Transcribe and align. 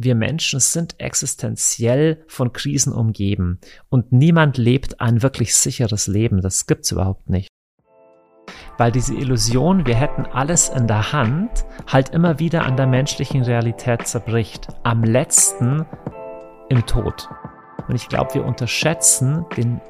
wir 0.00 0.14
Menschen 0.14 0.60
sind 0.60 1.00
existenziell 1.00 2.24
von 2.28 2.52
Krisen 2.52 2.92
umgeben 2.92 3.58
und 3.88 4.12
niemand 4.12 4.56
lebt 4.56 5.00
ein 5.00 5.22
wirklich 5.22 5.56
sicheres 5.56 6.06
Leben. 6.06 6.40
Das 6.40 6.66
gibt's 6.66 6.92
überhaupt 6.92 7.28
nicht. 7.28 7.48
Weil 8.78 8.92
diese 8.92 9.14
Illusion, 9.14 9.86
wir 9.86 9.96
hätten 9.96 10.24
alles 10.24 10.68
in 10.68 10.86
der 10.86 11.12
Hand, 11.12 11.64
halt 11.88 12.10
immer 12.10 12.38
wieder 12.38 12.64
an 12.64 12.76
der 12.76 12.86
menschlichen 12.86 13.42
Realität 13.42 14.06
zerbricht. 14.06 14.68
Am 14.84 15.02
letzten 15.02 15.84
im 16.68 16.86
Tod. 16.86 17.28
Und 17.88 17.96
ich 17.96 18.08
glaube, 18.08 18.34
wir 18.34 18.44
unterschätzen 18.44 19.46
den 19.56 19.80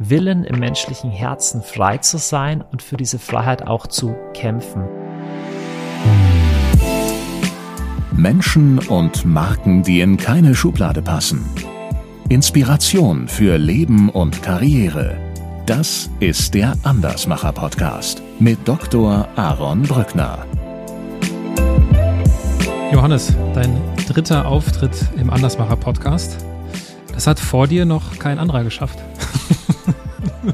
Willen 0.00 0.42
im 0.44 0.58
menschlichen 0.58 1.12
Herzen 1.12 1.62
frei 1.62 1.98
zu 1.98 2.18
sein 2.18 2.62
und 2.62 2.82
für 2.82 2.96
diese 2.96 3.20
Freiheit 3.20 3.68
auch 3.68 3.86
zu 3.86 4.16
kämpfen. 4.34 4.88
Menschen 8.16 8.78
und 8.78 9.24
Marken, 9.24 9.82
die 9.82 10.00
in 10.00 10.16
keine 10.16 10.54
Schublade 10.54 11.02
passen. 11.02 11.44
Inspiration 12.28 13.28
für 13.28 13.56
Leben 13.56 14.08
und 14.08 14.42
Karriere. 14.42 15.16
Das 15.66 16.10
ist 16.20 16.54
der 16.54 16.74
Andersmacher 16.82 17.52
Podcast 17.52 18.22
mit 18.38 18.66
Dr. 18.66 19.28
Aaron 19.36 19.82
Brückner. 19.82 20.46
Johannes, 22.92 23.34
dein 23.54 23.80
dritter 24.06 24.46
Auftritt 24.46 24.94
im 25.18 25.30
Andersmacher 25.30 25.76
Podcast. 25.76 26.36
Das 27.14 27.26
hat 27.26 27.40
vor 27.40 27.66
dir 27.66 27.84
noch 27.86 28.18
kein 28.18 28.38
anderer 28.38 28.64
geschafft. 28.64 28.98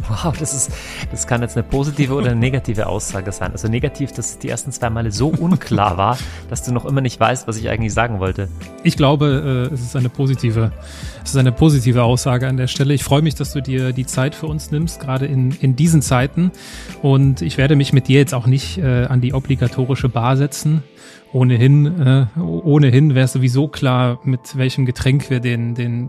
Wow, 0.08 0.36
das 0.38 0.54
ist, 0.54 0.72
das 1.10 1.27
kann 1.27 1.42
jetzt 1.42 1.56
eine 1.56 1.62
positive 1.62 2.14
oder 2.14 2.30
eine 2.30 2.40
negative 2.40 2.86
Aussage 2.86 3.32
sein. 3.32 3.52
Also 3.52 3.68
negativ, 3.68 4.12
dass 4.12 4.30
es 4.30 4.38
die 4.38 4.48
ersten 4.48 4.72
zwei 4.72 4.91
Male 4.91 5.12
so 5.12 5.28
unklar 5.28 5.96
war, 5.96 6.18
dass 6.48 6.62
du 6.62 6.72
noch 6.72 6.84
immer 6.84 7.00
nicht 7.00 7.18
weißt, 7.20 7.46
was 7.46 7.56
ich 7.56 7.68
eigentlich 7.68 7.92
sagen 7.92 8.20
wollte. 8.20 8.48
Ich 8.82 8.96
glaube, 8.96 9.68
äh, 9.70 9.74
es 9.74 9.82
ist 9.82 9.96
eine 9.96 10.08
positive, 10.08 10.72
es 11.22 11.30
ist 11.30 11.36
eine 11.36 11.52
positive 11.52 12.02
Aussage 12.02 12.48
an 12.48 12.56
der 12.56 12.66
Stelle. 12.66 12.94
Ich 12.94 13.05
freue 13.05 13.22
mich, 13.22 13.34
dass 13.34 13.52
du 13.52 13.60
dir 13.60 13.92
die 13.92 14.06
Zeit 14.06 14.34
für 14.34 14.47
uns 14.47 14.70
nimmst, 14.70 15.00
gerade 15.00 15.27
in, 15.27 15.52
in 15.52 15.77
diesen 15.77 16.03
Zeiten. 16.03 16.50
Und 17.03 17.42
ich 17.42 17.58
werde 17.58 17.77
mich 17.77 17.92
mit 17.92 18.08
dir 18.08 18.19
jetzt 18.19 18.34
auch 18.34 18.47
nicht 18.47 18.78
äh, 18.78 19.05
an 19.05 19.20
die 19.20 19.34
obligatorische 19.34 20.08
Bar 20.08 20.36
setzen. 20.36 20.82
Ohnehin, 21.32 22.00
äh, 22.00 22.41
ohnehin 22.41 23.14
wäre 23.14 23.28
sowieso 23.28 23.69
klar, 23.69 24.20
mit 24.25 24.56
welchem 24.56 24.86
Getränk 24.86 25.28
wir 25.28 25.41
den, 25.41 25.75
den 25.75 26.08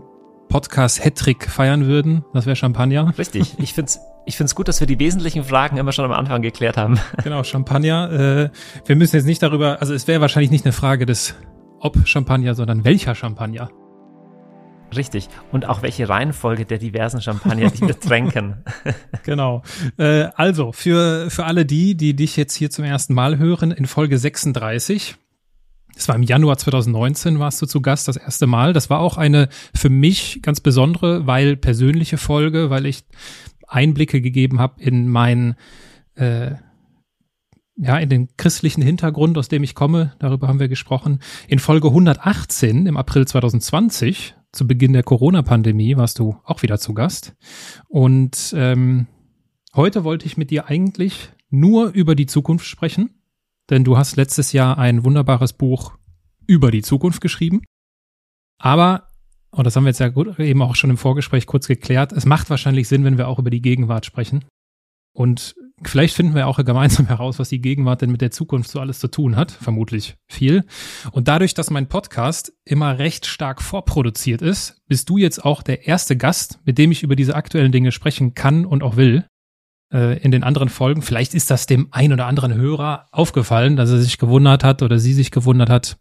Podcast 0.50 1.02
Hattrick 1.02 1.48
feiern 1.48 1.86
würden. 1.86 2.24
Das 2.34 2.44
wäre 2.44 2.56
Champagner. 2.56 3.14
Richtig. 3.16 3.54
Ich 3.58 3.72
finde 3.72 3.88
es 3.88 4.00
ich 4.26 4.36
finde 4.36 4.48
es 4.48 4.54
gut, 4.54 4.68
dass 4.68 4.80
wir 4.80 4.86
die 4.86 4.98
wesentlichen 4.98 5.44
Fragen 5.44 5.78
immer 5.78 5.92
schon 5.92 6.04
am 6.04 6.12
Anfang 6.12 6.42
geklärt 6.42 6.76
haben. 6.76 7.00
Genau, 7.24 7.42
Champagner. 7.42 8.12
Äh, 8.12 8.50
wir 8.86 8.96
müssen 8.96 9.16
jetzt 9.16 9.24
nicht 9.24 9.42
darüber, 9.42 9.80
also 9.80 9.94
es 9.94 10.06
wäre 10.06 10.20
wahrscheinlich 10.20 10.50
nicht 10.50 10.66
eine 10.66 10.72
Frage 10.72 11.06
des 11.06 11.34
ob 11.80 12.06
Champagner, 12.06 12.54
sondern 12.54 12.84
welcher 12.84 13.14
Champagner. 13.14 13.70
Richtig. 14.94 15.28
Und 15.52 15.66
auch 15.66 15.82
welche 15.82 16.08
Reihenfolge 16.08 16.66
der 16.66 16.78
diversen 16.78 17.22
Champagner, 17.22 17.70
die 17.70 17.80
wir 17.80 17.98
tränken. 17.98 18.64
genau. 19.24 19.62
Äh, 19.96 20.28
also, 20.34 20.72
für, 20.72 21.30
für 21.30 21.44
alle 21.44 21.64
die, 21.64 21.96
die 21.96 22.14
dich 22.14 22.36
jetzt 22.36 22.54
hier 22.54 22.70
zum 22.70 22.84
ersten 22.84 23.14
Mal 23.14 23.38
hören, 23.38 23.70
in 23.70 23.86
Folge 23.86 24.18
36 24.18 25.16
es 26.00 26.08
war 26.08 26.16
im 26.16 26.22
Januar 26.22 26.56
2019 26.56 27.38
warst 27.38 27.60
du 27.60 27.66
zu 27.66 27.82
Gast 27.82 28.08
das 28.08 28.16
erste 28.16 28.46
Mal. 28.46 28.72
Das 28.72 28.88
war 28.88 29.00
auch 29.00 29.18
eine 29.18 29.50
für 29.74 29.90
mich 29.90 30.40
ganz 30.40 30.60
besondere, 30.60 31.26
weil 31.26 31.56
persönliche 31.56 32.16
Folge, 32.16 32.70
weil 32.70 32.86
ich 32.86 33.04
Einblicke 33.68 34.22
gegeben 34.22 34.60
habe 34.60 34.82
in 34.82 35.08
meinen 35.08 35.56
äh, 36.14 36.52
ja, 37.76 37.98
in 37.98 38.08
den 38.08 38.28
christlichen 38.38 38.80
Hintergrund, 38.80 39.36
aus 39.36 39.48
dem 39.48 39.62
ich 39.62 39.74
komme, 39.74 40.14
darüber 40.18 40.48
haben 40.48 40.58
wir 40.58 40.68
gesprochen. 40.68 41.20
In 41.48 41.58
Folge 41.58 41.88
118 41.88 42.86
im 42.86 42.96
April 42.96 43.26
2020, 43.26 44.34
zu 44.52 44.66
Beginn 44.66 44.94
der 44.94 45.02
Corona-Pandemie, 45.02 45.98
warst 45.98 46.18
du 46.18 46.36
auch 46.44 46.62
wieder 46.62 46.78
zu 46.78 46.94
Gast. 46.94 47.36
Und 47.88 48.54
ähm, 48.56 49.06
heute 49.74 50.04
wollte 50.04 50.26
ich 50.26 50.38
mit 50.38 50.50
dir 50.50 50.66
eigentlich 50.66 51.30
nur 51.50 51.88
über 51.88 52.14
die 52.14 52.26
Zukunft 52.26 52.66
sprechen 52.66 53.10
denn 53.70 53.84
du 53.84 53.96
hast 53.96 54.16
letztes 54.16 54.52
Jahr 54.52 54.78
ein 54.78 55.04
wunderbares 55.04 55.52
Buch 55.52 55.92
über 56.50 56.72
die 56.72 56.82
Zukunft 56.82 57.20
geschrieben. 57.20 57.62
Aber, 58.58 59.06
und 59.50 59.64
das 59.64 59.76
haben 59.76 59.84
wir 59.84 59.90
jetzt 59.90 60.00
ja 60.00 60.08
gut, 60.08 60.36
eben 60.40 60.62
auch 60.62 60.74
schon 60.74 60.90
im 60.90 60.96
Vorgespräch 60.96 61.46
kurz 61.46 61.68
geklärt, 61.68 62.10
es 62.12 62.26
macht 62.26 62.50
wahrscheinlich 62.50 62.88
Sinn, 62.88 63.04
wenn 63.04 63.18
wir 63.18 63.28
auch 63.28 63.38
über 63.38 63.50
die 63.50 63.62
Gegenwart 63.62 64.04
sprechen. 64.04 64.44
Und 65.12 65.54
vielleicht 65.82 66.14
finden 66.14 66.34
wir 66.34 66.48
auch 66.48 66.62
gemeinsam 66.64 67.06
heraus, 67.08 67.38
was 67.38 67.50
die 67.50 67.60
Gegenwart 67.60 68.02
denn 68.02 68.10
mit 68.10 68.20
der 68.20 68.32
Zukunft 68.32 68.68
so 68.68 68.80
alles 68.80 68.98
zu 68.98 69.08
tun 69.08 69.36
hat. 69.36 69.52
Vermutlich 69.52 70.16
viel. 70.28 70.64
Und 71.12 71.28
dadurch, 71.28 71.54
dass 71.54 71.70
mein 71.70 71.88
Podcast 71.88 72.52
immer 72.64 72.98
recht 72.98 73.26
stark 73.26 73.62
vorproduziert 73.62 74.42
ist, 74.42 74.82
bist 74.88 75.08
du 75.08 75.18
jetzt 75.18 75.44
auch 75.44 75.62
der 75.62 75.86
erste 75.86 76.16
Gast, 76.16 76.58
mit 76.64 76.78
dem 76.78 76.90
ich 76.90 77.04
über 77.04 77.14
diese 77.14 77.36
aktuellen 77.36 77.70
Dinge 77.70 77.92
sprechen 77.92 78.34
kann 78.34 78.66
und 78.66 78.82
auch 78.82 78.96
will 78.96 79.24
äh, 79.92 80.18
in 80.18 80.32
den 80.32 80.42
anderen 80.42 80.68
Folgen. 80.68 81.02
Vielleicht 81.02 81.34
ist 81.34 81.50
das 81.50 81.66
dem 81.66 81.88
ein 81.92 82.12
oder 82.12 82.26
anderen 82.26 82.54
Hörer 82.54 83.06
aufgefallen, 83.12 83.76
dass 83.76 83.90
er 83.90 83.98
sich 83.98 84.18
gewundert 84.18 84.64
hat 84.64 84.82
oder 84.82 84.98
sie 84.98 85.14
sich 85.14 85.30
gewundert 85.30 85.70
hat, 85.70 85.96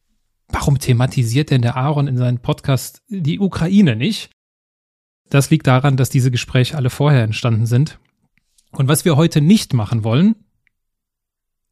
warum 0.50 0.80
thematisiert 0.80 1.52
denn 1.52 1.62
der 1.62 1.78
Aaron 1.78 2.08
in 2.08 2.18
seinem 2.18 2.40
Podcast 2.40 3.02
die 3.08 3.40
Ukraine 3.40 3.96
nicht? 3.96 4.32
Das 5.30 5.50
liegt 5.50 5.68
daran, 5.68 5.96
dass 5.96 6.10
diese 6.10 6.32
Gespräche 6.32 6.76
alle 6.76 6.90
vorher 6.90 7.24
entstanden 7.24 7.66
sind. 7.66 8.00
Und 8.72 8.88
was 8.88 9.06
wir 9.06 9.16
heute 9.16 9.42
nicht 9.42 9.74
machen 9.74 10.04
wollen, 10.04 10.36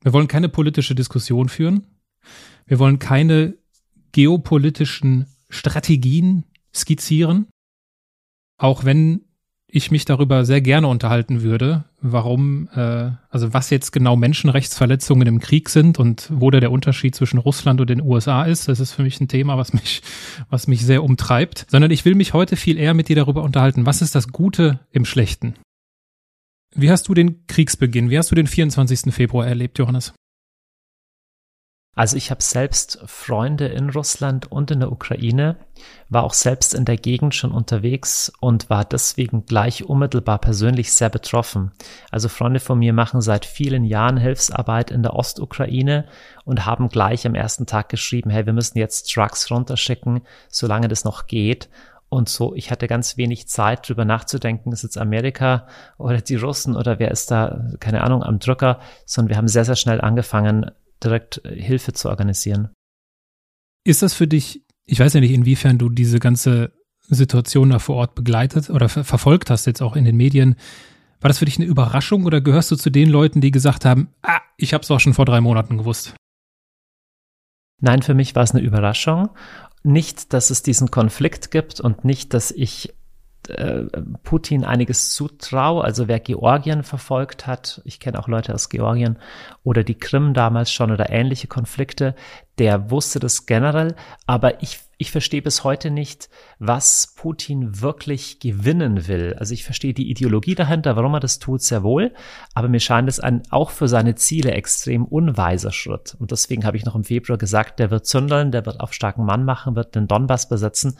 wir 0.01 0.13
wollen 0.13 0.27
keine 0.27 0.49
politische 0.49 0.95
Diskussion 0.95 1.49
führen. 1.49 1.87
Wir 2.65 2.79
wollen 2.79 2.99
keine 2.99 3.57
geopolitischen 4.11 5.27
Strategien 5.49 6.43
skizzieren. 6.73 7.47
Auch 8.57 8.83
wenn 8.83 9.25
ich 9.67 9.91
mich 9.91 10.05
darüber 10.05 10.45
sehr 10.45 10.61
gerne 10.61 10.87
unterhalten 10.87 11.41
würde, 11.41 11.85
warum, 12.01 12.69
äh, 12.75 13.11
also 13.29 13.53
was 13.53 13.69
jetzt 13.69 13.91
genau 13.91 14.15
Menschenrechtsverletzungen 14.15 15.27
im 15.27 15.39
Krieg 15.39 15.69
sind 15.69 15.99
und 15.99 16.29
wo 16.31 16.51
da 16.51 16.59
der 16.59 16.71
Unterschied 16.71 17.15
zwischen 17.15 17.39
Russland 17.39 17.81
und 17.81 17.89
den 17.89 18.01
USA 18.01 18.43
ist. 18.43 18.67
Das 18.67 18.79
ist 18.79 18.93
für 18.93 19.03
mich 19.03 19.19
ein 19.19 19.27
Thema, 19.27 19.57
was 19.57 19.73
mich, 19.73 20.01
was 20.49 20.67
mich 20.67 20.85
sehr 20.85 21.03
umtreibt. 21.03 21.65
Sondern 21.69 21.91
ich 21.91 22.05
will 22.05 22.15
mich 22.15 22.33
heute 22.33 22.55
viel 22.55 22.77
eher 22.77 22.93
mit 22.93 23.09
dir 23.09 23.15
darüber 23.15 23.43
unterhalten, 23.43 23.85
was 23.85 24.01
ist 24.01 24.15
das 24.15 24.29
Gute 24.29 24.79
im 24.91 25.05
Schlechten? 25.05 25.55
Wie 26.75 26.91
hast 26.91 27.07
du 27.07 27.13
den 27.13 27.47
Kriegsbeginn, 27.47 28.09
wie 28.09 28.17
hast 28.17 28.29
du 28.31 28.35
den 28.35 28.47
24. 28.47 29.13
Februar 29.13 29.47
erlebt, 29.47 29.79
Johannes? 29.79 30.13
Also 31.97 32.15
ich 32.15 32.29
habe 32.29 32.43
selbst 32.43 32.99
Freunde 33.07 33.65
in 33.65 33.89
Russland 33.89 34.51
und 34.51 34.69
in 34.69 34.81
der 34.81 34.91
Ukraine, 34.91 35.55
war 36.09 36.25
auch 36.25 36.35
selbst 36.35 36.75
in 36.75 36.85
der 36.85 36.95
Gegend 36.95 37.33
schon 37.33 37.51
unterwegs 37.51 38.31
und 38.39 38.69
war 38.69 38.85
deswegen 38.85 39.47
gleich 39.47 39.83
unmittelbar 39.83 40.37
persönlich 40.37 40.93
sehr 40.93 41.09
betroffen. 41.09 41.71
Also 42.11 42.29
Freunde 42.29 42.59
von 42.59 42.77
mir 42.77 42.93
machen 42.93 43.19
seit 43.19 43.47
vielen 43.47 43.83
Jahren 43.83 44.17
Hilfsarbeit 44.17 44.91
in 44.91 45.01
der 45.01 45.15
Ostukraine 45.15 46.05
und 46.45 46.67
haben 46.67 46.89
gleich 46.89 47.25
am 47.25 47.33
ersten 47.33 47.65
Tag 47.65 47.89
geschrieben, 47.89 48.29
hey, 48.29 48.45
wir 48.45 48.53
müssen 48.53 48.77
jetzt 48.77 49.11
Trucks 49.11 49.49
runterschicken, 49.49 50.21
solange 50.49 50.89
das 50.89 51.03
noch 51.03 51.25
geht. 51.25 51.67
Und 52.09 52.29
so, 52.29 52.53
ich 52.53 52.69
hatte 52.69 52.87
ganz 52.87 53.17
wenig 53.17 53.47
Zeit, 53.47 53.89
drüber 53.89 54.05
nachzudenken, 54.05 54.71
ist 54.71 54.83
jetzt 54.83 54.99
Amerika 54.99 55.65
oder 55.97 56.21
die 56.21 56.35
Russen 56.35 56.75
oder 56.75 56.99
wer 56.99 57.09
ist 57.09 57.31
da, 57.31 57.71
keine 57.79 58.03
Ahnung, 58.03 58.21
am 58.21 58.37
Drücker, 58.37 58.79
sondern 59.07 59.29
wir 59.29 59.37
haben 59.37 59.47
sehr, 59.47 59.65
sehr 59.65 59.75
schnell 59.75 59.99
angefangen, 59.99 60.69
direkt 61.03 61.43
äh, 61.45 61.55
Hilfe 61.61 61.93
zu 61.93 62.09
organisieren. 62.09 62.69
Ist 63.83 64.01
das 64.01 64.13
für 64.13 64.27
dich, 64.27 64.63
ich 64.85 64.99
weiß 64.99 65.13
ja 65.13 65.19
nicht, 65.19 65.31
inwiefern 65.31 65.77
du 65.77 65.89
diese 65.89 66.19
ganze 66.19 66.73
Situation 67.09 67.69
da 67.69 67.79
vor 67.79 67.95
Ort 67.95 68.15
begleitet 68.15 68.69
oder 68.69 68.89
ver 68.89 69.03
verfolgt 69.03 69.49
hast, 69.49 69.65
jetzt 69.65 69.81
auch 69.81 69.95
in 69.95 70.03
den 70.03 70.17
Medien. 70.17 70.55
War 71.21 71.29
das 71.29 71.39
für 71.39 71.45
dich 71.45 71.57
eine 71.57 71.65
Überraschung 71.65 72.25
oder 72.25 72.41
gehörst 72.41 72.69
du 72.69 72.75
zu 72.75 72.89
den 72.89 73.09
Leuten, 73.09 73.41
die 73.41 73.51
gesagt 73.51 73.85
haben, 73.85 74.09
ah, 74.21 74.41
ich 74.57 74.73
habe 74.73 74.83
es 74.83 74.91
auch 74.91 74.99
schon 74.99 75.13
vor 75.13 75.25
drei 75.25 75.41
Monaten 75.41 75.77
gewusst? 75.77 76.15
Nein, 77.79 78.01
für 78.01 78.13
mich 78.13 78.35
war 78.35 78.43
es 78.43 78.51
eine 78.51 78.63
Überraschung. 78.63 79.29
Nicht, 79.83 80.33
dass 80.33 80.49
es 80.49 80.63
diesen 80.63 80.91
Konflikt 80.91 81.51
gibt 81.51 81.79
und 81.79 82.03
nicht, 82.03 82.33
dass 82.33 82.51
ich 82.51 82.93
äh, 83.49 83.83
Putin 84.23 84.63
einiges 84.63 85.13
zutraue. 85.13 85.83
Also 85.83 86.07
wer 86.07 86.19
Georgien 86.19 86.83
verfolgt 86.83 87.47
hat, 87.47 87.81
ich 87.85 87.99
kenne 87.99 88.19
auch 88.19 88.27
Leute 88.27 88.53
aus 88.53 88.69
Georgien 88.69 89.17
oder 89.63 89.83
die 89.83 89.97
Krim 89.97 90.33
damals 90.33 90.71
schon 90.71 90.91
oder 90.91 91.09
ähnliche 91.09 91.47
Konflikte, 91.47 92.15
der 92.57 92.91
wusste 92.91 93.19
das 93.19 93.45
generell. 93.45 93.95
Aber 94.25 94.61
ich 94.61 94.79
ich 94.99 95.11
verstehe 95.11 95.43
bis 95.43 95.63
heute 95.63 95.91
nicht, 95.91 96.27
was 96.57 97.13
Putin 97.15 97.81
wirklich 97.81 98.39
gewinnen 98.39 99.07
will. 99.07 99.35
Also 99.37 99.53
ich 99.53 99.63
verstehe 99.63 99.93
die 99.93 100.09
Ideologie 100.09 100.55
dahinter, 100.55 100.95
warum 100.95 101.13
er 101.13 101.19
das 101.19 101.37
tut, 101.37 101.61
sehr 101.61 101.83
wohl. 101.83 102.13
Aber 102.55 102.67
mir 102.67 102.79
scheint 102.79 103.07
es 103.07 103.19
ein 103.19 103.43
auch 103.51 103.69
für 103.69 103.87
seine 103.87 104.15
Ziele 104.15 104.51
extrem 104.51 105.05
unweiser 105.05 105.71
Schritt. 105.71 106.15
Und 106.17 106.31
deswegen 106.31 106.65
habe 106.65 106.77
ich 106.77 106.85
noch 106.85 106.95
im 106.95 107.03
Februar 107.03 107.37
gesagt, 107.37 107.77
der 107.77 107.91
wird 107.91 108.07
zündeln, 108.07 108.51
der 108.51 108.65
wird 108.65 108.79
auf 108.79 108.91
starken 108.91 109.23
Mann 109.23 109.45
machen, 109.45 109.75
wird 109.75 109.93
den 109.93 110.07
Donbass 110.07 110.49
besetzen. 110.49 110.97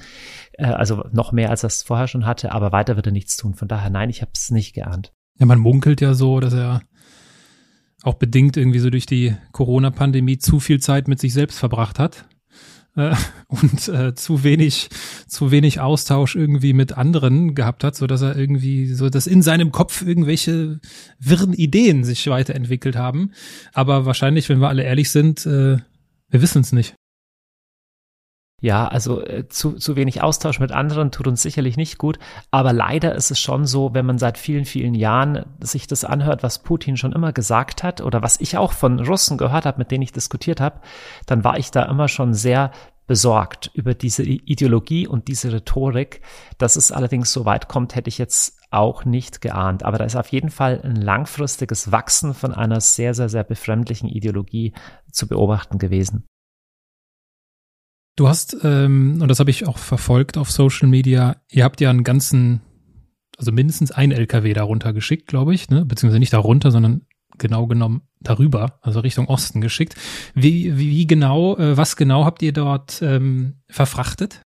Äh, 0.53 0.65
also 0.65 1.03
noch 1.11 1.31
mehr, 1.31 1.49
als 1.49 1.63
er 1.63 1.67
es 1.67 1.81
vorher 1.81 2.07
schon 2.07 2.27
hatte. 2.27 2.51
Aber 2.51 2.71
weiter 2.71 2.97
wird 2.97 3.07
er 3.07 3.13
nichts 3.13 3.35
tun. 3.35 3.55
Von 3.55 3.67
daher, 3.67 3.89
nein, 3.89 4.11
ich 4.11 4.21
habe 4.21 4.31
es 4.35 4.51
nicht 4.51 4.73
geahnt. 4.73 5.11
Ja, 5.39 5.47
man 5.47 5.59
munkelt 5.59 6.01
ja 6.01 6.13
so, 6.13 6.39
dass 6.39 6.53
er 6.53 6.81
auch 8.03 8.15
bedingt 8.15 8.57
irgendwie 8.57 8.79
so 8.79 8.91
durch 8.91 9.07
die 9.07 9.35
Corona-Pandemie 9.53 10.37
zu 10.37 10.59
viel 10.59 10.79
Zeit 10.79 11.07
mit 11.07 11.19
sich 11.19 11.33
selbst 11.33 11.57
verbracht 11.57 11.97
hat 11.97 12.27
äh, 12.97 13.15
und 13.47 13.87
äh, 13.87 14.13
zu 14.15 14.43
wenig, 14.43 14.89
zu 15.27 15.51
wenig 15.51 15.79
Austausch 15.79 16.35
irgendwie 16.35 16.73
mit 16.73 16.97
anderen 16.97 17.55
gehabt 17.55 17.83
hat, 17.83 17.95
so 17.95 18.07
dass 18.07 18.21
er 18.21 18.35
irgendwie 18.35 18.93
so, 18.93 19.09
dass 19.09 19.27
in 19.27 19.41
seinem 19.41 19.71
Kopf 19.71 20.01
irgendwelche 20.01 20.79
wirren 21.19 21.53
Ideen 21.53 22.03
sich 22.03 22.27
weiterentwickelt 22.27 22.95
haben. 22.95 23.31
Aber 23.73 24.05
wahrscheinlich, 24.05 24.49
wenn 24.49 24.59
wir 24.59 24.69
alle 24.69 24.83
ehrlich 24.83 25.11
sind, 25.11 25.45
äh, 25.45 25.77
wir 26.29 26.41
wissen 26.41 26.61
es 26.61 26.73
nicht. 26.73 26.95
Ja, 28.59 28.87
also 28.87 29.23
äh, 29.23 29.47
zu, 29.47 29.73
zu 29.73 29.95
wenig 29.95 30.23
Austausch 30.23 30.59
mit 30.59 30.71
anderen 30.71 31.11
tut 31.11 31.27
uns 31.27 31.43
sicherlich 31.43 31.77
nicht 31.77 31.99
gut, 31.99 32.17
aber 32.49 32.73
leider 32.73 33.13
ist 33.13 33.29
es 33.29 33.39
schon 33.39 33.67
so, 33.67 33.93
wenn 33.93 34.07
man 34.07 34.17
seit 34.17 34.39
vielen, 34.39 34.65
vielen 34.65 34.95
Jahren 34.95 35.45
sich 35.59 35.85
das 35.85 36.03
anhört, 36.03 36.41
was 36.41 36.63
Putin 36.63 36.97
schon 36.97 37.13
immer 37.13 37.33
gesagt 37.33 37.83
hat 37.83 38.01
oder 38.01 38.23
was 38.23 38.39
ich 38.39 38.57
auch 38.57 38.71
von 38.71 38.99
Russen 38.99 39.37
gehört 39.37 39.67
habe, 39.67 39.77
mit 39.77 39.91
denen 39.91 40.01
ich 40.01 40.11
diskutiert 40.11 40.59
habe, 40.59 40.81
dann 41.27 41.43
war 41.43 41.59
ich 41.59 41.69
da 41.69 41.83
immer 41.83 42.07
schon 42.07 42.33
sehr 42.33 42.71
besorgt 43.05 43.69
über 43.75 43.93
diese 43.93 44.23
Ideologie 44.23 45.07
und 45.07 45.27
diese 45.27 45.53
Rhetorik. 45.53 46.21
Dass 46.57 46.75
es 46.75 46.91
allerdings 46.91 47.31
so 47.31 47.45
weit 47.45 47.67
kommt, 47.67 47.95
hätte 47.95 48.09
ich 48.09 48.17
jetzt 48.17 48.57
auch 48.71 49.05
nicht 49.05 49.39
geahnt. 49.39 49.83
Aber 49.83 49.99
da 49.99 50.03
ist 50.03 50.15
auf 50.15 50.29
jeden 50.29 50.49
Fall 50.49 50.81
ein 50.83 50.95
langfristiges 50.95 51.91
Wachsen 51.91 52.33
von 52.33 52.53
einer 52.53 52.81
sehr, 52.81 53.13
sehr, 53.13 53.29
sehr 53.29 53.43
befremdlichen 53.43 54.09
Ideologie 54.09 54.73
zu 55.11 55.27
beobachten 55.27 55.77
gewesen. 55.77 56.25
Du 58.17 58.27
hast, 58.27 58.57
ähm, 58.63 59.19
und 59.21 59.27
das 59.27 59.39
habe 59.39 59.51
ich 59.51 59.67
auch 59.67 59.77
verfolgt 59.77 60.39
auf 60.39 60.49
Social 60.49 60.89
Media, 60.89 61.37
ihr 61.51 61.63
habt 61.63 61.79
ja 61.79 61.91
einen 61.91 62.03
ganzen, 62.03 62.61
also 63.37 63.51
mindestens 63.51 63.91
ein 63.91 64.11
LKW 64.11 64.53
darunter 64.53 64.91
geschickt, 64.91 65.27
glaube 65.27 65.53
ich, 65.53 65.69
ne? 65.69 65.85
beziehungsweise 65.85 66.19
nicht 66.19 66.33
darunter, 66.33 66.71
sondern 66.71 67.03
genau 67.37 67.67
genommen 67.67 68.01
darüber, 68.19 68.79
also 68.81 69.01
Richtung 69.01 69.27
Osten 69.27 69.61
geschickt. 69.61 69.95
Wie, 70.33 70.75
wie, 70.79 70.89
wie 70.89 71.05
genau, 71.05 71.57
äh, 71.57 71.77
was 71.77 71.95
genau 71.95 72.25
habt 72.25 72.41
ihr 72.41 72.53
dort 72.53 73.03
ähm, 73.03 73.61
verfrachtet? 73.69 74.41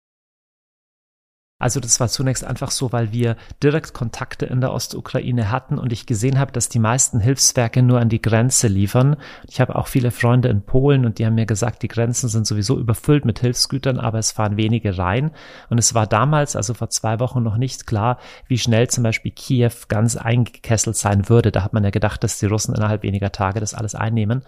Also 1.60 1.78
das 1.78 2.00
war 2.00 2.08
zunächst 2.08 2.42
einfach 2.42 2.70
so, 2.70 2.90
weil 2.90 3.12
wir 3.12 3.36
direkt 3.62 3.92
Kontakte 3.92 4.46
in 4.46 4.62
der 4.62 4.72
Ostukraine 4.72 5.50
hatten 5.50 5.78
und 5.78 5.92
ich 5.92 6.06
gesehen 6.06 6.38
habe, 6.38 6.52
dass 6.52 6.70
die 6.70 6.78
meisten 6.78 7.20
Hilfswerke 7.20 7.82
nur 7.82 8.00
an 8.00 8.08
die 8.08 8.22
Grenze 8.22 8.66
liefern. 8.66 9.16
Ich 9.46 9.60
habe 9.60 9.76
auch 9.76 9.86
viele 9.86 10.10
Freunde 10.10 10.48
in 10.48 10.62
Polen 10.62 11.04
und 11.04 11.18
die 11.18 11.26
haben 11.26 11.34
mir 11.34 11.44
gesagt, 11.44 11.82
die 11.82 11.88
Grenzen 11.88 12.30
sind 12.30 12.46
sowieso 12.46 12.78
überfüllt 12.78 13.26
mit 13.26 13.40
Hilfsgütern, 13.40 14.00
aber 14.00 14.18
es 14.18 14.32
fahren 14.32 14.56
wenige 14.56 14.96
rein. 14.96 15.32
Und 15.68 15.76
es 15.76 15.94
war 15.94 16.06
damals, 16.06 16.56
also 16.56 16.72
vor 16.72 16.88
zwei 16.88 17.20
Wochen, 17.20 17.42
noch 17.42 17.58
nicht 17.58 17.86
klar, 17.86 18.18
wie 18.48 18.58
schnell 18.58 18.88
zum 18.88 19.04
Beispiel 19.04 19.30
Kiew 19.30 19.72
ganz 19.88 20.16
eingekesselt 20.16 20.96
sein 20.96 21.28
würde. 21.28 21.52
Da 21.52 21.62
hat 21.62 21.74
man 21.74 21.84
ja 21.84 21.90
gedacht, 21.90 22.24
dass 22.24 22.38
die 22.38 22.46
Russen 22.46 22.74
innerhalb 22.74 23.02
weniger 23.02 23.32
Tage 23.32 23.60
das 23.60 23.74
alles 23.74 23.94
einnehmen. 23.94 24.44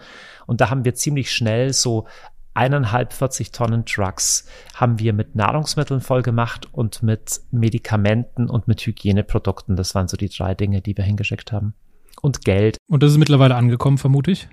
Und 0.46 0.62
da 0.62 0.70
haben 0.70 0.86
wir 0.86 0.94
ziemlich 0.94 1.30
schnell 1.30 1.74
so 1.74 2.06
eineinhalb 2.54 3.12
40 3.12 3.52
Tonnen 3.52 3.84
Trucks 3.84 4.46
haben 4.74 4.98
wir 4.98 5.12
mit 5.12 5.34
Nahrungsmitteln 5.34 6.00
voll 6.00 6.22
gemacht 6.22 6.68
und 6.72 7.02
mit 7.02 7.40
Medikamenten 7.50 8.48
und 8.48 8.68
mit 8.68 8.80
Hygieneprodukten. 8.86 9.76
Das 9.76 9.94
waren 9.94 10.08
so 10.08 10.16
die 10.16 10.28
drei 10.28 10.54
Dinge, 10.54 10.82
die 10.82 10.96
wir 10.96 11.04
hingeschickt 11.04 11.52
haben. 11.52 11.74
Und 12.20 12.44
Geld. 12.44 12.76
Und 12.88 13.02
das 13.02 13.12
ist 13.12 13.18
mittlerweile 13.18 13.56
angekommen, 13.56 13.98
vermute 13.98 14.30
ich? 14.30 14.48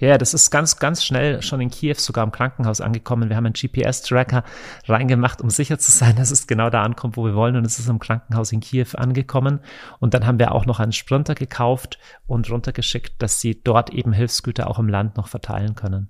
Ja, 0.00 0.16
das 0.16 0.32
ist 0.32 0.50
ganz, 0.50 0.78
ganz 0.78 1.04
schnell 1.04 1.42
schon 1.42 1.60
in 1.60 1.70
Kiew 1.70 1.96
sogar 1.98 2.24
im 2.24 2.32
Krankenhaus 2.32 2.80
angekommen. 2.80 3.28
Wir 3.28 3.36
haben 3.36 3.44
einen 3.44 3.52
GPS-Tracker 3.52 4.44
reingemacht, 4.86 5.42
um 5.42 5.50
sicher 5.50 5.78
zu 5.78 5.92
sein, 5.92 6.16
dass 6.16 6.30
es 6.30 6.46
genau 6.46 6.70
da 6.70 6.82
ankommt, 6.82 7.16
wo 7.16 7.26
wir 7.26 7.34
wollen. 7.34 7.56
Und 7.56 7.66
es 7.66 7.78
ist 7.78 7.88
im 7.88 7.98
Krankenhaus 7.98 8.50
in 8.52 8.60
Kiew 8.60 8.86
angekommen. 8.94 9.60
Und 9.98 10.14
dann 10.14 10.26
haben 10.26 10.38
wir 10.38 10.52
auch 10.52 10.64
noch 10.64 10.80
einen 10.80 10.92
Sprinter 10.92 11.34
gekauft 11.34 11.98
und 12.26 12.50
runtergeschickt, 12.50 13.20
dass 13.20 13.40
sie 13.40 13.62
dort 13.62 13.90
eben 13.90 14.12
Hilfsgüter 14.12 14.68
auch 14.68 14.78
im 14.78 14.88
Land 14.88 15.16
noch 15.18 15.28
verteilen 15.28 15.74
können. 15.74 16.08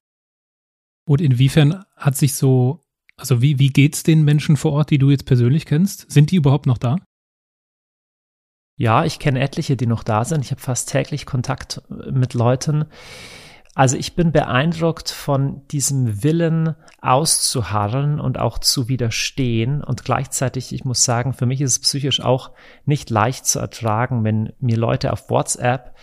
Und 1.04 1.20
inwiefern 1.20 1.84
hat 1.96 2.16
sich 2.16 2.34
so, 2.34 2.80
also 3.16 3.42
wie, 3.42 3.58
wie 3.58 3.68
geht's 3.68 4.02
den 4.02 4.24
Menschen 4.24 4.56
vor 4.56 4.72
Ort, 4.72 4.90
die 4.90 4.98
du 4.98 5.10
jetzt 5.10 5.26
persönlich 5.26 5.66
kennst? 5.66 6.10
Sind 6.10 6.30
die 6.30 6.36
überhaupt 6.36 6.66
noch 6.66 6.78
da? 6.78 6.96
Ja, 8.76 9.04
ich 9.04 9.18
kenne 9.18 9.40
etliche, 9.40 9.76
die 9.76 9.86
noch 9.86 10.02
da 10.02 10.24
sind. 10.24 10.42
Ich 10.42 10.52
habe 10.52 10.60
fast 10.60 10.88
täglich 10.90 11.26
Kontakt 11.26 11.82
mit 12.10 12.32
Leuten. 12.32 12.86
Also 13.74 13.96
ich 13.96 14.16
bin 14.16 14.32
beeindruckt 14.32 15.10
von 15.10 15.66
diesem 15.68 16.22
Willen 16.24 16.74
auszuharren 17.00 18.20
und 18.20 18.38
auch 18.38 18.58
zu 18.58 18.88
widerstehen. 18.88 19.84
Und 19.84 20.04
gleichzeitig, 20.04 20.72
ich 20.72 20.84
muss 20.84 21.04
sagen, 21.04 21.34
für 21.34 21.46
mich 21.46 21.60
ist 21.60 21.72
es 21.72 21.78
psychisch 21.80 22.20
auch 22.20 22.52
nicht 22.84 23.10
leicht 23.10 23.46
zu 23.46 23.58
ertragen, 23.58 24.24
wenn 24.24 24.52
mir 24.58 24.76
Leute 24.76 25.12
auf 25.12 25.30
WhatsApp 25.30 25.94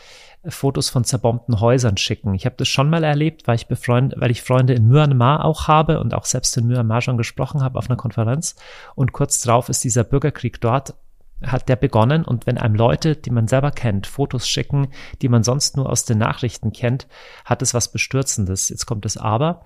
Fotos 0.49 0.89
von 0.89 1.03
zerbombten 1.03 1.59
Häusern 1.59 1.97
schicken. 1.97 2.33
Ich 2.33 2.45
habe 2.45 2.55
das 2.57 2.67
schon 2.67 2.89
mal 2.89 3.03
erlebt, 3.03 3.47
weil 3.47 3.55
ich 3.55 3.67
befreund, 3.67 4.13
weil 4.17 4.31
ich 4.31 4.41
Freunde 4.41 4.73
in 4.73 4.87
Myanmar 4.87 5.45
auch 5.45 5.67
habe 5.67 5.99
und 5.99 6.13
auch 6.13 6.25
selbst 6.25 6.55
in 6.57 6.67
Myanmar 6.67 7.01
schon 7.01 7.17
gesprochen 7.17 7.61
habe 7.61 7.77
auf 7.77 7.89
einer 7.89 7.97
Konferenz. 7.97 8.55
Und 8.95 9.13
kurz 9.13 9.41
drauf 9.41 9.69
ist 9.69 9.83
dieser 9.83 10.03
Bürgerkrieg 10.03 10.61
dort 10.61 10.95
hat 11.43 11.69
der 11.69 11.75
begonnen 11.75 12.25
und 12.25 12.47
wenn 12.47 12.57
einem 12.57 12.75
Leute, 12.75 13.15
die 13.15 13.29
man 13.29 13.47
selber 13.47 13.71
kennt, 13.71 14.07
Fotos 14.07 14.47
schicken, 14.47 14.87
die 15.21 15.29
man 15.29 15.43
sonst 15.43 15.77
nur 15.77 15.89
aus 15.89 16.05
den 16.05 16.17
Nachrichten 16.17 16.71
kennt, 16.71 17.07
hat 17.45 17.61
es 17.61 17.73
was 17.73 17.91
Bestürzendes. 17.91 18.69
Jetzt 18.69 18.85
kommt 18.85 19.05
das 19.05 19.17
Aber. 19.17 19.65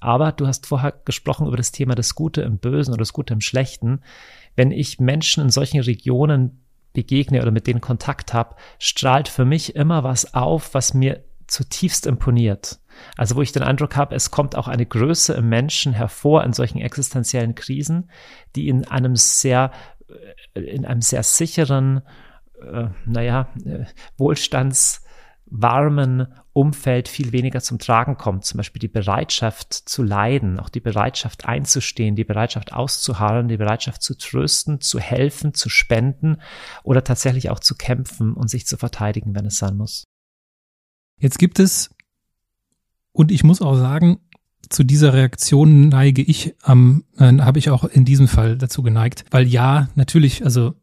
Aber 0.00 0.32
du 0.32 0.46
hast 0.46 0.66
vorher 0.66 0.92
gesprochen 1.04 1.46
über 1.46 1.56
das 1.56 1.72
Thema 1.72 1.94
das 1.94 2.14
Gute 2.14 2.42
im 2.42 2.58
Bösen 2.58 2.92
oder 2.92 2.98
das 2.98 3.14
Gute 3.14 3.32
im 3.32 3.40
Schlechten. 3.40 4.02
Wenn 4.54 4.70
ich 4.70 5.00
Menschen 5.00 5.42
in 5.42 5.50
solchen 5.50 5.80
Regionen 5.80 6.65
begegne 6.96 7.42
oder 7.42 7.50
mit 7.50 7.66
denen 7.66 7.80
Kontakt 7.80 8.34
habe, 8.34 8.56
strahlt 8.78 9.28
für 9.28 9.44
mich 9.44 9.76
immer 9.76 10.02
was 10.02 10.34
auf, 10.34 10.74
was 10.74 10.94
mir 10.94 11.22
zutiefst 11.46 12.06
imponiert. 12.06 12.80
Also 13.16 13.36
wo 13.36 13.42
ich 13.42 13.52
den 13.52 13.62
Eindruck 13.62 13.94
habe, 13.94 14.16
es 14.16 14.30
kommt 14.30 14.56
auch 14.56 14.66
eine 14.66 14.86
Größe 14.86 15.34
im 15.34 15.48
Menschen 15.50 15.92
hervor 15.92 16.42
in 16.42 16.54
solchen 16.54 16.78
existenziellen 16.78 17.54
Krisen, 17.54 18.10
die 18.56 18.68
in 18.68 18.88
einem 18.88 19.14
sehr, 19.14 19.70
äh, 20.54 20.60
in 20.60 20.86
einem 20.86 21.02
sehr 21.02 21.22
sicheren, 21.22 22.00
äh, 22.60 22.88
naja, 23.04 23.48
äh, 23.64 23.84
Wohlstands 24.16 25.04
warmen 25.44 26.26
Umfeld 26.56 27.08
viel 27.08 27.32
weniger 27.32 27.60
zum 27.60 27.78
Tragen 27.78 28.16
kommt. 28.16 28.46
Zum 28.46 28.56
Beispiel 28.56 28.80
die 28.80 28.88
Bereitschaft 28.88 29.74
zu 29.74 30.02
leiden, 30.02 30.58
auch 30.58 30.70
die 30.70 30.80
Bereitschaft 30.80 31.44
einzustehen, 31.44 32.16
die 32.16 32.24
Bereitschaft 32.24 32.72
auszuharren, 32.72 33.48
die 33.48 33.58
Bereitschaft 33.58 34.02
zu 34.02 34.16
trösten, 34.16 34.80
zu 34.80 34.98
helfen, 34.98 35.52
zu 35.52 35.68
spenden 35.68 36.38
oder 36.82 37.04
tatsächlich 37.04 37.50
auch 37.50 37.60
zu 37.60 37.74
kämpfen 37.74 38.32
und 38.32 38.48
sich 38.48 38.66
zu 38.66 38.78
verteidigen, 38.78 39.34
wenn 39.34 39.44
es 39.44 39.58
sein 39.58 39.76
muss. 39.76 40.04
Jetzt 41.18 41.38
gibt 41.38 41.58
es, 41.58 41.90
und 43.12 43.30
ich 43.30 43.44
muss 43.44 43.60
auch 43.60 43.76
sagen, 43.76 44.20
zu 44.70 44.82
dieser 44.82 45.12
Reaktion 45.12 45.90
neige 45.90 46.22
ich 46.22 46.54
am, 46.62 47.04
äh, 47.18 47.36
habe 47.38 47.58
ich 47.58 47.68
auch 47.68 47.84
in 47.84 48.06
diesem 48.06 48.28
Fall 48.28 48.56
dazu 48.56 48.82
geneigt, 48.82 49.26
weil 49.30 49.46
ja, 49.46 49.90
natürlich, 49.94 50.42
also 50.42 50.74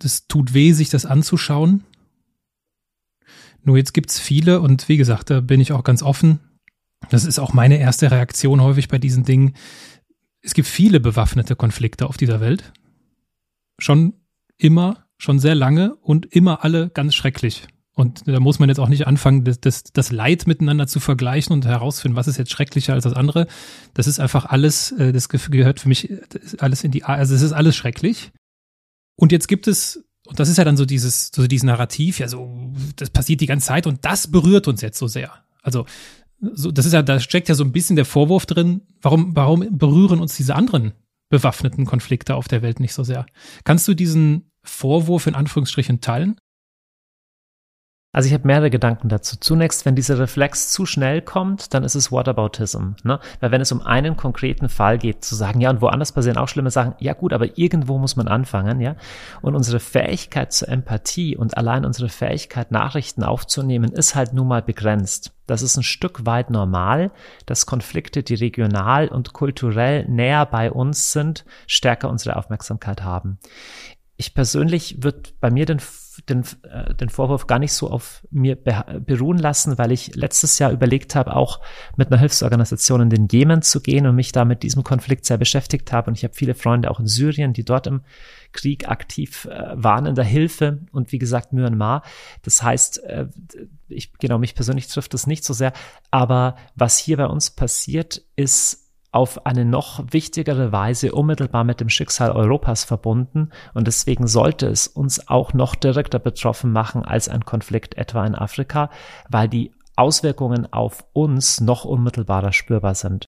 das 0.00 0.26
tut 0.26 0.52
weh, 0.52 0.72
sich 0.72 0.90
das 0.90 1.06
anzuschauen, 1.06 1.84
nur 3.66 3.76
jetzt 3.76 3.92
gibt's 3.92 4.20
viele 4.20 4.60
und 4.60 4.88
wie 4.88 4.96
gesagt, 4.96 5.30
da 5.30 5.40
bin 5.40 5.60
ich 5.60 5.72
auch 5.72 5.84
ganz 5.84 6.02
offen. 6.02 6.40
Das 7.10 7.24
ist 7.24 7.38
auch 7.38 7.52
meine 7.52 7.78
erste 7.78 8.10
Reaktion 8.10 8.62
häufig 8.62 8.88
bei 8.88 8.98
diesen 8.98 9.24
Dingen. 9.24 9.54
Es 10.40 10.54
gibt 10.54 10.68
viele 10.68 11.00
bewaffnete 11.00 11.56
Konflikte 11.56 12.06
auf 12.06 12.16
dieser 12.16 12.40
Welt. 12.40 12.72
Schon 13.78 14.14
immer, 14.56 15.04
schon 15.18 15.38
sehr 15.38 15.54
lange 15.54 15.96
und 15.96 16.26
immer 16.26 16.64
alle 16.64 16.90
ganz 16.90 17.14
schrecklich. 17.14 17.66
Und 17.92 18.28
da 18.28 18.38
muss 18.40 18.58
man 18.58 18.68
jetzt 18.68 18.78
auch 18.78 18.88
nicht 18.88 19.06
anfangen, 19.06 19.44
das, 19.44 19.60
das, 19.60 19.84
das 19.84 20.12
Leid 20.12 20.46
miteinander 20.46 20.86
zu 20.86 21.00
vergleichen 21.00 21.52
und 21.52 21.64
herausfinden, 21.64 22.14
was 22.14 22.28
ist 22.28 22.36
jetzt 22.36 22.52
schrecklicher 22.52 22.92
als 22.92 23.04
das 23.04 23.14
andere. 23.14 23.46
Das 23.94 24.06
ist 24.06 24.20
einfach 24.20 24.44
alles, 24.44 24.92
äh, 24.92 25.12
das 25.12 25.28
gehört 25.28 25.80
für 25.80 25.88
mich 25.88 26.12
alles 26.58 26.84
in 26.84 26.92
die, 26.92 27.04
also 27.04 27.34
es 27.34 27.42
ist 27.42 27.52
alles 27.52 27.74
schrecklich. 27.74 28.32
Und 29.16 29.32
jetzt 29.32 29.48
gibt 29.48 29.66
es 29.66 30.05
und 30.26 30.38
das 30.38 30.48
ist 30.48 30.58
ja 30.58 30.64
dann 30.64 30.76
so 30.76 30.84
dieses, 30.84 31.30
so 31.34 31.46
dieses 31.46 31.64
Narrativ, 31.64 32.18
ja, 32.18 32.28
so, 32.28 32.72
das 32.96 33.10
passiert 33.10 33.40
die 33.40 33.46
ganze 33.46 33.68
Zeit 33.68 33.86
und 33.86 34.04
das 34.04 34.30
berührt 34.30 34.68
uns 34.68 34.80
jetzt 34.80 34.98
so 34.98 35.06
sehr. 35.06 35.32
Also, 35.62 35.86
so, 36.40 36.70
das 36.70 36.86
ist 36.86 36.92
ja, 36.92 37.02
da 37.02 37.18
steckt 37.18 37.48
ja 37.48 37.54
so 37.54 37.64
ein 37.64 37.72
bisschen 37.72 37.96
der 37.96 38.04
Vorwurf 38.04 38.46
drin, 38.46 38.82
warum, 39.00 39.34
warum 39.34 39.66
berühren 39.78 40.20
uns 40.20 40.36
diese 40.36 40.54
anderen 40.54 40.92
bewaffneten 41.28 41.86
Konflikte 41.86 42.34
auf 42.34 42.48
der 42.48 42.62
Welt 42.62 42.80
nicht 42.80 42.92
so 42.92 43.02
sehr? 43.02 43.26
Kannst 43.64 43.88
du 43.88 43.94
diesen 43.94 44.50
Vorwurf 44.62 45.26
in 45.26 45.34
Anführungsstrichen 45.34 46.00
teilen? 46.00 46.36
Also 48.16 48.28
ich 48.28 48.32
habe 48.32 48.46
mehrere 48.46 48.70
Gedanken 48.70 49.10
dazu. 49.10 49.36
Zunächst, 49.38 49.84
wenn 49.84 49.94
dieser 49.94 50.18
Reflex 50.18 50.72
zu 50.72 50.86
schnell 50.86 51.20
kommt, 51.20 51.74
dann 51.74 51.84
ist 51.84 51.94
es 51.94 52.10
Whataboutism. 52.10 52.92
Ne? 53.02 53.20
Weil 53.40 53.50
wenn 53.50 53.60
es 53.60 53.72
um 53.72 53.82
einen 53.82 54.16
konkreten 54.16 54.70
Fall 54.70 54.96
geht, 54.96 55.22
zu 55.22 55.34
sagen, 55.34 55.60
ja, 55.60 55.68
und 55.68 55.82
woanders 55.82 56.12
passieren 56.12 56.38
auch 56.38 56.48
schlimme 56.48 56.70
Sachen, 56.70 56.94
ja 56.98 57.12
gut, 57.12 57.34
aber 57.34 57.58
irgendwo 57.58 57.98
muss 57.98 58.16
man 58.16 58.26
anfangen, 58.26 58.80
ja. 58.80 58.96
Und 59.42 59.54
unsere 59.54 59.80
Fähigkeit 59.80 60.54
zur 60.54 60.70
Empathie 60.70 61.36
und 61.36 61.58
allein 61.58 61.84
unsere 61.84 62.08
Fähigkeit, 62.08 62.70
Nachrichten 62.70 63.22
aufzunehmen, 63.22 63.92
ist 63.92 64.14
halt 64.14 64.32
nun 64.32 64.48
mal 64.48 64.62
begrenzt. 64.62 65.34
Das 65.46 65.60
ist 65.60 65.76
ein 65.76 65.82
Stück 65.82 66.24
weit 66.24 66.48
normal, 66.48 67.10
dass 67.44 67.66
Konflikte, 67.66 68.22
die 68.22 68.36
regional 68.36 69.08
und 69.08 69.34
kulturell 69.34 70.06
näher 70.08 70.46
bei 70.46 70.72
uns 70.72 71.12
sind, 71.12 71.44
stärker 71.66 72.08
unsere 72.08 72.36
Aufmerksamkeit 72.36 73.02
haben. 73.02 73.36
ich 74.16 74.32
persönlich 74.32 75.02
würde 75.02 75.20
bei 75.40 75.50
mir 75.50 75.66
den, 75.66 75.80
den, 76.28 76.44
äh, 76.62 76.94
den 76.94 77.08
Vorwurf 77.08 77.46
gar 77.46 77.58
nicht 77.58 77.72
so 77.72 77.90
auf 77.90 78.26
mir 78.30 78.56
beruhen 78.56 79.38
lassen, 79.38 79.78
weil 79.78 79.92
ich 79.92 80.14
letztes 80.14 80.58
Jahr 80.58 80.72
überlegt 80.72 81.14
habe, 81.14 81.36
auch 81.36 81.60
mit 81.96 82.08
einer 82.08 82.18
Hilfsorganisation 82.18 83.02
in 83.02 83.10
den 83.10 83.28
Jemen 83.28 83.62
zu 83.62 83.80
gehen 83.80 84.06
und 84.06 84.14
mich 84.14 84.32
da 84.32 84.44
mit 84.44 84.62
diesem 84.62 84.84
Konflikt 84.84 85.26
sehr 85.26 85.38
beschäftigt 85.38 85.92
habe. 85.92 86.10
Und 86.10 86.16
ich 86.16 86.24
habe 86.24 86.34
viele 86.34 86.54
Freunde 86.54 86.90
auch 86.90 87.00
in 87.00 87.06
Syrien, 87.06 87.52
die 87.52 87.64
dort 87.64 87.86
im 87.86 88.02
Krieg 88.52 88.88
aktiv 88.88 89.46
äh, 89.46 89.72
waren 89.74 90.06
in 90.06 90.14
der 90.14 90.24
Hilfe 90.24 90.80
und 90.92 91.12
wie 91.12 91.18
gesagt 91.18 91.52
Myanmar. 91.52 92.02
Das 92.42 92.62
heißt, 92.62 93.04
äh, 93.04 93.26
ich, 93.88 94.12
genau, 94.14 94.38
mich 94.38 94.54
persönlich 94.54 94.88
trifft 94.88 95.14
das 95.14 95.26
nicht 95.26 95.44
so 95.44 95.52
sehr. 95.52 95.72
Aber 96.10 96.56
was 96.74 96.98
hier 96.98 97.16
bei 97.16 97.26
uns 97.26 97.50
passiert, 97.50 98.22
ist 98.36 98.85
auf 99.16 99.46
eine 99.46 99.64
noch 99.64 100.04
wichtigere 100.10 100.72
Weise 100.72 101.12
unmittelbar 101.12 101.64
mit 101.64 101.80
dem 101.80 101.88
Schicksal 101.88 102.32
Europas 102.32 102.84
verbunden 102.84 103.48
und 103.72 103.86
deswegen 103.86 104.26
sollte 104.26 104.66
es 104.66 104.88
uns 104.88 105.28
auch 105.28 105.54
noch 105.54 105.74
direkter 105.74 106.18
betroffen 106.18 106.70
machen 106.70 107.02
als 107.02 107.30
ein 107.30 107.46
Konflikt 107.46 107.94
etwa 107.94 108.26
in 108.26 108.34
Afrika, 108.34 108.90
weil 109.30 109.48
die 109.48 109.72
Auswirkungen 109.96 110.70
auf 110.70 111.06
uns 111.14 111.62
noch 111.62 111.86
unmittelbarer 111.86 112.52
spürbar 112.52 112.94
sind. 112.94 113.24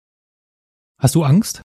Hast 1.00 1.16
du 1.16 1.24
Angst? 1.24 1.62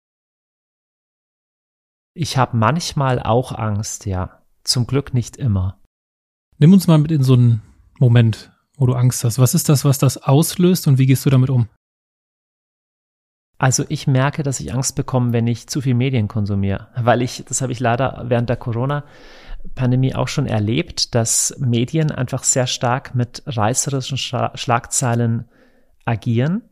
Ich 2.13 2.37
habe 2.37 2.57
manchmal 2.57 3.21
auch 3.21 3.53
Angst, 3.53 4.05
ja. 4.05 4.43
Zum 4.65 4.85
Glück 4.85 5.13
nicht 5.13 5.37
immer. 5.37 5.79
Nimm 6.57 6.73
uns 6.73 6.87
mal 6.87 6.97
mit 6.97 7.13
in 7.13 7.23
so 7.23 7.35
einen 7.35 7.61
Moment, 7.99 8.51
wo 8.75 8.85
du 8.85 8.95
Angst 8.95 9.23
hast. 9.23 9.39
Was 9.39 9.53
ist 9.53 9.69
das, 9.69 9.85
was 9.85 9.97
das 9.97 10.17
auslöst 10.17 10.89
und 10.89 10.97
wie 10.97 11.05
gehst 11.05 11.25
du 11.25 11.29
damit 11.29 11.49
um? 11.49 11.69
Also 13.59 13.83
ich 13.89 14.07
merke, 14.07 14.41
dass 14.41 14.61
ich 14.61 14.73
Angst 14.73 14.95
bekomme, 14.95 15.33
wenn 15.33 15.45
ich 15.45 15.67
zu 15.67 15.81
viel 15.81 15.93
Medien 15.93 16.29
konsumiere, 16.29 16.87
weil 16.95 17.21
ich, 17.21 17.43
das 17.45 17.61
habe 17.61 17.73
ich 17.73 17.81
leider 17.81 18.23
während 18.27 18.49
der 18.49 18.55
Corona-Pandemie 18.55 20.15
auch 20.15 20.29
schon 20.29 20.47
erlebt, 20.47 21.13
dass 21.13 21.53
Medien 21.59 22.09
einfach 22.09 22.43
sehr 22.43 22.67
stark 22.67 23.15
mit 23.15 23.43
reißerischen 23.45 24.17
Schlagzeilen 24.17 25.49
agieren. 26.05 26.63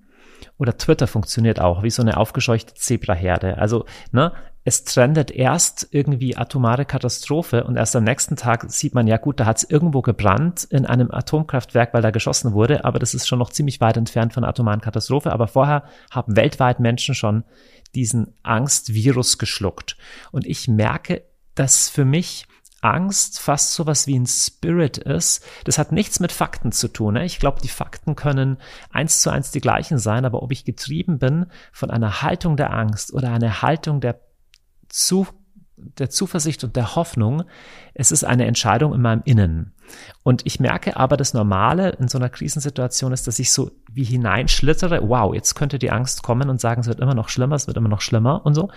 Oder 0.57 0.77
Twitter 0.77 1.07
funktioniert 1.07 1.59
auch 1.59 1.83
wie 1.83 1.89
so 1.89 2.01
eine 2.01 2.15
aufgescheuchte 2.15 2.73
Zebraherde. 2.73 3.57
Also, 3.57 3.85
ne, 4.11 4.31
es 4.67 4.83
trendet 4.83 5.31
erst 5.31 5.87
irgendwie 5.91 6.35
atomare 6.35 6.83
Katastrophe 6.83 7.63
und 7.63 7.77
erst 7.77 7.95
am 7.95 8.03
nächsten 8.03 8.35
Tag 8.35 8.69
sieht 8.69 8.93
man, 8.93 9.07
ja 9.07 9.15
gut, 9.15 9.39
da 9.39 9.45
hat 9.45 9.59
es 9.59 9.63
irgendwo 9.63 10.01
gebrannt 10.01 10.65
in 10.65 10.85
einem 10.85 11.09
Atomkraftwerk, 11.09 11.93
weil 11.93 12.01
da 12.01 12.11
geschossen 12.11 12.51
wurde, 12.51 12.83
aber 12.83 12.99
das 12.99 13.13
ist 13.13 13.29
schon 13.29 13.39
noch 13.39 13.49
ziemlich 13.49 13.79
weit 13.79 13.95
entfernt 13.95 14.33
von 14.33 14.43
atomaren 14.43 14.81
Katastrophe. 14.81 15.31
Aber 15.31 15.47
vorher 15.47 15.85
haben 16.11 16.35
weltweit 16.35 16.81
Menschen 16.81 17.15
schon 17.15 17.45
diesen 17.95 18.33
Angstvirus 18.43 19.37
geschluckt. 19.37 19.95
Und 20.33 20.45
ich 20.45 20.67
merke, 20.67 21.23
dass 21.55 21.87
für 21.87 22.03
mich 22.03 22.45
Angst 22.81 23.39
fast 23.39 23.73
sowas 23.73 24.05
wie 24.05 24.19
ein 24.19 24.27
Spirit 24.27 24.97
ist. 24.97 25.45
Das 25.63 25.77
hat 25.77 25.93
nichts 25.93 26.19
mit 26.19 26.33
Fakten 26.33 26.73
zu 26.73 26.89
tun. 26.89 27.13
Ne? 27.13 27.23
Ich 27.23 27.39
glaube, 27.39 27.61
die 27.61 27.69
Fakten 27.69 28.17
können 28.17 28.57
eins 28.91 29.21
zu 29.21 29.29
eins 29.29 29.49
die 29.49 29.61
gleichen 29.61 29.97
sein, 29.97 30.25
aber 30.25 30.43
ob 30.43 30.51
ich 30.51 30.65
getrieben 30.65 31.19
bin 31.19 31.45
von 31.71 31.89
einer 31.89 32.21
Haltung 32.21 32.57
der 32.57 32.73
Angst 32.73 33.13
oder 33.13 33.31
einer 33.31 33.61
Haltung 33.61 34.01
der 34.01 34.26
zu, 34.97 35.27
der 35.75 36.09
Zuversicht 36.09 36.63
und 36.63 36.75
der 36.75 36.95
Hoffnung, 36.95 37.43
es 37.93 38.11
ist 38.11 38.23
eine 38.23 38.47
Entscheidung 38.47 38.95
in 38.95 39.01
meinem 39.01 39.21
Innen. 39.25 39.75
Und 40.23 40.45
ich 40.45 40.59
merke 40.59 40.97
aber, 40.97 41.17
das 41.17 41.35
Normale 41.35 41.91
in 41.91 42.07
so 42.07 42.17
einer 42.17 42.29
Krisensituation 42.29 43.13
ist, 43.13 43.27
dass 43.27 43.37
ich 43.37 43.51
so 43.51 43.71
wie 43.91 44.03
hineinschlittere, 44.03 45.07
wow, 45.07 45.33
jetzt 45.35 45.53
könnte 45.53 45.77
die 45.77 45.91
Angst 45.91 46.23
kommen 46.23 46.49
und 46.49 46.59
sagen, 46.59 46.81
es 46.81 46.87
wird 46.87 46.99
immer 46.99 47.13
noch 47.13 47.29
schlimmer, 47.29 47.55
es 47.55 47.67
wird 47.67 47.77
immer 47.77 47.89
noch 47.89 48.01
schlimmer 48.01 48.43
und 48.43 48.55
so. 48.55 48.69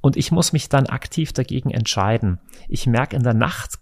Und 0.00 0.16
ich 0.16 0.30
muss 0.30 0.52
mich 0.52 0.68
dann 0.68 0.86
aktiv 0.86 1.32
dagegen 1.32 1.70
entscheiden. 1.70 2.38
Ich 2.68 2.86
merke 2.86 3.16
in 3.16 3.24
der 3.24 3.34
Nacht, 3.34 3.80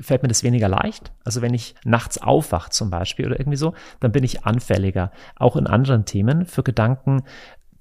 fällt 0.00 0.22
mir 0.22 0.28
das 0.28 0.44
weniger 0.44 0.68
leicht. 0.68 1.12
Also 1.24 1.42
wenn 1.42 1.54
ich 1.54 1.74
nachts 1.84 2.18
aufwache 2.18 2.70
zum 2.70 2.90
Beispiel 2.90 3.26
oder 3.26 3.40
irgendwie 3.40 3.58
so, 3.58 3.74
dann 3.98 4.12
bin 4.12 4.22
ich 4.22 4.44
anfälliger, 4.46 5.10
auch 5.36 5.56
in 5.56 5.66
anderen 5.66 6.04
Themen 6.04 6.46
für 6.46 6.62
Gedanken, 6.62 7.24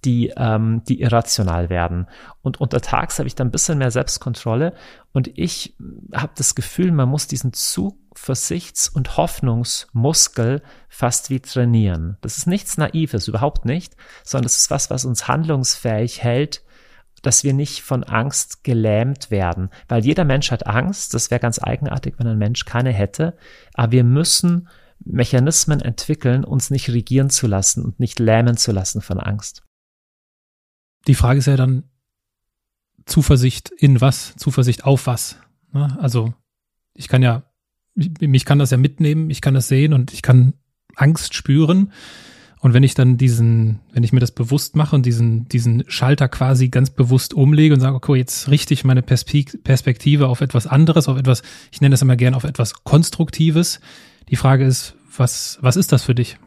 die, 0.05 0.33
ähm, 0.35 0.83
die 0.87 1.01
irrational 1.01 1.69
werden. 1.69 2.07
Und 2.41 2.59
untertags 2.59 3.19
habe 3.19 3.27
ich 3.27 3.35
dann 3.35 3.47
ein 3.47 3.51
bisschen 3.51 3.77
mehr 3.77 3.91
Selbstkontrolle 3.91 4.73
und 5.11 5.29
ich 5.37 5.75
habe 6.13 6.33
das 6.35 6.55
Gefühl, 6.55 6.91
man 6.91 7.09
muss 7.09 7.27
diesen 7.27 7.53
Zuversichts- 7.53 8.89
und 8.89 9.17
Hoffnungsmuskel 9.17 10.61
fast 10.87 11.29
wie 11.29 11.39
trainieren. 11.39 12.17
Das 12.21 12.37
ist 12.37 12.47
nichts 12.47 12.77
Naives, 12.77 13.27
überhaupt 13.27 13.65
nicht, 13.65 13.95
sondern 14.23 14.43
das 14.43 14.57
ist 14.57 14.71
was, 14.71 14.89
was 14.89 15.05
uns 15.05 15.27
handlungsfähig 15.27 16.23
hält, 16.23 16.63
dass 17.21 17.43
wir 17.43 17.53
nicht 17.53 17.81
von 17.81 18.03
Angst 18.03 18.63
gelähmt 18.63 19.29
werden. 19.31 19.69
Weil 19.87 20.05
jeder 20.05 20.23
Mensch 20.23 20.51
hat 20.51 20.67
Angst, 20.67 21.13
das 21.13 21.31
wäre 21.31 21.41
ganz 21.41 21.61
eigenartig, 21.61 22.15
wenn 22.17 22.27
ein 22.27 22.37
Mensch 22.37 22.65
keine 22.65 22.91
hätte, 22.91 23.35
aber 23.73 23.91
wir 23.91 24.03
müssen 24.03 24.69
Mechanismen 25.03 25.81
entwickeln, 25.81 26.43
uns 26.43 26.69
nicht 26.69 26.89
regieren 26.89 27.29
zu 27.29 27.47
lassen 27.47 27.83
und 27.83 27.99
nicht 27.99 28.19
lähmen 28.19 28.57
zu 28.57 28.71
lassen 28.71 29.01
von 29.01 29.19
Angst. 29.19 29.63
Die 31.09 31.15
Frage 31.15 31.39
ist 31.39 31.47
ja 31.47 31.55
dann 31.55 31.85
Zuversicht 33.07 33.71
in 33.71 33.99
was, 33.99 34.35
Zuversicht 34.35 34.83
auf 34.83 35.07
was. 35.07 35.37
Ne? 35.73 35.97
Also 35.99 36.35
ich 36.93 37.07
kann 37.07 37.23
ja, 37.23 37.41
mich 37.95 38.45
kann 38.45 38.59
das 38.59 38.69
ja 38.69 38.77
mitnehmen, 38.77 39.31
ich 39.31 39.41
kann 39.41 39.55
das 39.55 39.67
sehen 39.67 39.93
und 39.93 40.13
ich 40.13 40.21
kann 40.21 40.53
Angst 40.95 41.33
spüren. 41.33 41.91
Und 42.59 42.75
wenn 42.75 42.83
ich 42.83 42.93
dann 42.93 43.17
diesen, 43.17 43.79
wenn 43.91 44.03
ich 44.03 44.13
mir 44.13 44.19
das 44.19 44.33
bewusst 44.33 44.75
mache 44.75 44.95
und 44.95 45.03
diesen, 45.03 45.49
diesen 45.49 45.83
Schalter 45.87 46.27
quasi 46.27 46.69
ganz 46.69 46.91
bewusst 46.91 47.33
umlege 47.33 47.73
und 47.73 47.79
sage, 47.79 47.95
okay, 47.95 48.13
jetzt 48.13 48.47
richte 48.51 48.75
ich 48.75 48.83
meine 48.83 49.01
Perspektive 49.01 50.27
auf 50.27 50.41
etwas 50.41 50.67
anderes, 50.67 51.07
auf 51.07 51.17
etwas, 51.17 51.41
ich 51.71 51.81
nenne 51.81 51.93
das 51.93 52.03
immer 52.03 52.17
gern 52.17 52.35
auf 52.35 52.43
etwas 52.43 52.83
Konstruktives. 52.83 53.79
Die 54.29 54.35
Frage 54.35 54.63
ist, 54.63 54.93
was, 55.17 55.57
was 55.61 55.75
ist 55.75 55.91
das 55.91 56.03
für 56.03 56.13
dich? 56.13 56.37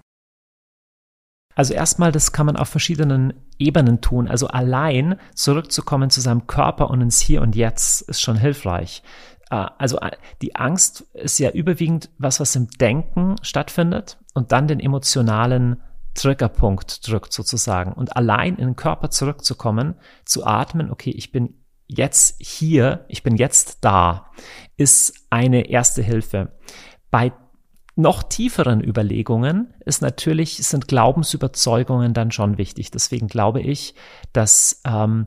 Also 1.54 1.74
erstmal, 1.74 2.12
das 2.12 2.32
kann 2.32 2.46
man 2.46 2.56
auf 2.56 2.68
verschiedenen 2.68 3.34
Ebenen 3.58 4.00
tun. 4.00 4.28
Also 4.28 4.48
allein 4.48 5.16
zurückzukommen 5.34 6.10
zu 6.10 6.20
seinem 6.20 6.46
Körper 6.46 6.90
und 6.90 7.00
ins 7.00 7.20
Hier 7.20 7.42
und 7.42 7.54
Jetzt 7.54 8.02
ist 8.02 8.20
schon 8.20 8.36
hilfreich. 8.36 9.02
Äh, 9.50 9.66
also 9.78 9.98
äh, 10.00 10.12
die 10.40 10.56
Angst 10.56 11.02
ist 11.14 11.38
ja 11.38 11.50
überwiegend 11.50 12.10
was, 12.18 12.40
was 12.40 12.56
im 12.56 12.68
Denken 12.70 13.36
stattfindet 13.42 14.18
und 14.34 14.52
dann 14.52 14.66
den 14.66 14.80
emotionalen 14.80 15.82
Triggerpunkt 16.14 17.06
drückt 17.06 17.32
sozusagen. 17.32 17.92
Und 17.92 18.16
allein 18.16 18.56
in 18.56 18.66
den 18.66 18.76
Körper 18.76 19.10
zurückzukommen, 19.10 19.94
zu 20.24 20.44
atmen, 20.44 20.90
okay, 20.90 21.10
ich 21.10 21.32
bin 21.32 21.54
jetzt 21.86 22.36
hier, 22.38 23.04
ich 23.08 23.22
bin 23.22 23.36
jetzt 23.36 23.78
da, 23.84 24.30
ist 24.76 25.26
eine 25.30 25.68
erste 25.68 26.02
Hilfe. 26.02 26.52
Bei 27.10 27.32
noch 27.94 28.22
tieferen 28.22 28.82
Überlegungen 28.82 29.74
ist 29.84 30.00
natürlich, 30.00 30.56
sind 30.66 30.88
Glaubensüberzeugungen 30.88 32.14
dann 32.14 32.30
schon 32.30 32.56
wichtig. 32.56 32.90
Deswegen 32.90 33.28
glaube 33.28 33.60
ich, 33.60 33.94
dass 34.32 34.80
ähm, 34.86 35.26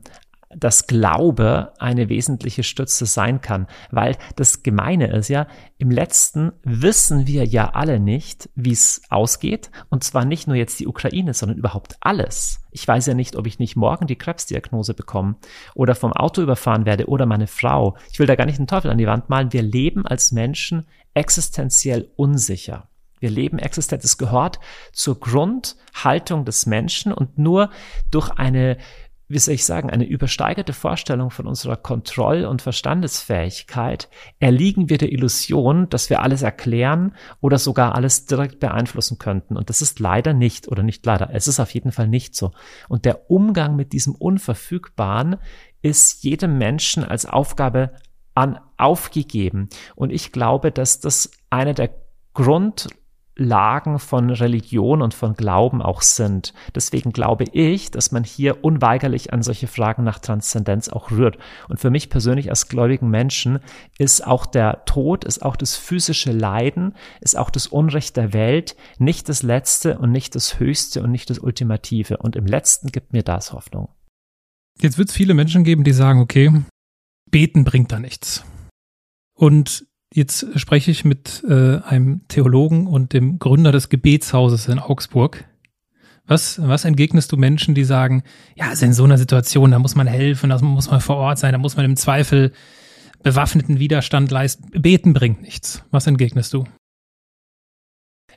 das 0.55 0.87
Glaube 0.87 1.73
eine 1.79 2.09
wesentliche 2.09 2.63
Stütze 2.63 3.05
sein 3.05 3.41
kann, 3.41 3.67
weil 3.91 4.17
das 4.35 4.63
Gemeine 4.63 5.07
ist 5.07 5.29
ja, 5.29 5.47
im 5.77 5.91
letzten 5.91 6.51
wissen 6.63 7.27
wir 7.27 7.45
ja 7.45 7.71
alle 7.71 7.99
nicht, 7.99 8.49
wie 8.55 8.71
es 8.71 9.01
ausgeht 9.09 9.71
und 9.89 10.03
zwar 10.03 10.25
nicht 10.25 10.47
nur 10.47 10.55
jetzt 10.55 10.79
die 10.79 10.87
Ukraine, 10.87 11.33
sondern 11.33 11.57
überhaupt 11.57 11.97
alles. 11.99 12.61
Ich 12.71 12.87
weiß 12.87 13.05
ja 13.07 13.13
nicht, 13.13 13.35
ob 13.35 13.47
ich 13.47 13.59
nicht 13.59 13.75
morgen 13.75 14.07
die 14.07 14.17
Krebsdiagnose 14.17 14.93
bekomme 14.93 15.35
oder 15.75 15.95
vom 15.95 16.13
Auto 16.13 16.41
überfahren 16.41 16.85
werde 16.85 17.07
oder 17.07 17.25
meine 17.25 17.47
Frau. 17.47 17.97
Ich 18.11 18.19
will 18.19 18.27
da 18.27 18.35
gar 18.35 18.45
nicht 18.45 18.59
den 18.59 18.67
Teufel 18.67 18.91
an 18.91 18.97
die 18.97 19.07
Wand 19.07 19.29
malen. 19.29 19.53
Wir 19.53 19.61
leben 19.61 20.05
als 20.05 20.31
Menschen 20.31 20.85
existenziell 21.13 22.11
unsicher. 22.15 22.89
Wir 23.19 23.29
leben 23.29 23.59
existenz. 23.59 24.03
Es 24.03 24.17
gehört 24.17 24.59
zur 24.91 25.19
Grundhaltung 25.19 26.45
des 26.45 26.65
Menschen 26.65 27.13
und 27.13 27.37
nur 27.37 27.69
durch 28.11 28.29
eine 28.29 28.77
wie 29.27 29.39
soll 29.39 29.55
ich 29.55 29.65
sagen, 29.65 29.89
eine 29.89 30.05
übersteigerte 30.05 30.73
Vorstellung 30.73 31.31
von 31.31 31.47
unserer 31.47 31.77
Kontroll- 31.77 32.45
und 32.45 32.61
Verstandesfähigkeit 32.61 34.07
erliegen 34.39 34.89
wir 34.89 34.99
der 34.99 35.11
Illusion, 35.11 35.89
dass 35.89 36.09
wir 36.11 36.21
alles 36.21 36.43
erklären 36.43 37.15
oder 37.41 37.57
sogar 37.57 37.95
alles 37.95 38.27
direkt 38.27 38.59
beeinflussen 38.59 39.17
könnten. 39.17 39.57
Und 39.57 39.69
das 39.69 39.81
ist 39.81 39.99
leider 39.99 40.33
nicht, 40.33 40.67
oder 40.67 40.83
nicht 40.83 41.05
leider, 41.05 41.31
es 41.33 41.47
ist 41.47 41.59
auf 41.59 41.73
jeden 41.73 41.91
Fall 41.91 42.07
nicht 42.07 42.35
so. 42.35 42.51
Und 42.87 43.05
der 43.05 43.31
Umgang 43.31 43.75
mit 43.75 43.93
diesem 43.93 44.13
Unverfügbaren 44.13 45.37
ist 45.81 46.23
jedem 46.23 46.57
Menschen 46.57 47.03
als 47.03 47.25
Aufgabe 47.25 47.93
an, 48.35 48.59
aufgegeben. 48.77 49.69
Und 49.95 50.11
ich 50.11 50.31
glaube, 50.31 50.71
dass 50.71 50.99
das 50.99 51.31
eine 51.49 51.73
der 51.73 51.89
Grund 52.33 52.89
Lagen 53.37 53.99
von 53.99 54.29
Religion 54.29 55.01
und 55.01 55.13
von 55.13 55.33
Glauben 55.33 55.81
auch 55.81 56.01
sind. 56.01 56.53
Deswegen 56.73 57.11
glaube 57.11 57.45
ich, 57.51 57.91
dass 57.91 58.11
man 58.11 58.23
hier 58.23 58.63
unweigerlich 58.63 59.33
an 59.33 59.43
solche 59.43 59.67
Fragen 59.67 60.03
nach 60.03 60.19
Transzendenz 60.19 60.87
auch 60.87 61.11
rührt. 61.11 61.37
Und 61.67 61.79
für 61.79 61.89
mich 61.89 62.09
persönlich 62.09 62.49
als 62.49 62.69
gläubigen 62.69 63.09
Menschen 63.09 63.59
ist 63.97 64.25
auch 64.25 64.45
der 64.45 64.85
Tod, 64.85 65.25
ist 65.25 65.43
auch 65.43 65.57
das 65.57 65.75
physische 65.75 66.31
Leiden, 66.31 66.95
ist 67.19 67.37
auch 67.37 67.49
das 67.49 67.67
Unrecht 67.67 68.15
der 68.15 68.33
Welt 68.33 68.75
nicht 68.99 69.27
das 69.27 69.43
Letzte 69.43 69.97
und 69.97 70.11
nicht 70.11 70.35
das 70.35 70.59
Höchste 70.59 71.03
und 71.03 71.11
nicht 71.11 71.29
das 71.29 71.39
Ultimative. 71.39 72.17
Und 72.17 72.35
im 72.35 72.45
Letzten 72.45 72.87
gibt 72.87 73.11
mir 73.11 73.23
das 73.23 73.51
Hoffnung. 73.51 73.89
Jetzt 74.79 74.97
wird 74.97 75.09
es 75.09 75.15
viele 75.15 75.33
Menschen 75.33 75.63
geben, 75.63 75.83
die 75.83 75.93
sagen, 75.93 76.19
okay, 76.19 76.51
beten 77.31 77.63
bringt 77.63 77.91
da 77.91 77.99
nichts. 77.99 78.45
Und 79.33 79.85
jetzt 80.15 80.47
spreche 80.59 80.91
ich 80.91 81.03
mit 81.03 81.43
äh, 81.47 81.79
einem 81.79 82.21
Theologen 82.27 82.87
und 82.87 83.13
dem 83.13 83.37
Gründer 83.37 83.71
des 83.71 83.89
Gebetshauses 83.89 84.67
in 84.67 84.79
Augsburg. 84.79 85.45
Was, 86.25 86.59
was 86.61 86.85
entgegnest 86.85 87.31
du 87.31 87.37
Menschen, 87.37 87.75
die 87.75 87.83
sagen, 87.83 88.23
ja, 88.55 88.69
also 88.69 88.85
in 88.85 88.93
so 88.93 89.03
einer 89.03 89.17
Situation, 89.17 89.71
da 89.71 89.79
muss 89.79 89.95
man 89.95 90.07
helfen, 90.07 90.49
da 90.49 90.59
muss 90.59 90.89
man 90.89 91.01
vor 91.01 91.17
Ort 91.17 91.37
sein, 91.37 91.51
da 91.51 91.59
muss 91.59 91.75
man 91.75 91.85
im 91.85 91.97
Zweifel 91.97 92.51
bewaffneten 93.21 93.77
Widerstand 93.77 94.31
leisten. 94.31 94.69
Beten 94.81 95.13
bringt 95.13 95.41
nichts. 95.41 95.83
Was 95.91 96.07
entgegnest 96.07 96.53
du? 96.53 96.63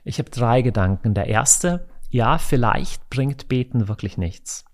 Ich 0.03 0.19
habe 0.19 0.29
drei 0.29 0.61
Gedanken. 0.61 1.13
Der 1.13 1.27
erste, 1.27 1.87
ja, 2.09 2.37
vielleicht 2.37 3.09
bringt 3.09 3.47
Beten 3.47 3.87
wirklich 3.87 4.17
nichts. 4.17 4.65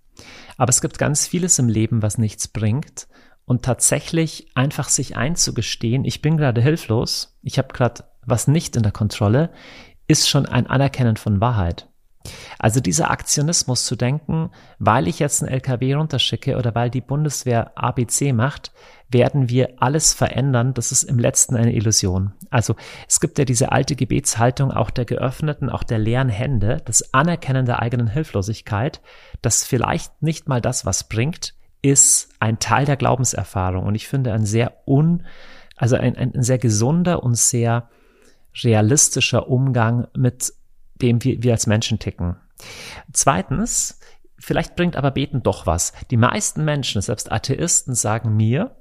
Aber 0.58 0.70
es 0.70 0.82
gibt 0.82 0.98
ganz 0.98 1.28
vieles 1.28 1.60
im 1.60 1.70
Leben, 1.70 2.02
was 2.02 2.18
nichts 2.18 2.48
bringt. 2.48 3.08
Und 3.46 3.64
tatsächlich 3.64 4.48
einfach 4.56 4.90
sich 4.90 5.18
einzugestehen, 5.18 6.04
ich 6.04 6.22
bin 6.22 6.38
gerade 6.38 6.62
hilflos, 6.62 7.38
ich 7.44 7.58
habe 7.58 7.74
gerade 7.74 8.04
was 8.26 8.48
nicht 8.48 8.76
in 8.76 8.84
der 8.84 8.92
Kontrolle, 8.92 9.52
ist 10.08 10.28
schon 10.28 10.46
ein 10.46 10.68
Anerkennen 10.68 11.18
von 11.18 11.42
Wahrheit. 11.42 11.88
Also 12.58 12.80
dieser 12.80 13.12
Aktionismus 13.12 13.86
zu 13.86 13.96
denken, 13.96 14.50
weil 14.80 15.08
ich 15.08 15.20
jetzt 15.20 15.44
einen 15.44 15.52
LKW 15.52 15.94
runterschicke 15.94 16.58
oder 16.58 16.74
weil 16.76 16.90
die 16.90 17.02
Bundeswehr 17.02 17.72
ABC 17.76 18.34
macht, 18.34 18.72
werden 19.10 19.50
wir 19.50 19.76
alles 19.80 20.14
verändern, 20.14 20.74
das 20.74 20.92
ist 20.92 21.04
im 21.04 21.20
letzten 21.20 21.56
eine 21.56 21.74
Illusion. 21.74 22.34
Also 22.50 22.76
es 23.08 23.20
gibt 23.20 23.38
ja 23.38 23.46
diese 23.46 23.72
alte 23.72 23.96
Gebetshaltung 23.96 24.72
auch 24.72 24.90
der 24.90 25.06
geöffneten, 25.06 25.70
auch 25.70 25.84
der 25.84 26.00
leeren 26.00 26.30
Hände, 26.30 26.82
das 26.86 27.14
Anerkennen 27.14 27.66
der 27.66 27.82
eigenen 27.82 28.08
Hilflosigkeit, 28.08 29.02
das 29.42 29.64
vielleicht 29.64 30.22
nicht 30.22 30.48
mal 30.48 30.62
das, 30.62 30.86
was 30.86 31.08
bringt, 31.08 31.55
ist 31.86 32.30
ein 32.40 32.58
Teil 32.58 32.86
der 32.86 32.98
Glaubenserfahrung. 32.98 33.86
Und 33.86 33.94
ich 33.94 34.08
finde 34.08 34.34
ein 34.34 34.44
sehr 34.44 34.74
un, 34.88 35.24
also 35.76 35.96
ein, 35.96 36.18
ein 36.18 36.42
sehr 36.42 36.58
gesunder 36.58 37.22
und 37.22 37.38
sehr 37.38 37.90
realistischer 38.64 39.50
Umgang 39.50 40.08
mit 40.18 40.52
dem 40.96 41.24
wir, 41.24 41.44
wir 41.44 41.52
als 41.52 41.68
Menschen 41.68 42.00
ticken. 42.00 42.38
Zweitens, 43.14 44.00
vielleicht 44.40 44.76
bringt 44.76 44.96
aber 44.96 45.12
Beten 45.12 45.44
doch 45.44 45.68
was. 45.68 45.94
Die 46.10 46.18
meisten 46.18 46.66
Menschen, 46.66 47.02
selbst 47.02 47.32
Atheisten, 47.32 47.94
sagen 47.94 48.36
mir, 48.36 48.76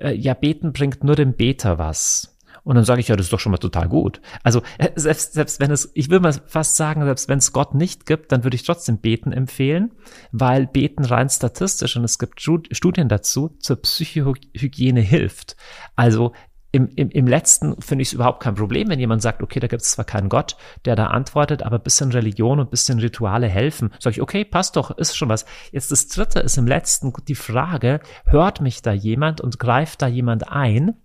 äh, 0.00 0.12
ja, 0.12 0.34
Beten 0.34 0.72
bringt 0.72 1.04
nur 1.04 1.14
dem 1.14 1.34
Beter 1.34 1.78
was. 1.78 2.31
Und 2.64 2.76
dann 2.76 2.84
sage 2.84 3.00
ich, 3.00 3.08
ja, 3.08 3.16
das 3.16 3.26
ist 3.26 3.32
doch 3.32 3.40
schon 3.40 3.52
mal 3.52 3.58
total 3.58 3.88
gut. 3.88 4.20
Also 4.42 4.62
äh, 4.78 4.90
selbst, 4.94 5.32
selbst 5.32 5.60
wenn 5.60 5.70
es, 5.70 5.90
ich 5.94 6.10
würde 6.10 6.22
mal 6.22 6.32
fast 6.46 6.76
sagen, 6.76 7.04
selbst 7.04 7.28
wenn 7.28 7.38
es 7.38 7.52
Gott 7.52 7.74
nicht 7.74 8.06
gibt, 8.06 8.30
dann 8.30 8.44
würde 8.44 8.54
ich 8.54 8.62
trotzdem 8.62 8.98
Beten 8.98 9.32
empfehlen, 9.32 9.92
weil 10.30 10.66
Beten 10.66 11.04
rein 11.04 11.28
statistisch 11.28 11.96
und 11.96 12.04
es 12.04 12.18
gibt 12.18 12.40
Studien 12.40 13.08
dazu 13.08 13.56
zur 13.58 13.82
Psychohygiene 13.82 15.00
hilft. 15.00 15.56
Also 15.96 16.32
im, 16.74 16.88
im, 16.96 17.10
im 17.10 17.26
letzten 17.26 17.80
finde 17.82 18.02
ich 18.02 18.08
es 18.08 18.12
überhaupt 18.14 18.42
kein 18.42 18.54
Problem, 18.54 18.88
wenn 18.88 18.98
jemand 18.98 19.20
sagt, 19.20 19.42
okay, 19.42 19.60
da 19.60 19.66
gibt 19.66 19.82
es 19.82 19.90
zwar 19.90 20.06
keinen 20.06 20.30
Gott, 20.30 20.56
der 20.86 20.96
da 20.96 21.08
antwortet, 21.08 21.62
aber 21.62 21.78
bisschen 21.78 22.12
Religion 22.12 22.60
und 22.60 22.70
bisschen 22.70 22.98
Rituale 22.98 23.46
helfen. 23.46 23.92
Sag 23.98 24.12
ich, 24.12 24.22
okay, 24.22 24.44
passt 24.44 24.76
doch, 24.76 24.90
ist 24.96 25.14
schon 25.14 25.28
was. 25.28 25.44
Jetzt 25.70 25.92
das 25.92 26.08
dritte 26.08 26.40
ist 26.40 26.56
im 26.56 26.66
letzten 26.66 27.12
die 27.28 27.34
Frage, 27.34 28.00
hört 28.24 28.62
mich 28.62 28.80
da 28.80 28.92
jemand 28.92 29.42
und 29.42 29.58
greift 29.58 30.00
da 30.00 30.06
jemand 30.06 30.48
ein? 30.48 30.96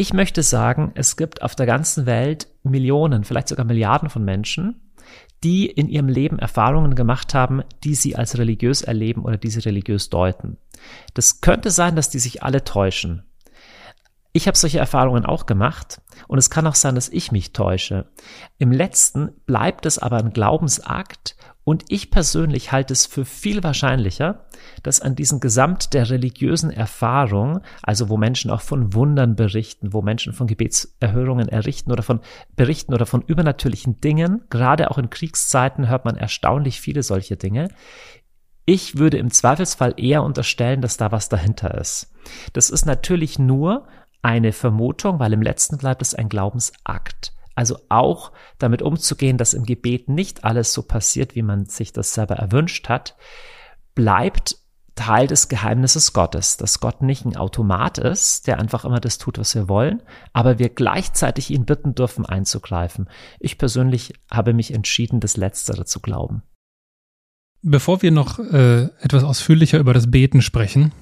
Ich 0.00 0.12
möchte 0.12 0.44
sagen, 0.44 0.92
es 0.94 1.16
gibt 1.16 1.42
auf 1.42 1.56
der 1.56 1.66
ganzen 1.66 2.06
Welt 2.06 2.46
Millionen, 2.62 3.24
vielleicht 3.24 3.48
sogar 3.48 3.66
Milliarden 3.66 4.08
von 4.08 4.24
Menschen, 4.24 4.80
die 5.42 5.66
in 5.66 5.88
ihrem 5.88 6.06
Leben 6.06 6.38
Erfahrungen 6.38 6.94
gemacht 6.94 7.34
haben, 7.34 7.64
die 7.82 7.96
sie 7.96 8.14
als 8.14 8.38
religiös 8.38 8.82
erleben 8.82 9.24
oder 9.24 9.36
die 9.36 9.50
sie 9.50 9.58
religiös 9.58 10.08
deuten. 10.08 10.56
Das 11.14 11.40
könnte 11.40 11.72
sein, 11.72 11.96
dass 11.96 12.10
die 12.10 12.20
sich 12.20 12.44
alle 12.44 12.62
täuschen. 12.62 13.24
Ich 14.32 14.46
habe 14.46 14.56
solche 14.56 14.78
Erfahrungen 14.78 15.26
auch 15.26 15.46
gemacht 15.46 16.00
und 16.28 16.38
es 16.38 16.48
kann 16.48 16.68
auch 16.68 16.76
sein, 16.76 16.94
dass 16.94 17.08
ich 17.08 17.32
mich 17.32 17.52
täusche. 17.52 18.06
Im 18.56 18.70
letzten 18.70 19.32
bleibt 19.46 19.84
es 19.84 19.98
aber 19.98 20.18
ein 20.18 20.32
Glaubensakt 20.32 21.34
und 21.68 21.84
ich 21.88 22.10
persönlich 22.10 22.72
halte 22.72 22.94
es 22.94 23.04
für 23.04 23.26
viel 23.26 23.62
wahrscheinlicher, 23.62 24.46
dass 24.82 25.02
an 25.02 25.14
diesen 25.14 25.38
Gesamt 25.38 25.92
der 25.92 26.08
religiösen 26.08 26.70
Erfahrung, 26.70 27.60
also 27.82 28.08
wo 28.08 28.16
Menschen 28.16 28.50
auch 28.50 28.62
von 28.62 28.94
Wundern 28.94 29.36
berichten, 29.36 29.92
wo 29.92 30.00
Menschen 30.00 30.32
von 30.32 30.46
Gebetserhörungen 30.46 31.46
errichten 31.46 31.92
oder 31.92 32.02
von 32.02 32.20
berichten 32.56 32.94
oder 32.94 33.04
von 33.04 33.20
übernatürlichen 33.20 34.00
Dingen, 34.00 34.44
gerade 34.48 34.90
auch 34.90 34.96
in 34.96 35.10
Kriegszeiten 35.10 35.90
hört 35.90 36.06
man 36.06 36.16
erstaunlich 36.16 36.80
viele 36.80 37.02
solche 37.02 37.36
Dinge. 37.36 37.68
Ich 38.64 38.96
würde 38.96 39.18
im 39.18 39.30
Zweifelsfall 39.30 39.92
eher 39.98 40.22
unterstellen, 40.22 40.80
dass 40.80 40.96
da 40.96 41.12
was 41.12 41.28
dahinter 41.28 41.74
ist. 41.74 42.14
Das 42.54 42.70
ist 42.70 42.86
natürlich 42.86 43.38
nur 43.38 43.86
eine 44.22 44.52
Vermutung, 44.52 45.18
weil 45.18 45.34
im 45.34 45.42
letzten 45.42 45.76
bleibt 45.76 46.00
es 46.00 46.14
ein 46.14 46.30
Glaubensakt. 46.30 47.34
Also 47.58 47.80
auch 47.88 48.30
damit 48.58 48.82
umzugehen, 48.82 49.36
dass 49.36 49.52
im 49.52 49.64
Gebet 49.64 50.08
nicht 50.08 50.44
alles 50.44 50.72
so 50.72 50.82
passiert, 50.84 51.34
wie 51.34 51.42
man 51.42 51.66
sich 51.66 51.92
das 51.92 52.14
selber 52.14 52.36
erwünscht 52.36 52.88
hat, 52.88 53.16
bleibt 53.96 54.58
Teil 54.94 55.26
des 55.26 55.48
Geheimnisses 55.48 56.12
Gottes, 56.12 56.56
dass 56.56 56.78
Gott 56.78 57.02
nicht 57.02 57.24
ein 57.24 57.36
Automat 57.36 57.98
ist, 57.98 58.46
der 58.46 58.60
einfach 58.60 58.84
immer 58.84 59.00
das 59.00 59.18
tut, 59.18 59.38
was 59.38 59.56
wir 59.56 59.68
wollen, 59.68 60.04
aber 60.32 60.60
wir 60.60 60.68
gleichzeitig 60.68 61.50
ihn 61.50 61.64
bitten 61.64 61.96
dürfen 61.96 62.24
einzugreifen. 62.24 63.10
Ich 63.40 63.58
persönlich 63.58 64.12
habe 64.30 64.52
mich 64.54 64.72
entschieden, 64.72 65.18
das 65.18 65.36
Letztere 65.36 65.84
zu 65.84 65.98
glauben. 65.98 66.44
Bevor 67.62 68.02
wir 68.02 68.12
noch 68.12 68.38
äh, 68.38 68.84
etwas 69.00 69.24
ausführlicher 69.24 69.80
über 69.80 69.94
das 69.94 70.12
Beten 70.12 70.42
sprechen, 70.42 70.92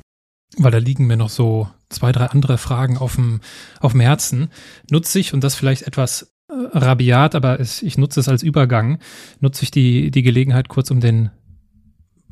weil 0.56 0.70
da 0.70 0.78
liegen 0.78 1.06
mir 1.06 1.18
noch 1.18 1.28
so 1.28 1.68
zwei, 1.90 2.12
drei 2.12 2.26
andere 2.26 2.56
Fragen 2.56 2.96
auf 2.96 3.16
dem, 3.16 3.42
auf 3.80 3.92
dem 3.92 4.00
Herzen, 4.00 4.50
nutze 4.90 5.18
ich, 5.18 5.34
und 5.34 5.44
das 5.44 5.54
vielleicht 5.54 5.82
etwas 5.82 6.32
rabiat, 6.72 7.34
aber 7.34 7.60
es, 7.60 7.82
ich 7.82 7.98
nutze 7.98 8.20
es 8.20 8.28
als 8.28 8.42
Übergang, 8.42 8.98
nutze 9.40 9.64
ich 9.64 9.70
die, 9.70 10.10
die 10.10 10.22
Gelegenheit 10.22 10.68
kurz, 10.68 10.90
um 10.90 11.00
den 11.00 11.30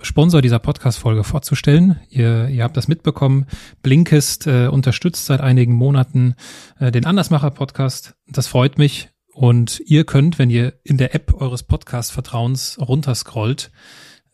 Sponsor 0.02 0.42
dieser 0.42 0.58
Podcast-Folge 0.58 1.24
vorzustellen. 1.24 1.98
Ihr, 2.10 2.48
ihr 2.48 2.64
habt 2.64 2.76
das 2.76 2.88
mitbekommen. 2.88 3.46
Blinkist 3.82 4.46
äh, 4.46 4.66
unterstützt 4.66 5.26
seit 5.26 5.40
einigen 5.40 5.72
Monaten 5.74 6.34
äh, 6.78 6.90
den 6.90 7.06
Andersmacher-Podcast. 7.06 8.14
Das 8.26 8.46
freut 8.46 8.76
mich. 8.76 9.10
Und 9.32 9.80
ihr 9.86 10.04
könnt, 10.04 10.38
wenn 10.38 10.50
ihr 10.50 10.74
in 10.84 10.96
der 10.98 11.14
App 11.14 11.34
eures 11.40 11.62
Podcast-Vertrauens 11.62 12.78
runterscrollt, 12.80 13.70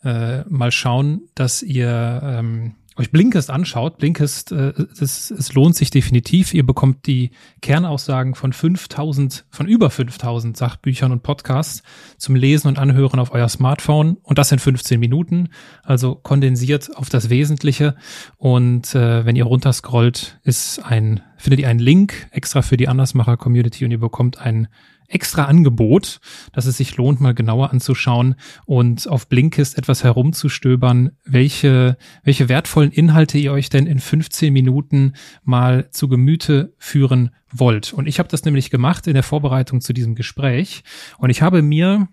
äh, 0.02 0.42
mal 0.48 0.72
schauen, 0.72 1.28
dass 1.34 1.62
ihr 1.62 2.20
ähm, 2.22 2.74
euch 3.00 3.10
Blinkist 3.10 3.50
anschaut, 3.50 3.98
Blinkist, 3.98 4.52
äh, 4.52 4.74
es, 5.00 5.30
es 5.30 5.54
lohnt 5.54 5.74
sich 5.74 5.90
definitiv. 5.90 6.52
Ihr 6.52 6.64
bekommt 6.64 7.06
die 7.06 7.30
Kernaussagen 7.62 8.34
von 8.34 8.52
5000, 8.52 9.46
von 9.50 9.66
über 9.66 9.90
5000 9.90 10.56
Sachbüchern 10.56 11.10
und 11.10 11.22
Podcasts 11.22 11.82
zum 12.18 12.36
Lesen 12.36 12.68
und 12.68 12.78
Anhören 12.78 13.18
auf 13.18 13.32
euer 13.32 13.48
Smartphone 13.48 14.18
und 14.22 14.38
das 14.38 14.52
in 14.52 14.58
15 14.58 15.00
Minuten, 15.00 15.48
also 15.82 16.14
kondensiert 16.14 16.94
auf 16.96 17.08
das 17.08 17.30
Wesentliche. 17.30 17.96
Und 18.36 18.94
äh, 18.94 19.24
wenn 19.24 19.34
ihr 19.34 19.44
runterscrollt, 19.44 20.38
ist 20.44 20.80
ein, 20.84 21.22
findet 21.38 21.60
ihr 21.60 21.68
einen 21.68 21.80
Link 21.80 22.28
extra 22.30 22.60
für 22.60 22.76
die 22.76 22.88
Andersmacher 22.88 23.38
Community 23.38 23.84
und 23.84 23.90
ihr 23.92 24.00
bekommt 24.00 24.38
einen 24.38 24.68
extra 25.10 25.44
Angebot, 25.44 26.20
dass 26.52 26.66
es 26.66 26.76
sich 26.76 26.96
lohnt, 26.96 27.20
mal 27.20 27.34
genauer 27.34 27.70
anzuschauen 27.70 28.36
und 28.64 29.08
auf 29.08 29.28
Blinkist 29.28 29.76
etwas 29.76 30.04
herumzustöbern, 30.04 31.10
welche, 31.24 31.98
welche 32.22 32.48
wertvollen 32.48 32.92
Inhalte 32.92 33.38
ihr 33.38 33.52
euch 33.52 33.68
denn 33.68 33.86
in 33.86 33.98
15 33.98 34.52
Minuten 34.52 35.14
mal 35.42 35.90
zu 35.90 36.08
Gemüte 36.08 36.74
führen 36.78 37.30
wollt. 37.52 37.92
Und 37.92 38.06
ich 38.06 38.18
habe 38.18 38.28
das 38.28 38.44
nämlich 38.44 38.70
gemacht 38.70 39.06
in 39.06 39.14
der 39.14 39.22
Vorbereitung 39.22 39.80
zu 39.80 39.92
diesem 39.92 40.14
Gespräch. 40.14 40.84
Und 41.18 41.30
ich 41.30 41.42
habe 41.42 41.62
mir 41.62 42.08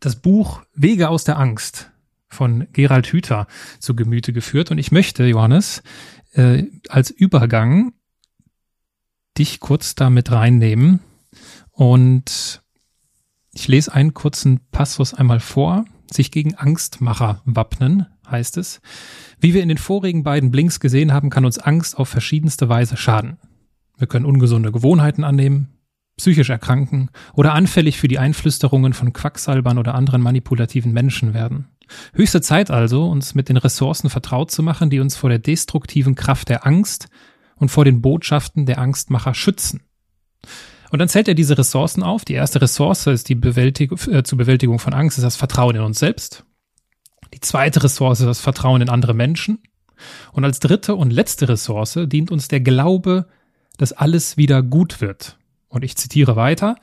das 0.00 0.16
Buch 0.16 0.62
Wege 0.74 1.08
aus 1.08 1.24
der 1.24 1.38
Angst 1.38 1.90
von 2.28 2.68
Gerald 2.72 3.06
Hüther 3.06 3.46
zu 3.78 3.96
Gemüte 3.96 4.32
geführt. 4.32 4.70
Und 4.70 4.78
ich 4.78 4.92
möchte, 4.92 5.24
Johannes, 5.24 5.82
äh, 6.32 6.64
als 6.88 7.10
Übergang 7.10 7.94
dich 9.38 9.60
kurz 9.60 9.94
damit 9.94 10.30
reinnehmen, 10.30 11.00
und 11.78 12.60
ich 13.52 13.68
lese 13.68 13.94
einen 13.94 14.12
kurzen 14.12 14.58
Passus 14.72 15.14
einmal 15.14 15.38
vor. 15.38 15.84
Sich 16.10 16.32
gegen 16.32 16.56
Angstmacher 16.56 17.40
wappnen, 17.44 18.06
heißt 18.28 18.56
es. 18.56 18.80
Wie 19.38 19.54
wir 19.54 19.62
in 19.62 19.68
den 19.68 19.78
vorigen 19.78 20.24
beiden 20.24 20.50
Blinks 20.50 20.80
gesehen 20.80 21.12
haben, 21.12 21.30
kann 21.30 21.44
uns 21.44 21.58
Angst 21.58 21.96
auf 21.96 22.08
verschiedenste 22.08 22.68
Weise 22.68 22.96
schaden. 22.96 23.36
Wir 23.96 24.08
können 24.08 24.24
ungesunde 24.24 24.72
Gewohnheiten 24.72 25.22
annehmen, 25.22 25.68
psychisch 26.16 26.50
erkranken 26.50 27.10
oder 27.32 27.54
anfällig 27.54 27.96
für 27.96 28.08
die 28.08 28.18
Einflüsterungen 28.18 28.92
von 28.92 29.12
Quacksalbern 29.12 29.78
oder 29.78 29.94
anderen 29.94 30.20
manipulativen 30.20 30.92
Menschen 30.92 31.32
werden. 31.32 31.68
Höchste 32.12 32.40
Zeit 32.40 32.72
also, 32.72 33.08
uns 33.08 33.36
mit 33.36 33.48
den 33.48 33.56
Ressourcen 33.56 34.10
vertraut 34.10 34.50
zu 34.50 34.64
machen, 34.64 34.90
die 34.90 34.98
uns 34.98 35.14
vor 35.14 35.30
der 35.30 35.38
destruktiven 35.38 36.16
Kraft 36.16 36.48
der 36.48 36.66
Angst 36.66 37.06
und 37.54 37.68
vor 37.68 37.84
den 37.84 38.02
Botschaften 38.02 38.66
der 38.66 38.78
Angstmacher 38.78 39.34
schützen. 39.34 39.82
Und 40.90 40.98
dann 40.98 41.08
zählt 41.08 41.28
er 41.28 41.34
diese 41.34 41.58
Ressourcen 41.58 42.02
auf. 42.02 42.24
Die 42.24 42.34
erste 42.34 42.60
Ressource 42.62 43.06
ist 43.06 43.28
die 43.28 43.34
Bewältigung, 43.34 43.98
äh, 44.10 44.22
zur 44.22 44.38
Bewältigung 44.38 44.78
von 44.78 44.94
Angst, 44.94 45.18
ist 45.18 45.24
das 45.24 45.36
Vertrauen 45.36 45.76
in 45.76 45.82
uns 45.82 45.98
selbst. 45.98 46.44
Die 47.34 47.40
zweite 47.40 47.82
Ressource 47.82 48.20
ist 48.20 48.26
das 48.26 48.40
Vertrauen 48.40 48.80
in 48.80 48.88
andere 48.88 49.14
Menschen. 49.14 49.58
Und 50.32 50.44
als 50.44 50.60
dritte 50.60 50.94
und 50.94 51.12
letzte 51.12 51.48
Ressource 51.48 51.98
dient 52.06 52.30
uns 52.30 52.48
der 52.48 52.60
Glaube 52.60 53.26
dass 53.78 53.92
alles 53.92 54.36
wieder 54.36 54.62
gut 54.62 55.00
wird. 55.00 55.38
Und 55.68 55.82
ich 55.82 55.96
zitiere 55.96 56.36
weiter. 56.36 56.76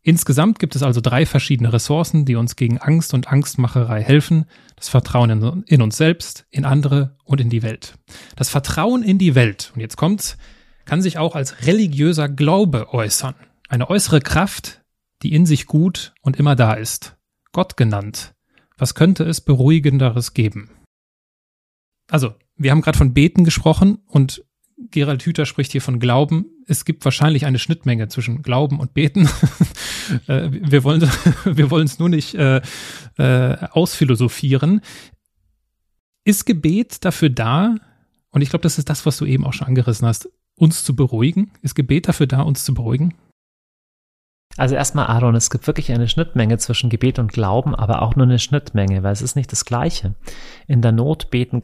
Insgesamt 0.00 0.58
gibt 0.58 0.74
es 0.74 0.82
also 0.82 1.02
drei 1.02 1.26
verschiedene 1.26 1.72
Ressourcen, 1.72 2.24
die 2.24 2.36
uns 2.36 2.56
gegen 2.56 2.78
Angst 2.78 3.12
und 3.12 3.28
Angstmacherei 3.28 4.02
helfen. 4.02 4.46
Das 4.76 4.88
Vertrauen 4.88 5.28
in, 5.28 5.62
in, 5.66 5.82
uns 5.82 5.98
selbst, 5.98 6.46
in 6.50 6.64
andere 6.64 7.16
und 7.24 7.40
in 7.40 7.50
die 7.50 7.62
Welt. 7.62 7.94
Das 8.36 8.48
Vertrauen 8.48 9.02
in 9.02 9.18
die 9.18 9.34
Welt, 9.34 9.72
und 9.74 9.80
jetzt 9.80 9.96
kommt's, 9.96 10.38
kann 10.88 11.02
sich 11.02 11.18
auch 11.18 11.36
als 11.36 11.66
religiöser 11.66 12.30
Glaube 12.30 12.94
äußern. 12.94 13.34
Eine 13.68 13.90
äußere 13.90 14.22
Kraft, 14.22 14.80
die 15.22 15.34
in 15.34 15.44
sich 15.44 15.66
gut 15.66 16.14
und 16.22 16.38
immer 16.38 16.56
da 16.56 16.72
ist. 16.72 17.18
Gott 17.52 17.76
genannt. 17.76 18.34
Was 18.78 18.94
könnte 18.94 19.24
es 19.24 19.42
beruhigenderes 19.42 20.32
geben? 20.32 20.70
Also, 22.10 22.34
wir 22.56 22.70
haben 22.70 22.80
gerade 22.80 22.96
von 22.96 23.12
Beten 23.12 23.44
gesprochen 23.44 23.98
und 24.06 24.42
Gerald 24.78 25.22
Hüther 25.24 25.44
spricht 25.44 25.72
hier 25.72 25.82
von 25.82 26.00
Glauben. 26.00 26.46
Es 26.66 26.86
gibt 26.86 27.04
wahrscheinlich 27.04 27.44
eine 27.44 27.58
Schnittmenge 27.58 28.08
zwischen 28.08 28.40
Glauben 28.40 28.80
und 28.80 28.94
Beten. 28.94 29.28
Äh, 30.26 30.48
wir 30.50 30.84
wollen 30.84 31.02
wir 31.44 31.70
wollen 31.70 31.84
es 31.84 31.98
nur 31.98 32.08
nicht 32.08 32.34
äh, 32.34 32.62
äh, 33.18 33.56
ausphilosophieren. 33.72 34.80
Ist 36.24 36.46
Gebet 36.46 37.04
dafür 37.04 37.28
da? 37.28 37.74
Und 38.30 38.40
ich 38.40 38.48
glaube, 38.48 38.62
das 38.62 38.78
ist 38.78 38.88
das, 38.88 39.04
was 39.04 39.18
du 39.18 39.26
eben 39.26 39.44
auch 39.44 39.52
schon 39.52 39.66
angerissen 39.66 40.08
hast, 40.08 40.30
uns 40.58 40.84
zu 40.84 40.94
beruhigen. 40.94 41.52
Ist 41.62 41.74
Gebet 41.74 42.08
dafür 42.08 42.26
da, 42.26 42.42
uns 42.42 42.64
zu 42.64 42.74
beruhigen? 42.74 43.14
Also 44.56 44.74
erstmal, 44.74 45.06
Aaron, 45.06 45.36
es 45.36 45.50
gibt 45.50 45.66
wirklich 45.66 45.92
eine 45.92 46.08
Schnittmenge 46.08 46.58
zwischen 46.58 46.90
Gebet 46.90 47.18
und 47.20 47.32
Glauben, 47.32 47.74
aber 47.76 48.02
auch 48.02 48.16
nur 48.16 48.26
eine 48.26 48.40
Schnittmenge, 48.40 49.04
weil 49.04 49.12
es 49.12 49.22
ist 49.22 49.36
nicht 49.36 49.52
das 49.52 49.64
Gleiche. 49.64 50.14
In 50.66 50.82
der 50.82 50.90
Not 50.90 51.30
beten, 51.30 51.62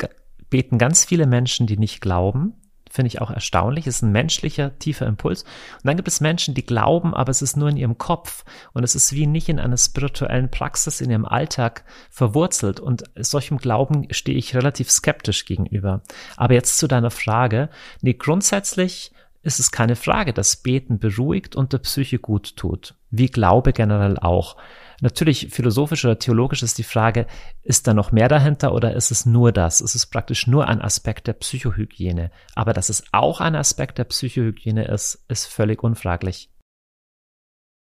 beten 0.48 0.78
ganz 0.78 1.04
viele 1.04 1.26
Menschen, 1.26 1.66
die 1.66 1.76
nicht 1.76 2.00
glauben, 2.00 2.54
finde 2.94 3.08
ich 3.08 3.20
auch 3.20 3.30
erstaunlich. 3.30 3.88
Es 3.88 3.96
ist 3.96 4.02
ein 4.02 4.12
menschlicher, 4.12 4.78
tiefer 4.78 5.06
Impuls. 5.06 5.42
Und 5.42 5.84
dann 5.84 5.96
gibt 5.96 6.06
es 6.06 6.20
Menschen, 6.20 6.54
die 6.54 6.64
glauben, 6.64 7.12
aber 7.12 7.30
es 7.30 7.42
ist 7.42 7.56
nur 7.56 7.68
in 7.68 7.76
ihrem 7.76 7.98
Kopf. 7.98 8.44
Und 8.72 8.84
es 8.84 8.94
ist 8.94 9.12
wie 9.12 9.26
nicht 9.26 9.48
in 9.48 9.58
einer 9.58 9.76
spirituellen 9.76 10.48
Praxis 10.48 11.00
in 11.00 11.10
ihrem 11.10 11.24
Alltag 11.24 11.84
verwurzelt. 12.08 12.78
Und 12.78 13.02
solchem 13.16 13.58
Glauben 13.58 14.06
stehe 14.12 14.38
ich 14.38 14.54
relativ 14.54 14.92
skeptisch 14.92 15.44
gegenüber. 15.44 16.02
Aber 16.36 16.54
jetzt 16.54 16.78
zu 16.78 16.86
deiner 16.86 17.10
Frage. 17.10 17.68
Nee, 18.00 18.14
grundsätzlich 18.14 19.10
ist 19.42 19.58
es 19.58 19.72
keine 19.72 19.96
Frage, 19.96 20.32
dass 20.32 20.56
Beten 20.56 21.00
beruhigt 21.00 21.56
und 21.56 21.72
der 21.72 21.78
Psyche 21.78 22.20
gut 22.20 22.54
tut. 22.56 22.94
Wie 23.10 23.26
Glaube 23.26 23.72
generell 23.72 24.18
auch. 24.18 24.56
Natürlich 25.00 25.48
philosophisch 25.50 26.04
oder 26.04 26.18
theologisch 26.18 26.62
ist 26.62 26.78
die 26.78 26.82
Frage, 26.82 27.26
ist 27.62 27.86
da 27.86 27.94
noch 27.94 28.12
mehr 28.12 28.28
dahinter 28.28 28.74
oder 28.74 28.94
ist 28.94 29.10
es 29.10 29.26
nur 29.26 29.52
das? 29.52 29.80
Ist 29.80 29.94
es 29.94 30.06
praktisch 30.06 30.46
nur 30.46 30.68
ein 30.68 30.80
Aspekt 30.80 31.26
der 31.26 31.34
Psychohygiene? 31.34 32.30
Aber 32.54 32.72
dass 32.72 32.88
es 32.88 33.04
auch 33.12 33.40
ein 33.40 33.54
Aspekt 33.54 33.98
der 33.98 34.04
Psychohygiene 34.04 34.84
ist, 34.86 35.24
ist 35.28 35.46
völlig 35.46 35.82
unfraglich. 35.82 36.50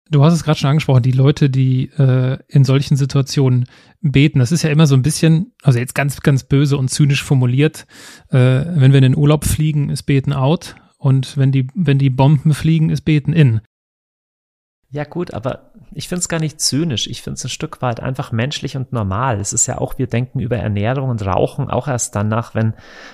Du 0.09 0.25
hast 0.25 0.33
es 0.33 0.43
gerade 0.43 0.59
schon 0.59 0.69
angesprochen, 0.69 1.03
die 1.03 1.13
Leute, 1.13 1.49
die 1.49 1.89
äh, 1.97 2.37
in 2.49 2.65
solchen 2.65 2.97
Situationen 2.97 3.65
beten, 4.01 4.39
das 4.39 4.51
ist 4.51 4.61
ja 4.61 4.69
immer 4.69 4.85
so 4.85 4.95
ein 4.95 5.03
bisschen, 5.03 5.53
also 5.63 5.79
jetzt 5.79 5.95
ganz, 5.95 6.19
ganz 6.19 6.43
böse 6.43 6.77
und 6.77 6.89
zynisch 6.89 7.23
formuliert, 7.23 7.87
äh, 8.29 8.37
wenn 8.37 8.91
wir 8.91 8.97
in 8.97 9.13
den 9.13 9.17
Urlaub 9.17 9.45
fliegen, 9.45 9.89
ist 9.89 10.03
Beten 10.03 10.33
out 10.33 10.75
und 10.97 11.37
wenn 11.37 11.53
die, 11.53 11.67
wenn 11.75 11.97
die 11.97 12.09
Bomben 12.09 12.53
fliegen, 12.53 12.89
ist 12.89 13.01
Beten 13.01 13.31
in. 13.31 13.61
Ja 14.93 15.05
gut, 15.05 15.33
aber 15.33 15.71
ich 15.93 16.09
finde 16.09 16.19
es 16.19 16.27
gar 16.27 16.41
nicht 16.41 16.59
zynisch. 16.59 17.07
Ich 17.07 17.21
finde 17.21 17.35
es 17.35 17.45
ein 17.45 17.49
Stück 17.49 17.81
weit 17.81 18.01
einfach 18.01 18.33
menschlich 18.33 18.75
und 18.75 18.91
normal. 18.91 19.39
Es 19.39 19.53
ist 19.53 19.65
ja 19.65 19.77
auch, 19.77 19.97
wir 19.97 20.07
denken 20.07 20.41
über 20.41 20.57
Ernährung 20.57 21.09
und 21.09 21.25
Rauchen 21.25 21.69
auch 21.69 21.87
erst 21.87 22.13
danach, 22.13 22.55
wenn 22.55 22.73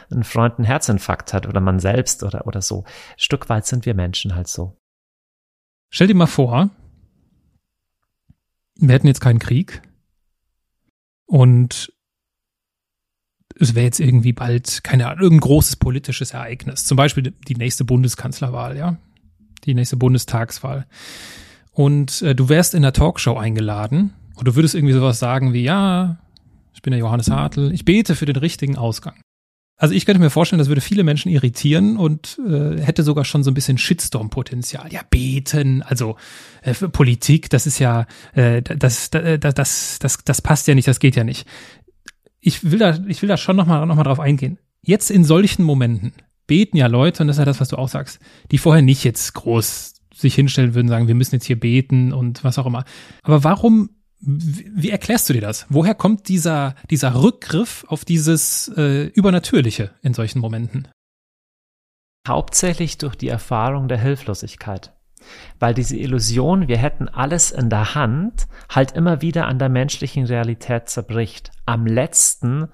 ein 0.10 0.24
Freund 0.24 0.58
einen 0.58 0.66
Herzinfarkt 0.66 1.34
hat 1.34 1.46
oder 1.46 1.60
man 1.60 1.80
selbst 1.80 2.24
oder, 2.24 2.48
oder 2.48 2.64
so. 2.64 2.84
Ein 2.84 3.20
Stück 3.20 3.48
weit 3.50 3.68
sind 3.68 3.86
wir 3.86 3.94
Menschen 3.94 4.34
halt 4.34 4.48
so. 4.48 4.76
Stell 5.92 6.08
dir 6.08 6.16
mal 6.16 6.26
vor, 6.26 6.72
wir 8.80 8.96
hätten 8.96 9.08
jetzt 9.08 9.22
keinen 9.22 9.40
Krieg 9.40 9.84
und 11.28 11.94
es 13.60 13.76
wäre 13.76 13.86
jetzt 13.86 14.00
irgendwie 14.00 14.34
bald, 14.34 14.84
keine 14.84 15.08
Ahnung, 15.08 15.22
irgendein 15.22 15.48
großes 15.48 15.76
politisches 15.76 16.32
Ereignis. 16.32 16.86
Zum 16.86 16.98
Beispiel 16.98 17.36
die 17.48 17.56
nächste 17.56 17.86
Bundeskanzlerwahl, 17.86 18.78
ja. 18.78 18.98
Die 19.66 19.76
nächste 19.76 19.98
Bundestagswahl 19.98 20.88
und 21.78 22.24
äh, 22.24 22.34
du 22.34 22.50
wärst 22.50 22.74
in 22.74 22.82
der 22.82 22.92
Talkshow 22.92 23.38
eingeladen 23.38 24.16
und 24.34 24.48
du 24.48 24.56
würdest 24.56 24.74
irgendwie 24.74 24.96
sowas 24.96 25.20
sagen 25.20 25.54
wie, 25.54 25.62
ja, 25.62 26.18
ich 26.74 26.82
bin 26.82 26.90
der 26.90 27.00
Johannes 27.00 27.30
Hartl, 27.30 27.72
ich 27.72 27.86
bete 27.86 28.16
für 28.16 28.26
den 28.26 28.38
richtigen 28.38 28.78
Ausgang. 28.78 29.14
Also 29.78 29.94
ich 29.94 30.08
könnte 30.08 30.20
mir 30.20 30.32
vorstellen, 30.32 30.58
das 30.58 30.70
würde 30.70 30.82
viele 30.82 31.04
Menschen 31.04 31.32
irritieren 31.32 31.98
und 31.98 32.40
äh, 32.50 32.82
hätte 32.82 33.04
sogar 33.04 33.26
schon 33.26 33.44
so 33.44 33.52
ein 33.52 33.54
bisschen 33.54 33.78
Shitstorm-Potenzial. 33.78 34.92
Ja, 34.92 35.02
beten, 35.08 35.84
also 35.84 36.16
äh, 36.64 36.74
Politik, 36.74 37.52
das 37.52 37.68
ist 37.68 37.78
ja, 37.78 38.08
äh, 38.34 38.64
das, 38.64 39.12
das, 39.12 39.40
das, 39.40 40.00
das, 40.00 40.18
das 40.26 40.42
passt 40.42 40.68
ja 40.68 40.74
nicht, 40.74 40.88
das 40.88 40.98
geht 40.98 41.16
ja 41.16 41.24
nicht. 41.24 41.48
Ich 42.40 42.72
will 42.72 42.80
da, 42.80 42.98
ich 43.08 43.22
will 43.22 43.30
da 43.30 43.38
schon 43.38 43.56
nochmal 43.56 43.86
noch 43.86 43.96
mal 43.96 44.04
drauf 44.04 44.20
eingehen. 44.20 44.58
Jetzt 44.82 45.12
in 45.12 45.24
solchen 45.24 45.62
Momenten 45.62 46.14
beten 46.48 46.76
ja 46.76 46.88
Leute, 46.88 47.22
und 47.22 47.28
das 47.28 47.36
ist 47.36 47.40
ja 47.40 47.46
das, 47.46 47.60
was 47.60 47.70
du 47.70 47.76
auch 47.76 47.90
sagst, 47.90 48.18
die 48.50 48.58
vorher 48.58 48.82
nicht 48.82 49.04
jetzt 49.04 49.36
groß 49.36 49.97
sich 50.18 50.36
hinstellen 50.36 50.74
würden, 50.74 50.88
sagen, 50.88 51.08
wir 51.08 51.16
müssen 51.16 51.36
jetzt 51.36 51.46
hier 51.46 51.60
beten 51.60 52.14
und 52.14 52.44
was 52.44 52.58
auch 52.58 52.66
immer. 52.66 52.84
Aber 53.24 53.44
warum, 53.44 53.90
wie, 54.20 54.90
erklärst 54.90 55.30
du 55.30 55.34
dir 55.34 55.42
das? 55.42 55.66
Woher 55.70 55.96
kommt 55.96 56.28
dieser, 56.28 56.76
dieser 56.90 57.22
Rückgriff 57.22 57.86
auf 57.88 58.06
dieses 58.06 58.72
äh, 58.76 59.06
Übernatürliche 59.08 59.92
in 60.02 60.14
solchen 60.14 60.40
Momenten? 60.40 60.88
Hauptsächlich 62.28 62.98
durch 62.98 63.16
die 63.16 63.30
Erfahrung 63.30 63.88
der 63.88 64.00
Hilflosigkeit. 64.00 64.94
Weil 65.60 65.74
diese 65.74 65.98
Illusion, 65.98 66.68
wir 66.68 66.78
hätten 66.78 67.10
alles 67.10 67.52
in 67.52 67.70
der 67.70 67.96
Hand, 67.96 68.48
halt 68.70 68.92
immer 68.94 69.22
wieder 69.22 69.48
an 69.48 69.60
der 69.60 69.70
menschlichen 69.70 70.26
Realität 70.26 70.90
zerbricht. 70.90 71.52
Am 71.66 71.86
letzten 71.86 72.70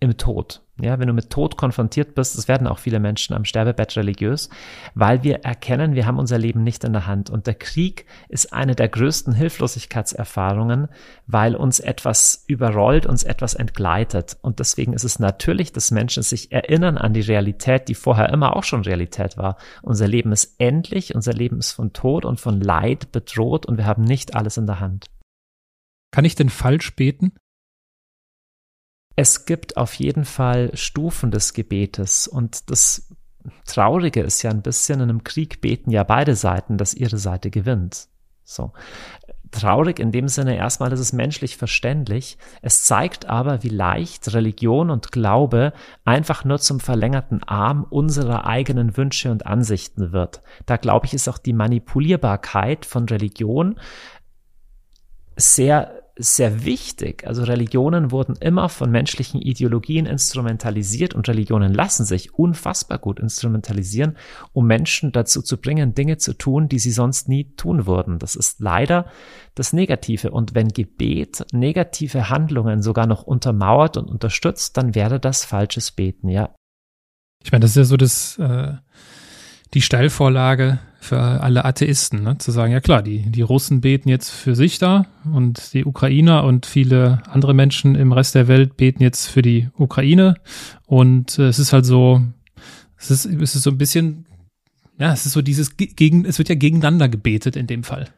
im 0.00 0.16
Tod. 0.16 0.62
Ja, 0.78 0.98
wenn 0.98 1.08
du 1.08 1.14
mit 1.14 1.30
Tod 1.30 1.56
konfrontiert 1.56 2.14
bist, 2.14 2.36
das 2.36 2.48
werden 2.48 2.66
auch 2.66 2.78
viele 2.78 3.00
Menschen 3.00 3.34
am 3.34 3.46
Sterbebett 3.46 3.96
religiös, 3.96 4.50
weil 4.94 5.22
wir 5.22 5.36
erkennen, 5.36 5.94
wir 5.94 6.04
haben 6.04 6.18
unser 6.18 6.36
Leben 6.36 6.62
nicht 6.62 6.84
in 6.84 6.92
der 6.92 7.06
Hand. 7.06 7.30
Und 7.30 7.46
der 7.46 7.54
Krieg 7.54 8.04
ist 8.28 8.52
eine 8.52 8.74
der 8.74 8.90
größten 8.90 9.32
Hilflosigkeitserfahrungen, 9.32 10.88
weil 11.26 11.56
uns 11.56 11.80
etwas 11.80 12.44
überrollt, 12.46 13.06
uns 13.06 13.24
etwas 13.24 13.54
entgleitet. 13.54 14.36
Und 14.42 14.58
deswegen 14.58 14.92
ist 14.92 15.04
es 15.04 15.18
natürlich, 15.18 15.72
dass 15.72 15.90
Menschen 15.90 16.22
sich 16.22 16.52
erinnern 16.52 16.98
an 16.98 17.14
die 17.14 17.22
Realität, 17.22 17.88
die 17.88 17.94
vorher 17.94 18.28
immer 18.28 18.54
auch 18.54 18.64
schon 18.64 18.82
Realität 18.82 19.38
war. 19.38 19.56
Unser 19.80 20.08
Leben 20.08 20.30
ist 20.30 20.56
endlich, 20.58 21.14
unser 21.14 21.32
Leben 21.32 21.58
ist 21.58 21.72
von 21.72 21.94
Tod 21.94 22.26
und 22.26 22.38
von 22.38 22.60
Leid 22.60 23.12
bedroht 23.12 23.64
und 23.64 23.78
wir 23.78 23.86
haben 23.86 24.04
nicht 24.04 24.34
alles 24.34 24.58
in 24.58 24.66
der 24.66 24.80
Hand. 24.80 25.06
Kann 26.10 26.26
ich 26.26 26.34
denn 26.34 26.50
falsch 26.50 26.94
beten? 26.96 27.32
Es 29.16 29.46
gibt 29.46 29.78
auf 29.78 29.94
jeden 29.94 30.26
Fall 30.26 30.70
Stufen 30.74 31.30
des 31.30 31.54
Gebetes 31.54 32.28
und 32.28 32.70
das 32.70 33.08
Traurige 33.64 34.20
ist 34.20 34.42
ja 34.42 34.50
ein 34.50 34.62
bisschen, 34.62 35.00
in 35.00 35.08
einem 35.08 35.24
Krieg 35.24 35.60
beten 35.60 35.90
ja 35.90 36.02
beide 36.04 36.36
Seiten, 36.36 36.78
dass 36.78 36.94
ihre 36.94 37.16
Seite 37.16 37.50
gewinnt. 37.50 38.08
So. 38.44 38.72
Traurig 39.52 40.00
in 40.00 40.12
dem 40.12 40.28
Sinne 40.28 40.56
erstmal, 40.56 40.90
das 40.90 41.00
ist 41.00 41.12
menschlich 41.12 41.56
verständlich. 41.56 42.36
Es 42.60 42.84
zeigt 42.84 43.26
aber, 43.26 43.62
wie 43.62 43.68
leicht 43.68 44.32
Religion 44.34 44.90
und 44.90 45.12
Glaube 45.12 45.72
einfach 46.04 46.44
nur 46.44 46.58
zum 46.58 46.80
verlängerten 46.80 47.42
Arm 47.44 47.86
unserer 47.88 48.46
eigenen 48.46 48.96
Wünsche 48.96 49.30
und 49.30 49.46
Ansichten 49.46 50.12
wird. 50.12 50.42
Da 50.66 50.76
glaube 50.76 51.06
ich, 51.06 51.14
ist 51.14 51.28
auch 51.28 51.38
die 51.38 51.52
Manipulierbarkeit 51.52 52.84
von 52.84 53.08
Religion 53.08 53.78
sehr 55.36 56.05
sehr 56.18 56.64
wichtig. 56.64 57.26
Also 57.26 57.44
Religionen 57.44 58.10
wurden 58.10 58.36
immer 58.36 58.70
von 58.70 58.90
menschlichen 58.90 59.40
Ideologien 59.40 60.06
instrumentalisiert 60.06 61.14
und 61.14 61.28
Religionen 61.28 61.74
lassen 61.74 62.06
sich 62.06 62.34
unfassbar 62.34 62.98
gut 62.98 63.20
instrumentalisieren, 63.20 64.16
um 64.52 64.66
Menschen 64.66 65.12
dazu 65.12 65.42
zu 65.42 65.58
bringen, 65.58 65.94
Dinge 65.94 66.16
zu 66.16 66.32
tun, 66.32 66.68
die 66.68 66.78
sie 66.78 66.90
sonst 66.90 67.28
nie 67.28 67.54
tun 67.56 67.86
würden. 67.86 68.18
Das 68.18 68.34
ist 68.34 68.60
leider 68.60 69.06
das 69.54 69.74
Negative. 69.74 70.30
Und 70.30 70.54
wenn 70.54 70.68
Gebet 70.68 71.44
negative 71.52 72.30
Handlungen 72.30 72.80
sogar 72.80 73.06
noch 73.06 73.22
untermauert 73.22 73.98
und 73.98 74.08
unterstützt, 74.08 74.78
dann 74.78 74.94
wäre 74.94 75.20
das 75.20 75.44
falsches 75.44 75.90
Beten, 75.90 76.30
ja. 76.30 76.54
Ich 77.44 77.52
meine, 77.52 77.60
das 77.60 77.72
ist 77.72 77.76
ja 77.76 77.84
so 77.84 77.98
das, 77.98 78.38
äh, 78.38 78.72
die 79.74 79.82
Steilvorlage 79.82 80.78
für 81.06 81.20
alle 81.20 81.64
Atheisten, 81.64 82.22
ne? 82.22 82.38
zu 82.38 82.50
sagen, 82.50 82.72
ja 82.72 82.80
klar, 82.80 83.02
die, 83.02 83.20
die 83.30 83.42
Russen 83.42 83.80
beten 83.80 84.08
jetzt 84.08 84.30
für 84.30 84.54
sich 84.54 84.78
da 84.78 85.06
und 85.32 85.72
die 85.72 85.84
Ukrainer 85.84 86.44
und 86.44 86.66
viele 86.66 87.22
andere 87.28 87.54
Menschen 87.54 87.94
im 87.94 88.12
Rest 88.12 88.34
der 88.34 88.48
Welt 88.48 88.76
beten 88.76 89.02
jetzt 89.02 89.26
für 89.28 89.42
die 89.42 89.68
Ukraine. 89.76 90.34
Und 90.86 91.38
äh, 91.38 91.48
es 91.48 91.58
ist 91.58 91.72
halt 91.72 91.86
so, 91.86 92.22
es 92.96 93.10
ist, 93.10 93.26
es 93.26 93.54
ist 93.54 93.62
so 93.62 93.70
ein 93.70 93.78
bisschen, 93.78 94.26
ja, 94.98 95.12
es 95.12 95.26
ist 95.26 95.32
so 95.32 95.42
dieses 95.42 95.76
gegen, 95.76 96.24
es 96.24 96.38
wird 96.38 96.48
ja 96.48 96.54
gegeneinander 96.54 97.08
gebetet 97.08 97.56
in 97.56 97.66
dem 97.66 97.84
Fall. 97.84 98.08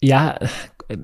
Ja, 0.00 0.38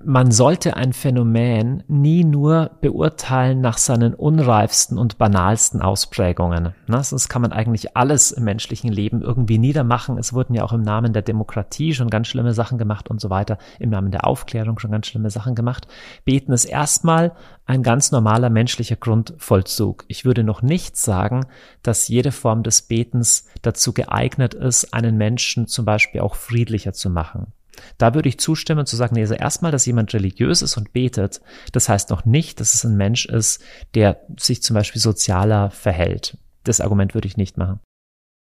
man 0.05 0.31
sollte 0.31 0.77
ein 0.77 0.93
Phänomen 0.93 1.83
nie 1.89 2.25
nur 2.25 2.71
beurteilen 2.81 3.61
nach 3.61 3.79
seinen 3.79 4.15
unreifsten 4.15 4.99
und 4.99 5.19
banalsten 5.19 5.83
Ausprägungen. 5.83 6.75
Ne? 6.87 7.05
Sonst 7.05 7.29
kann 7.29 7.43
man 7.43 7.53
eigentlich 7.53 7.97
alles 7.97 8.31
im 8.33 8.45
menschlichen 8.45 8.91
Leben 8.91 9.23
irgendwie 9.23 9.59
niedermachen. 9.59 10.19
Es 10.19 10.33
wurden 10.33 10.55
ja 10.55 10.65
auch 10.65 10.73
im 10.73 10.83
Namen 10.83 11.13
der 11.13 11.23
Demokratie 11.23 11.95
schon 11.95 12.11
ganz 12.11 12.29
schlimme 12.29 12.55
Sachen 12.55 12.79
gemacht 12.79 13.11
und 13.11 13.21
so 13.21 13.31
weiter, 13.31 13.59
im 13.79 13.91
Namen 13.91 14.11
der 14.11 14.27
Aufklärung 14.27 14.79
schon 14.79 14.91
ganz 14.91 15.07
schlimme 15.07 15.31
Sachen 15.31 15.55
gemacht. 15.55 15.87
Beten 16.25 16.53
ist 16.53 16.65
erstmal 16.65 17.33
ein 17.67 17.83
ganz 17.83 18.11
normaler 18.11 18.51
menschlicher 18.51 18.97
Grundvollzug. 18.97 20.05
Ich 20.09 20.25
würde 20.25 20.45
noch 20.45 20.63
nicht 20.63 20.97
sagen, 20.97 21.47
dass 21.83 22.09
jede 22.09 22.33
Form 22.33 22.63
des 22.63 22.83
Betens 22.83 23.47
dazu 23.63 23.93
geeignet 23.93 24.55
ist, 24.55 24.95
einen 24.95 25.17
Menschen 25.17 25.67
zum 25.67 25.85
Beispiel 25.85 26.21
auch 26.21 26.35
friedlicher 26.35 26.93
zu 26.93 27.11
machen. 27.11 27.53
Da 27.97 28.15
würde 28.15 28.29
ich 28.29 28.39
zustimmen 28.39 28.87
zu 28.87 28.97
sagen, 28.97 29.15
nee, 29.15 29.23
also 29.23 29.35
erstmal, 29.35 29.73
dass 29.73 29.87
jemand 29.87 30.13
religiös 30.15 30.63
ist 30.63 30.77
und 30.77 30.93
betet, 30.93 31.41
das 31.73 31.89
heißt 31.89 32.11
noch 32.11 32.25
nicht, 32.25 32.61
dass 32.61 32.75
es 32.75 32.85
ein 32.85 32.97
Mensch 32.97 33.27
ist, 33.27 33.63
der 33.95 34.21
sich 34.39 34.63
zum 34.63 34.75
Beispiel 34.75 35.01
sozialer 35.01 35.71
verhält. 35.71 36.37
Das 36.65 36.81
Argument 36.81 37.15
würde 37.15 37.29
ich 37.29 37.37
nicht 37.37 37.57
machen. 37.57 37.81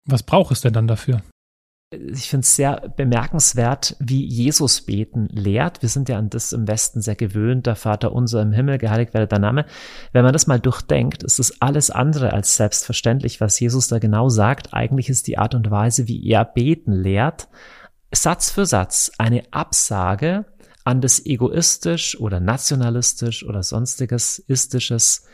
Was 0.06 0.22
braucht 0.22 0.52
es 0.52 0.60
denn 0.60 0.72
dann 0.72 0.88
dafür? 0.88 1.22
Ich 1.92 2.30
finde 2.30 2.44
es 2.44 2.54
sehr 2.54 2.88
bemerkenswert, 2.96 3.96
wie 3.98 4.24
Jesus 4.24 4.82
beten 4.82 5.26
lehrt. 5.32 5.82
Wir 5.82 5.88
sind 5.88 6.08
ja 6.08 6.18
an 6.18 6.30
das 6.30 6.52
im 6.52 6.68
Westen 6.68 7.00
sehr 7.00 7.16
gewöhnt, 7.16 7.66
der 7.66 7.74
Vater 7.74 8.12
unser 8.12 8.42
im 8.42 8.52
Himmel, 8.52 8.78
geheiligt 8.78 9.12
werde 9.12 9.26
dein 9.26 9.40
Name. 9.40 9.66
Wenn 10.12 10.22
man 10.22 10.32
das 10.32 10.46
mal 10.46 10.60
durchdenkt, 10.60 11.24
ist 11.24 11.40
es 11.40 11.60
alles 11.60 11.90
andere 11.90 12.32
als 12.32 12.54
selbstverständlich, 12.54 13.40
was 13.40 13.58
Jesus 13.58 13.88
da 13.88 13.98
genau 13.98 14.28
sagt. 14.28 14.72
Eigentlich 14.72 15.08
ist 15.08 15.26
die 15.26 15.36
Art 15.36 15.56
und 15.56 15.68
Weise, 15.72 16.06
wie 16.06 16.24
er 16.28 16.44
beten 16.44 16.92
lehrt, 16.92 17.48
Satz 18.12 18.50
für 18.50 18.66
Satz 18.66 19.12
eine 19.18 19.52
Absage 19.52 20.46
an 20.84 21.00
das 21.00 21.24
egoistisch 21.24 22.18
oder 22.18 22.40
nationalistisch 22.40 23.44
oder 23.44 23.62
sonstiges 23.62 24.38
istisches 24.38 25.24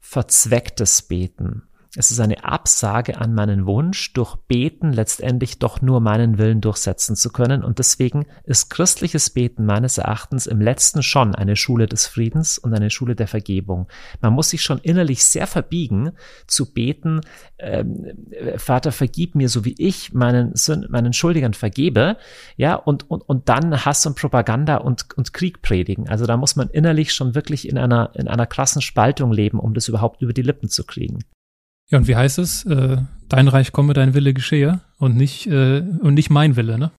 verzwecktes 0.00 1.02
Beten. 1.02 1.68
Es 1.96 2.10
ist 2.10 2.18
eine 2.18 2.44
Absage 2.44 3.18
an 3.20 3.34
meinen 3.34 3.66
Wunsch, 3.66 4.12
durch 4.14 4.34
Beten 4.48 4.92
letztendlich 4.92 5.60
doch 5.60 5.80
nur 5.80 6.00
meinen 6.00 6.38
Willen 6.38 6.60
durchsetzen 6.60 7.14
zu 7.14 7.30
können. 7.30 7.62
Und 7.62 7.78
deswegen 7.78 8.26
ist 8.42 8.68
christliches 8.70 9.30
Beten 9.30 9.64
meines 9.64 9.98
Erachtens 9.98 10.46
im 10.46 10.60
letzten 10.60 11.04
schon 11.04 11.36
eine 11.36 11.54
Schule 11.54 11.86
des 11.86 12.06
Friedens 12.06 12.58
und 12.58 12.74
eine 12.74 12.90
Schule 12.90 13.14
der 13.14 13.28
Vergebung. 13.28 13.86
Man 14.20 14.32
muss 14.32 14.50
sich 14.50 14.62
schon 14.62 14.78
innerlich 14.78 15.24
sehr 15.24 15.46
verbiegen, 15.46 16.12
zu 16.48 16.72
beten, 16.72 17.20
ähm, 17.58 18.06
Vater, 18.56 18.90
vergib 18.90 19.36
mir, 19.36 19.48
so 19.48 19.64
wie 19.64 19.76
ich 19.78 20.12
meinen, 20.12 20.54
meinen 20.88 21.12
Schuldigern 21.12 21.54
vergebe, 21.54 22.16
ja, 22.56 22.74
und, 22.74 23.08
und, 23.08 23.22
und 23.22 23.48
dann 23.48 23.84
Hass 23.84 24.04
und 24.04 24.16
Propaganda 24.16 24.78
und, 24.78 25.06
und 25.16 25.32
Krieg 25.32 25.62
predigen. 25.62 26.08
Also 26.08 26.26
da 26.26 26.36
muss 26.36 26.56
man 26.56 26.70
innerlich 26.70 27.12
schon 27.14 27.36
wirklich 27.36 27.68
in 27.68 27.78
einer, 27.78 28.10
in 28.14 28.26
einer 28.26 28.46
krassen 28.46 28.82
Spaltung 28.82 29.32
leben, 29.32 29.60
um 29.60 29.74
das 29.74 29.86
überhaupt 29.86 30.22
über 30.22 30.32
die 30.32 30.42
Lippen 30.42 30.68
zu 30.68 30.84
kriegen. 30.84 31.20
Ja, 31.90 31.98
und 31.98 32.08
wie 32.08 32.16
heißt 32.16 32.38
es? 32.38 32.64
Äh, 32.64 32.98
dein 33.28 33.48
Reich 33.48 33.72
komme, 33.72 33.92
dein 33.94 34.14
Wille 34.14 34.34
geschehe 34.34 34.80
und 34.98 35.16
nicht, 35.16 35.46
äh, 35.46 35.80
und 36.00 36.14
nicht 36.14 36.30
mein 36.30 36.56
Wille, 36.56 36.78
ne? 36.78 36.92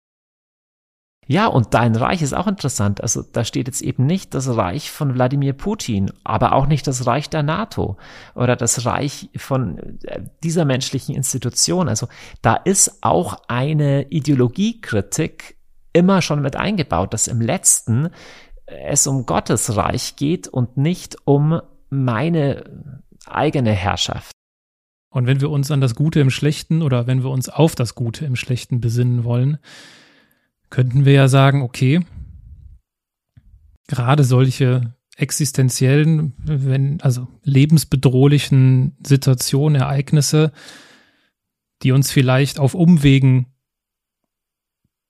Ja, 1.27 1.47
und 1.47 1.73
dein 1.73 1.95
Reich 1.95 2.21
ist 2.21 2.33
auch 2.33 2.45
interessant. 2.45 3.01
Also 3.01 3.23
da 3.23 3.43
steht 3.43 3.67
jetzt 3.67 3.81
eben 3.81 4.05
nicht 4.05 4.35
das 4.35 4.47
Reich 4.47 4.91
von 4.91 5.15
Wladimir 5.15 5.53
Putin, 5.53 6.11
aber 6.23 6.53
auch 6.53 6.67
nicht 6.67 6.85
das 6.85 7.07
Reich 7.07 7.31
der 7.31 7.41
NATO 7.41 7.97
oder 8.35 8.55
das 8.55 8.85
Reich 8.85 9.29
von 9.35 9.99
äh, 10.03 10.21
dieser 10.43 10.65
menschlichen 10.65 11.15
Institution. 11.15 11.89
Also 11.89 12.07
da 12.43 12.55
ist 12.55 12.99
auch 13.01 13.41
eine 13.47 14.03
Ideologiekritik 14.09 15.57
immer 15.93 16.21
schon 16.21 16.41
mit 16.43 16.55
eingebaut, 16.55 17.13
dass 17.13 17.27
im 17.27 17.41
letzten 17.41 18.09
es 18.67 19.07
um 19.07 19.25
Gottes 19.25 19.75
Reich 19.75 20.15
geht 20.15 20.47
und 20.47 20.77
nicht 20.77 21.17
um 21.25 21.59
meine 21.89 22.63
eigene 23.25 23.71
Herrschaft. 23.71 24.31
Und 25.15 25.27
wenn 25.27 25.39
wir 25.39 25.49
uns 25.49 25.71
an 25.71 25.79
das 25.79 25.95
Gute 25.95 26.19
im 26.19 26.29
Schlechten 26.29 26.81
oder 26.81 27.07
wenn 27.07 27.23
wir 27.23 27.29
uns 27.29 27.47
auf 27.47 27.73
das 27.73 27.95
Gute 27.95 28.25
im 28.25 28.35
Schlechten 28.35 28.81
besinnen 28.81 29.23
wollen, 29.23 29.59
könnten 30.69 31.05
wir 31.05 31.13
ja 31.13 31.29
sagen, 31.29 31.61
okay, 31.61 32.01
gerade 33.87 34.25
solche 34.25 34.93
existenziellen, 35.15 36.33
wenn, 36.43 36.99
also 36.99 37.29
lebensbedrohlichen 37.43 38.97
Situationen, 39.07 39.79
Ereignisse, 39.79 40.51
die 41.81 41.93
uns 41.93 42.11
vielleicht 42.11 42.59
auf 42.59 42.73
Umwegen 42.73 43.45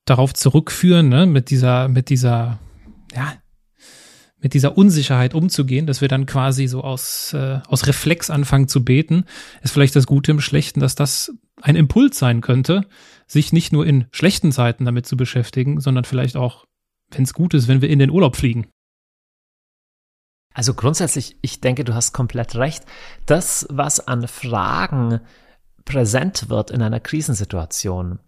darauf 0.06 0.36
zurückführen, 0.36 1.10
ne, 1.10 1.26
mit 1.26 1.50
dieser, 1.50 1.88
mit 1.88 2.10
dieser, 2.10 2.60
ja, 3.16 3.34
mit 4.46 4.54
dieser 4.54 4.78
Unsicherheit 4.78 5.34
umzugehen, 5.34 5.88
dass 5.88 6.02
wir 6.02 6.08
dann 6.08 6.28
quasi 6.28 6.68
so 6.68 6.84
aus, 6.84 7.34
äh, 7.34 7.62
aus 7.68 7.88
Reflex 7.88 8.30
anfangen 8.30 8.68
zu 8.68 8.86
beten, 8.86 9.26
ist 9.64 9.72
vielleicht 9.72 9.96
das 9.96 10.06
Gute 10.06 10.30
im 10.30 10.40
Schlechten, 10.40 10.80
dass 10.80 10.94
das 10.94 11.34
ein 11.64 11.76
Impuls 11.76 12.20
sein 12.20 12.42
könnte, 12.42 12.86
sich 13.26 13.54
nicht 13.54 13.74
nur 13.74 13.88
in 13.88 14.06
schlechten 14.12 14.52
Zeiten 14.52 14.86
damit 14.86 15.08
zu 15.08 15.18
beschäftigen, 15.18 15.80
sondern 15.82 16.04
vielleicht 16.04 16.38
auch, 16.38 16.66
wenn 17.10 17.24
es 17.24 17.34
gut 17.34 17.56
ist, 17.56 17.68
wenn 17.68 17.82
wir 17.82 17.90
in 17.90 17.98
den 17.98 18.12
Urlaub 18.12 18.36
fliegen. 18.36 18.68
Also 20.54 20.76
grundsätzlich, 20.76 21.38
ich 21.42 21.60
denke, 21.60 21.84
du 21.84 21.96
hast 21.96 22.14
komplett 22.14 22.54
recht. 22.56 22.84
Das, 23.26 23.66
was 23.72 24.00
an 24.00 24.28
Fragen 24.28 25.22
präsent 25.86 26.50
wird 26.50 26.70
in 26.70 26.84
einer 26.84 27.00
Krisensituation, 27.00 28.20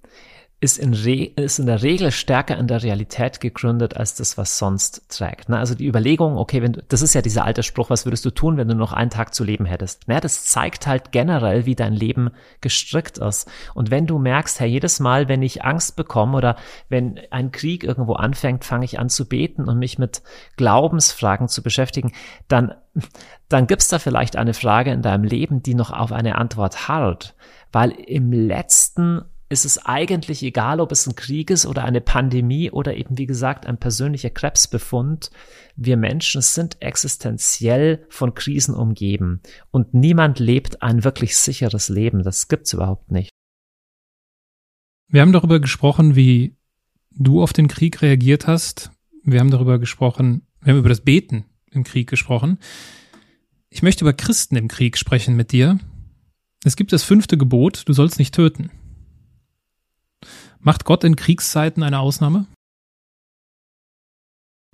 ist 0.59 0.79
in, 0.79 0.93
ist 0.93 1.59
in 1.59 1.67
der 1.67 1.83
Regel 1.83 2.11
stärker 2.11 2.57
in 2.57 2.65
der 2.65 2.81
Realität 2.81 3.39
gegründet 3.41 3.95
als 3.95 4.15
das, 4.15 4.39
was 4.39 4.57
sonst 4.57 5.07
trägt. 5.07 5.49
Ne? 5.49 5.59
Also 5.59 5.75
die 5.75 5.85
Überlegung, 5.85 6.35
okay, 6.35 6.63
wenn 6.63 6.73
du, 6.73 6.81
das 6.87 7.03
ist 7.03 7.13
ja 7.13 7.21
dieser 7.21 7.45
alte 7.45 7.61
Spruch, 7.61 7.91
was 7.91 8.05
würdest 8.05 8.25
du 8.25 8.31
tun, 8.31 8.57
wenn 8.57 8.67
du 8.67 8.73
noch 8.73 8.91
einen 8.91 9.11
Tag 9.11 9.35
zu 9.35 9.43
leben 9.43 9.65
hättest? 9.65 10.07
Ne? 10.07 10.19
Das 10.19 10.45
zeigt 10.45 10.87
halt 10.87 11.11
generell, 11.11 11.67
wie 11.67 11.75
dein 11.75 11.93
Leben 11.93 12.31
gestrickt 12.59 13.19
ist. 13.19 13.47
Und 13.75 13.91
wenn 13.91 14.07
du 14.07 14.17
merkst, 14.17 14.59
hey, 14.59 14.67
jedes 14.67 14.99
Mal, 14.99 15.27
wenn 15.27 15.43
ich 15.43 15.63
Angst 15.63 15.95
bekomme 15.95 16.35
oder 16.37 16.55
wenn 16.89 17.19
ein 17.29 17.51
Krieg 17.51 17.83
irgendwo 17.83 18.13
anfängt, 18.13 18.65
fange 18.65 18.85
ich 18.85 18.97
an 18.97 19.09
zu 19.09 19.29
beten 19.29 19.65
und 19.65 19.77
mich 19.77 19.99
mit 19.99 20.23
Glaubensfragen 20.55 21.49
zu 21.49 21.61
beschäftigen, 21.61 22.13
dann, 22.47 22.73
dann 23.47 23.67
gibt's 23.67 23.89
da 23.89 23.99
vielleicht 23.99 24.35
eine 24.35 24.55
Frage 24.55 24.91
in 24.91 25.03
deinem 25.03 25.23
Leben, 25.23 25.61
die 25.61 25.75
noch 25.75 25.91
auf 25.91 26.11
eine 26.11 26.35
Antwort 26.39 26.87
harrt. 26.87 27.35
Weil 27.71 27.91
im 27.91 28.31
letzten 28.31 29.21
ist 29.49 29.65
es 29.65 29.77
eigentlich 29.85 30.43
egal, 30.43 30.81
ob 30.81 30.91
es 30.91 31.07
ein 31.07 31.15
Krieg 31.15 31.49
ist 31.49 31.65
oder 31.65 31.83
eine 31.85 32.01
Pandemie 32.01 32.69
oder 32.69 32.95
eben, 32.97 33.17
wie 33.17 33.25
gesagt, 33.25 33.65
ein 33.65 33.77
persönlicher 33.77 34.29
Krebsbefund. 34.29 35.31
Wir 35.75 35.95
Menschen 35.95 36.41
sind 36.41 36.81
existenziell 36.81 38.05
von 38.09 38.33
Krisen 38.33 38.75
umgeben 38.75 39.41
und 39.71 39.93
niemand 39.93 40.39
lebt 40.39 40.81
ein 40.81 41.03
wirklich 41.03 41.37
sicheres 41.37 41.87
Leben. 41.87 42.23
Das 42.23 42.47
gibt's 42.47 42.73
überhaupt 42.73 43.11
nicht. 43.11 43.29
Wir 45.09 45.21
haben 45.21 45.31
darüber 45.31 45.61
gesprochen, 45.61 46.15
wie 46.17 46.57
du 47.11 47.41
auf 47.41 47.53
den 47.53 47.69
Krieg 47.69 48.01
reagiert 48.01 48.47
hast. 48.47 48.91
Wir 49.23 49.39
haben 49.39 49.51
darüber 49.51 49.79
gesprochen, 49.79 50.45
wir 50.61 50.73
haben 50.73 50.79
über 50.79 50.89
das 50.89 51.01
Beten 51.01 51.45
im 51.71 51.85
Krieg 51.85 52.09
gesprochen. 52.09 52.59
Ich 53.69 53.81
möchte 53.81 54.03
über 54.03 54.13
Christen 54.13 54.57
im 54.57 54.67
Krieg 54.67 54.97
sprechen 54.97 55.35
mit 55.35 55.53
dir. 55.53 55.79
Es 56.65 56.75
gibt 56.75 56.91
das 56.91 57.03
fünfte 57.03 57.37
Gebot, 57.37 57.83
du 57.85 57.93
sollst 57.93 58.19
nicht 58.19 58.35
töten. 58.35 58.71
Macht 60.67 60.83
Gott 60.83 61.05
in 61.05 61.15
Kriegszeiten 61.15 61.81
eine 61.81 62.01
Ausnahme? 62.01 62.45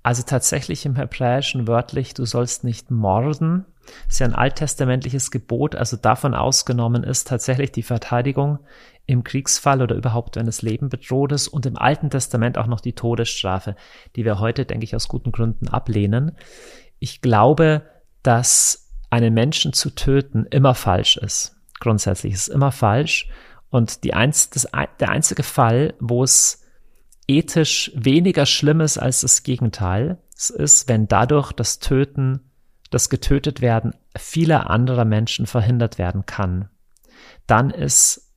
Also 0.02 0.24
tatsächlich 0.24 0.86
im 0.86 0.96
Hebräischen 0.96 1.68
wörtlich, 1.68 2.14
du 2.14 2.24
sollst 2.24 2.64
nicht 2.64 2.90
morden. 2.90 3.64
Das 4.06 4.14
ist 4.14 4.18
ja 4.18 4.26
ein 4.26 4.34
alttestamentliches 4.34 5.30
Gebot, 5.30 5.76
also 5.76 5.96
davon 5.96 6.34
ausgenommen 6.34 7.04
ist 7.04 7.28
tatsächlich 7.28 7.70
die 7.70 7.84
Verteidigung 7.84 8.58
im 9.06 9.22
Kriegsfall 9.22 9.82
oder 9.82 9.94
überhaupt, 9.94 10.34
wenn 10.34 10.46
das 10.46 10.62
Leben 10.62 10.88
bedroht 10.88 11.30
ist 11.30 11.46
und 11.46 11.64
im 11.64 11.78
Alten 11.78 12.10
Testament 12.10 12.58
auch 12.58 12.66
noch 12.66 12.80
die 12.80 12.94
Todesstrafe, 12.94 13.76
die 14.16 14.24
wir 14.24 14.40
heute, 14.40 14.64
denke 14.64 14.82
ich, 14.82 14.96
aus 14.96 15.06
guten 15.06 15.30
Gründen 15.30 15.68
ablehnen. 15.68 16.32
Ich 16.98 17.20
glaube, 17.20 17.88
dass 18.24 18.90
einen 19.10 19.32
Menschen 19.32 19.72
zu 19.72 19.90
töten 19.90 20.44
immer 20.46 20.74
falsch 20.74 21.18
ist. 21.18 21.54
Grundsätzlich 21.78 22.32
ist 22.32 22.48
es 22.48 22.48
immer 22.48 22.72
falsch 22.72 23.28
und 23.74 24.04
die 24.04 24.14
einz, 24.14 24.50
das, 24.50 24.68
der 25.00 25.08
einzige 25.08 25.42
Fall, 25.42 25.94
wo 25.98 26.22
es 26.22 26.62
ethisch 27.26 27.90
weniger 27.96 28.46
schlimm 28.46 28.80
ist 28.80 28.98
als 28.98 29.22
das 29.22 29.42
Gegenteil, 29.42 30.22
es 30.36 30.48
ist, 30.48 30.88
wenn 30.88 31.08
dadurch 31.08 31.50
das 31.50 31.80
Töten, 31.80 32.52
das 32.90 33.10
getötet 33.10 33.60
werden 33.62 33.92
vieler 34.16 34.70
anderer 34.70 35.04
Menschen 35.04 35.46
verhindert 35.46 35.98
werden 35.98 36.24
kann. 36.24 36.68
Dann 37.48 37.70
ist 37.70 38.32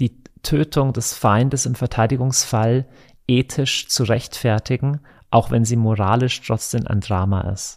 die 0.00 0.20
Tötung 0.42 0.92
des 0.92 1.14
Feindes 1.14 1.64
im 1.64 1.76
Verteidigungsfall 1.76 2.88
ethisch 3.28 3.86
zu 3.86 4.02
rechtfertigen, 4.02 5.00
auch 5.30 5.52
wenn 5.52 5.64
sie 5.64 5.76
moralisch 5.76 6.42
trotzdem 6.42 6.88
ein 6.88 6.98
Drama 6.98 7.52
ist. 7.52 7.76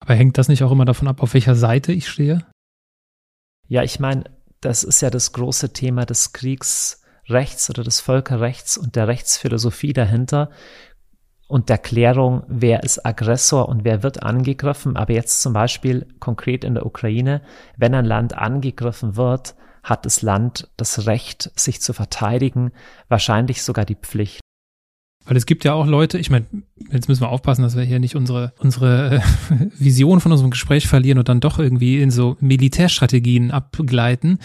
Aber 0.00 0.14
hängt 0.14 0.38
das 0.38 0.48
nicht 0.48 0.62
auch 0.62 0.72
immer 0.72 0.86
davon 0.86 1.08
ab, 1.08 1.22
auf 1.22 1.34
welcher 1.34 1.56
Seite 1.56 1.92
ich 1.92 2.08
stehe? 2.08 2.46
Ja, 3.68 3.82
ich 3.82 4.00
meine, 4.00 4.24
das 4.64 4.82
ist 4.82 5.02
ja 5.02 5.10
das 5.10 5.32
große 5.32 5.72
Thema 5.72 6.06
des 6.06 6.32
Kriegsrechts 6.32 7.68
oder 7.70 7.84
des 7.84 8.00
Völkerrechts 8.00 8.76
und 8.76 8.96
der 8.96 9.08
Rechtsphilosophie 9.08 9.92
dahinter. 9.92 10.50
und 11.46 11.68
der 11.68 11.76
Klärung, 11.76 12.42
wer 12.48 12.82
ist 12.82 13.04
Aggressor 13.04 13.68
und 13.68 13.84
wer 13.84 14.02
wird 14.02 14.22
angegriffen. 14.22 14.96
Aber 14.96 15.12
jetzt 15.12 15.42
zum 15.42 15.52
Beispiel 15.52 16.06
konkret 16.18 16.64
in 16.64 16.74
der 16.74 16.86
Ukraine, 16.86 17.42
wenn 17.76 17.94
ein 17.94 18.06
Land 18.06 18.34
angegriffen 18.34 19.16
wird, 19.16 19.54
hat 19.82 20.06
das 20.06 20.22
Land 20.22 20.70
das 20.78 21.06
Recht, 21.06 21.52
sich 21.54 21.82
zu 21.82 21.92
verteidigen, 21.92 22.72
wahrscheinlich 23.08 23.62
sogar 23.62 23.84
die 23.84 23.94
Pflicht. 23.94 24.40
Weil 25.24 25.36
es 25.36 25.46
gibt 25.46 25.64
ja 25.64 25.72
auch 25.72 25.86
Leute, 25.86 26.18
ich 26.18 26.30
meine, 26.30 26.46
jetzt 26.90 27.08
müssen 27.08 27.22
wir 27.22 27.30
aufpassen, 27.30 27.62
dass 27.62 27.76
wir 27.76 27.84
hier 27.84 27.98
nicht 27.98 28.14
unsere, 28.14 28.52
unsere 28.58 29.16
äh, 29.16 29.20
Vision 29.78 30.20
von 30.20 30.32
unserem 30.32 30.50
Gespräch 30.50 30.86
verlieren 30.86 31.18
und 31.18 31.28
dann 31.28 31.40
doch 31.40 31.58
irgendwie 31.58 32.00
in 32.02 32.10
so 32.10 32.36
Militärstrategien 32.40 33.50
abgleiten. 33.50 34.38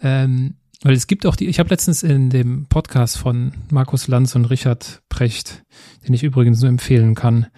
Ähm, 0.00 0.54
weil 0.82 0.94
es 0.94 1.06
gibt 1.06 1.26
auch 1.26 1.36
die, 1.36 1.46
ich 1.46 1.58
habe 1.58 1.68
letztens 1.68 2.02
in 2.02 2.30
dem 2.30 2.66
Podcast 2.66 3.18
von 3.18 3.52
Markus 3.70 4.08
Lanz 4.08 4.34
und 4.34 4.46
Richard 4.46 5.02
Precht, 5.08 5.64
den 6.06 6.14
ich 6.14 6.22
übrigens 6.22 6.60
nur 6.60 6.70
empfehlen 6.70 7.14
kann, 7.14 7.48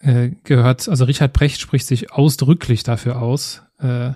äh, 0.00 0.30
gehört, 0.44 0.88
also 0.88 1.04
Richard 1.04 1.32
Precht 1.32 1.60
spricht 1.60 1.86
sich 1.86 2.12
ausdrücklich 2.12 2.82
dafür 2.82 3.22
aus, 3.22 3.62
äh, 3.78 4.12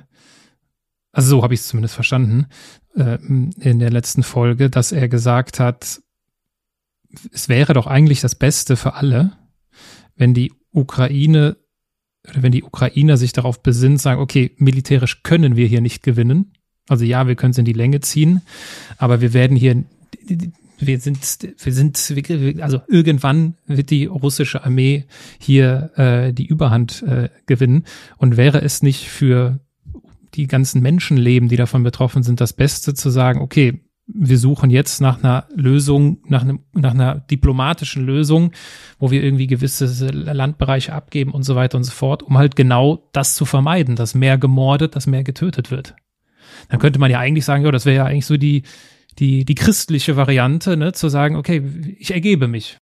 also 1.13 1.29
so 1.29 1.43
habe 1.43 1.55
ich 1.55 1.61
es 1.61 1.69
zumindest 1.69 1.95
verstanden, 1.95 2.47
äh, 2.97 3.19
in 3.25 3.79
der 3.79 3.91
letzten 3.91 4.23
Folge, 4.23 4.71
dass 4.71 4.93
er 4.93 5.09
gesagt 5.09 5.61
hat, 5.61 6.01
es 7.33 7.49
wäre 7.49 7.75
doch 7.75 7.87
eigentlich 7.87 8.21
das 8.21 8.35
Beste 8.35 8.77
für 8.77 8.95
alle, 8.95 9.33
wenn 10.17 10.35
die 10.35 10.53
Ukraine 10.73 11.57
oder 12.29 12.43
wenn 12.43 12.53
die 12.53 12.63
Ukrainer 12.63 13.17
sich 13.17 13.33
darauf 13.33 13.63
besinnt, 13.63 14.01
sagen, 14.01 14.21
okay, 14.21 14.53
militärisch 14.57 15.23
können 15.23 15.57
wir 15.57 15.67
hier 15.67 15.81
nicht 15.81 16.03
gewinnen. 16.03 16.53
Also 16.89 17.05
ja, 17.05 17.27
wir 17.27 17.35
können 17.35 17.53
es 17.53 17.59
in 17.59 17.65
die 17.65 17.73
Länge 17.73 18.01
ziehen, 18.01 18.43
aber 18.99 19.21
wir 19.21 19.33
werden 19.33 19.57
hier, 19.57 19.85
wir 20.79 21.01
sind, 21.01 21.21
wir 21.59 21.73
sind, 21.73 22.61
also 22.61 22.81
irgendwann 22.89 23.55
wird 23.67 23.91
die 23.91 24.07
russische 24.07 24.65
Armee 24.65 25.07
hier 25.39 25.91
äh, 25.97 26.33
die 26.33 26.47
Überhand 26.47 27.03
äh, 27.03 27.29
gewinnen. 27.47 27.85
Und 28.19 28.37
wäre 28.37 28.63
es 28.63 28.83
nicht 28.83 29.09
für 29.09 29.61
die 30.35 30.47
ganzen 30.47 30.83
Menschenleben, 30.83 31.49
die 31.49 31.57
davon 31.57 31.83
betroffen 31.83 32.23
sind, 32.23 32.41
das 32.41 32.53
Beste 32.53 32.95
zu 32.95 33.11
sagen, 33.11 33.41
okay, 33.41 33.85
wir 34.07 34.39
suchen 34.39 34.71
jetzt 34.71 35.01
nach 35.01 35.23
einer 35.23 35.47
Lösung, 35.55 36.19
nach, 36.27 36.43
einem, 36.43 36.61
nach 36.73 36.93
einer 36.93 37.17
diplomatischen 37.17 38.05
Lösung, 38.05 38.53
wo 38.99 39.11
wir 39.11 39.23
irgendwie 39.23 39.47
gewisse 39.47 39.87
Landbereiche 40.09 40.93
abgeben 40.93 41.33
und 41.33 41.45
so 41.45 41.55
weiter 41.55 41.79
und 41.79 41.85
so 41.85 41.93
fort, 41.93 42.23
um 42.23 42.37
halt 42.37 42.57
genau 42.57 43.09
das 43.13 43.35
zu 43.35 43.45
vermeiden, 43.45 43.97
dass 43.97 44.15
mehr 44.15 44.39
gemordet, 44.39 44.97
dass 44.97 45.07
mehr 45.07 45.23
getötet 45.23 45.71
wird. 45.71 45.95
Dann 46.69 46.81
könnte 46.81 46.99
man 46.99 47.11
ja 47.11 47.19
eigentlich 47.19 47.45
sagen, 47.45 47.65
ja, 47.65 47.71
das 47.71 47.87
wäre 47.87 47.97
ja 47.97 48.05
eigentlich 48.05 48.27
so 48.27 48.37
die, 48.37 48.65
die, 49.19 49.45
die 49.45 49.55
christliche 49.55 50.17
Variante, 50.17 50.77
ne, 50.77 50.93
zu 50.93 51.09
sagen, 51.09 51.37
okay, 51.37 51.63
ich 51.99 52.13
ergebe 52.13 52.49
mich. 52.49 52.79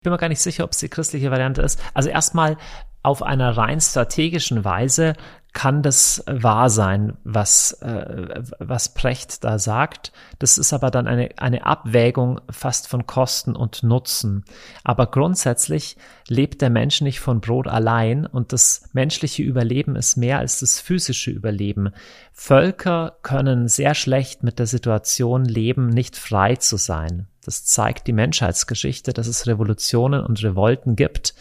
Ich 0.00 0.04
bin 0.04 0.12
mir 0.12 0.18
gar 0.18 0.28
nicht 0.28 0.40
sicher, 0.40 0.64
ob 0.64 0.72
es 0.72 0.78
die 0.78 0.88
christliche 0.88 1.30
Variante 1.30 1.62
ist. 1.62 1.80
Also 1.94 2.08
erstmal 2.08 2.56
auf 3.02 3.22
einer 3.22 3.56
rein 3.56 3.80
strategischen 3.80 4.64
Weise 4.64 5.14
kann 5.52 5.82
das 5.82 6.24
wahr 6.26 6.70
sein, 6.70 7.18
was, 7.24 7.72
äh, 7.82 8.42
was 8.58 8.94
Precht 8.94 9.44
da 9.44 9.58
sagt. 9.58 10.12
Das 10.38 10.56
ist 10.56 10.72
aber 10.72 10.90
dann 10.90 11.06
eine, 11.06 11.30
eine 11.36 11.66
Abwägung 11.66 12.40
fast 12.50 12.88
von 12.88 13.06
Kosten 13.06 13.54
und 13.54 13.82
Nutzen. 13.82 14.44
Aber 14.82 15.06
grundsätzlich 15.06 15.96
lebt 16.28 16.62
der 16.62 16.70
Mensch 16.70 17.02
nicht 17.02 17.20
von 17.20 17.40
Brot 17.40 17.66
allein 17.66 18.24
und 18.24 18.52
das 18.52 18.88
menschliche 18.92 19.42
Überleben 19.42 19.94
ist 19.94 20.16
mehr 20.16 20.38
als 20.38 20.60
das 20.60 20.80
physische 20.80 21.30
Überleben. 21.30 21.90
Völker 22.32 23.18
können 23.22 23.68
sehr 23.68 23.94
schlecht 23.94 24.42
mit 24.42 24.58
der 24.58 24.66
Situation 24.66 25.44
leben, 25.44 25.88
nicht 25.90 26.16
frei 26.16 26.56
zu 26.56 26.78
sein. 26.78 27.26
Das 27.44 27.64
zeigt 27.64 28.06
die 28.06 28.12
Menschheitsgeschichte, 28.12 29.12
dass 29.12 29.26
es 29.26 29.46
Revolutionen 29.46 30.24
und 30.24 30.42
Revolten 30.42 30.96
gibt 30.96 31.34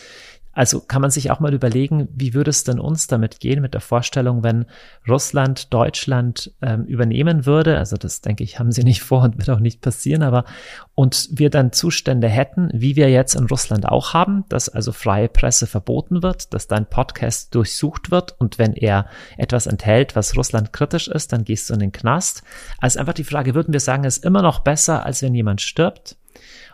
also 0.54 0.82
kann 0.82 1.02
man 1.02 1.12
sich 1.12 1.32
auch 1.32 1.40
mal 1.40 1.54
überlegen, 1.54 2.10
wie 2.14 2.34
würde 2.34 2.50
es 2.50 2.64
denn 2.64 2.80
uns 2.80 3.08
damit 3.08 3.40
gehen 3.40 3.62
mit 3.62 3.74
der 3.74 3.82
Vorstellung, 3.82 4.44
wenn 4.44 4.66
Russland 5.08 5.74
Deutschland 5.74 6.52
ähm, 6.62 6.86
übernehmen 6.86 7.46
würde? 7.46 7.78
Also 7.78 7.98
das 7.98 8.22
denke 8.22 8.44
ich, 8.44 8.60
haben 8.60 8.72
sie 8.72 8.84
nicht 8.84 9.02
vor 9.02 9.24
und 9.24 9.38
wird 9.38 9.50
auch 9.50 9.60
nicht 9.60 9.82
passieren, 9.82 10.24
aber 10.24 10.46
und 10.94 11.30
wir 11.32 11.50
dann 11.50 11.72
Zustände 11.72 12.28
hätten, 12.28 12.70
wie 12.74 12.96
wir 12.96 13.10
jetzt 13.10 13.36
in 13.36 13.46
Russland 13.46 13.88
auch 13.88 14.14
haben, 14.14 14.44
dass 14.50 14.70
also 14.70 14.92
freie 14.92 15.30
Presse 15.30 15.68
verboten 15.68 16.22
wird, 16.22 16.54
dass 16.54 16.68
dein 16.68 16.86
Podcast 16.86 17.56
durchsucht 17.56 18.12
wird 18.12 18.36
und 18.40 18.58
wenn 18.60 18.74
er 18.74 19.06
etwas 19.38 19.68
enthält, 19.68 20.16
was 20.16 20.36
Russland 20.36 20.74
kritisch 20.74 21.08
ist, 21.08 21.32
dann 21.32 21.46
gehst 21.46 21.70
du 21.70 21.74
in 21.76 21.80
den 21.80 21.92
Knast. 21.92 22.44
Also 22.80 23.00
einfach 23.00 23.14
die 23.14 23.24
Frage, 23.24 23.56
würden 23.56 23.74
wir 23.74 23.80
sagen, 23.80 24.04
es 24.04 24.18
ist 24.18 24.26
immer 24.26 24.42
noch 24.42 24.60
besser, 24.60 25.06
als 25.06 25.22
wenn 25.22 25.34
jemand 25.34 25.62
stirbt? 25.62 26.18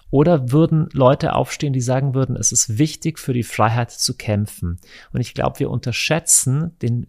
Oder 0.10 0.52
würden 0.52 0.90
Leute 0.94 1.34
aufstehen, 1.34 1.74
die 1.74 1.82
sagen 1.82 2.14
würden, 2.14 2.36
es 2.36 2.52
ist 2.52 2.78
wichtig 2.78 3.20
für 3.20 3.34
die 3.34 3.44
Freiheit 3.44 3.92
zu 3.92 4.16
kämpfen. 4.16 4.80
Und 5.12 5.22
ich 5.22 5.34
glaube, 5.34 5.60
wir 5.60 5.70
unterschätzen 5.70 6.78
den 6.82 7.08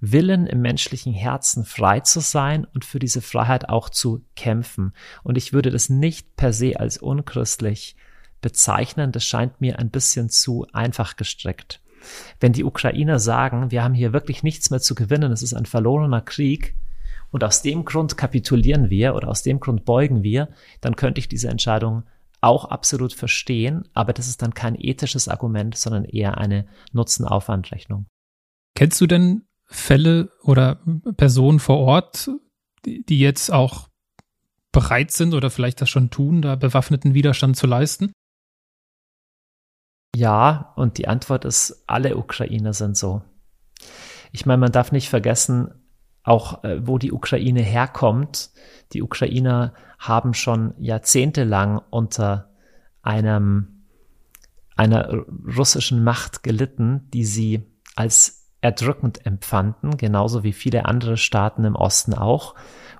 Willen 0.00 0.46
im 0.46 0.60
menschlichen 0.60 1.12
Herzen 1.12 1.64
frei 1.64 2.00
zu 2.00 2.20
sein 2.20 2.64
und 2.72 2.84
für 2.84 2.98
diese 2.98 3.20
Freiheit 3.20 3.68
auch 3.68 3.88
zu 3.88 4.24
kämpfen. 4.36 4.92
Und 5.24 5.36
ich 5.36 5.52
würde 5.52 5.70
das 5.70 5.88
nicht 5.90 6.36
per 6.36 6.52
se 6.52 6.78
als 6.78 6.98
unchristlich 6.98 7.96
bezeichnen. 8.40 9.12
Das 9.12 9.24
scheint 9.24 9.60
mir 9.60 9.78
ein 9.78 9.90
bisschen 9.90 10.30
zu 10.30 10.66
einfach 10.72 11.16
gestrickt. 11.16 11.80
Wenn 12.38 12.52
die 12.52 12.64
Ukrainer 12.64 13.18
sagen, 13.18 13.72
wir 13.72 13.82
haben 13.82 13.94
hier 13.94 14.12
wirklich 14.12 14.44
nichts 14.44 14.70
mehr 14.70 14.80
zu 14.80 14.94
gewinnen, 14.94 15.32
es 15.32 15.42
ist 15.42 15.54
ein 15.54 15.66
verlorener 15.66 16.20
Krieg, 16.20 16.74
und 17.30 17.44
aus 17.44 17.62
dem 17.62 17.84
Grund 17.84 18.16
kapitulieren 18.16 18.90
wir 18.90 19.14
oder 19.14 19.28
aus 19.28 19.42
dem 19.42 19.60
Grund 19.60 19.84
beugen 19.84 20.22
wir, 20.22 20.48
dann 20.80 20.96
könnte 20.96 21.18
ich 21.18 21.28
diese 21.28 21.48
Entscheidung 21.48 22.04
auch 22.40 22.66
absolut 22.66 23.12
verstehen, 23.12 23.88
aber 23.94 24.12
das 24.12 24.28
ist 24.28 24.42
dann 24.42 24.54
kein 24.54 24.76
ethisches 24.78 25.28
Argument, 25.28 25.76
sondern 25.76 26.04
eher 26.04 26.38
eine 26.38 26.66
Nutzen-Aufwand-Rechnung. 26.92 28.06
Kennst 28.74 29.00
du 29.00 29.06
denn 29.06 29.46
Fälle 29.64 30.30
oder 30.42 30.80
Personen 31.16 31.58
vor 31.58 31.78
Ort, 31.78 32.30
die 32.84 33.18
jetzt 33.18 33.52
auch 33.52 33.88
bereit 34.72 35.10
sind 35.10 35.34
oder 35.34 35.50
vielleicht 35.50 35.80
das 35.80 35.90
schon 35.90 36.10
tun, 36.10 36.42
da 36.42 36.54
bewaffneten 36.54 37.14
Widerstand 37.14 37.56
zu 37.56 37.66
leisten? 37.66 38.12
Ja, 40.14 40.72
und 40.76 40.98
die 40.98 41.08
Antwort 41.08 41.44
ist, 41.44 41.84
alle 41.86 42.16
Ukrainer 42.16 42.72
sind 42.72 42.96
so. 42.96 43.22
Ich 44.32 44.46
meine, 44.46 44.58
man 44.58 44.72
darf 44.72 44.92
nicht 44.92 45.08
vergessen, 45.08 45.87
auch 46.28 46.62
äh, 46.64 46.86
wo 46.86 46.98
die 46.98 47.12
Ukraine 47.12 47.62
herkommt. 47.62 48.50
Die 48.92 49.02
Ukrainer 49.02 49.72
haben 49.98 50.34
schon 50.34 50.74
jahrzehntelang 50.78 51.80
unter 51.90 52.50
einem, 53.02 53.84
einer 54.76 55.24
russischen 55.56 56.04
Macht 56.04 56.42
gelitten, 56.42 57.08
die 57.12 57.24
sie 57.24 57.66
als 57.96 58.46
erdrückend 58.60 59.24
empfanden, 59.24 59.96
genauso 59.96 60.42
wie 60.44 60.52
viele 60.52 60.84
andere 60.84 61.16
Staaten 61.16 61.64
im 61.64 61.76
Osten 61.76 62.14
auch. 62.14 62.54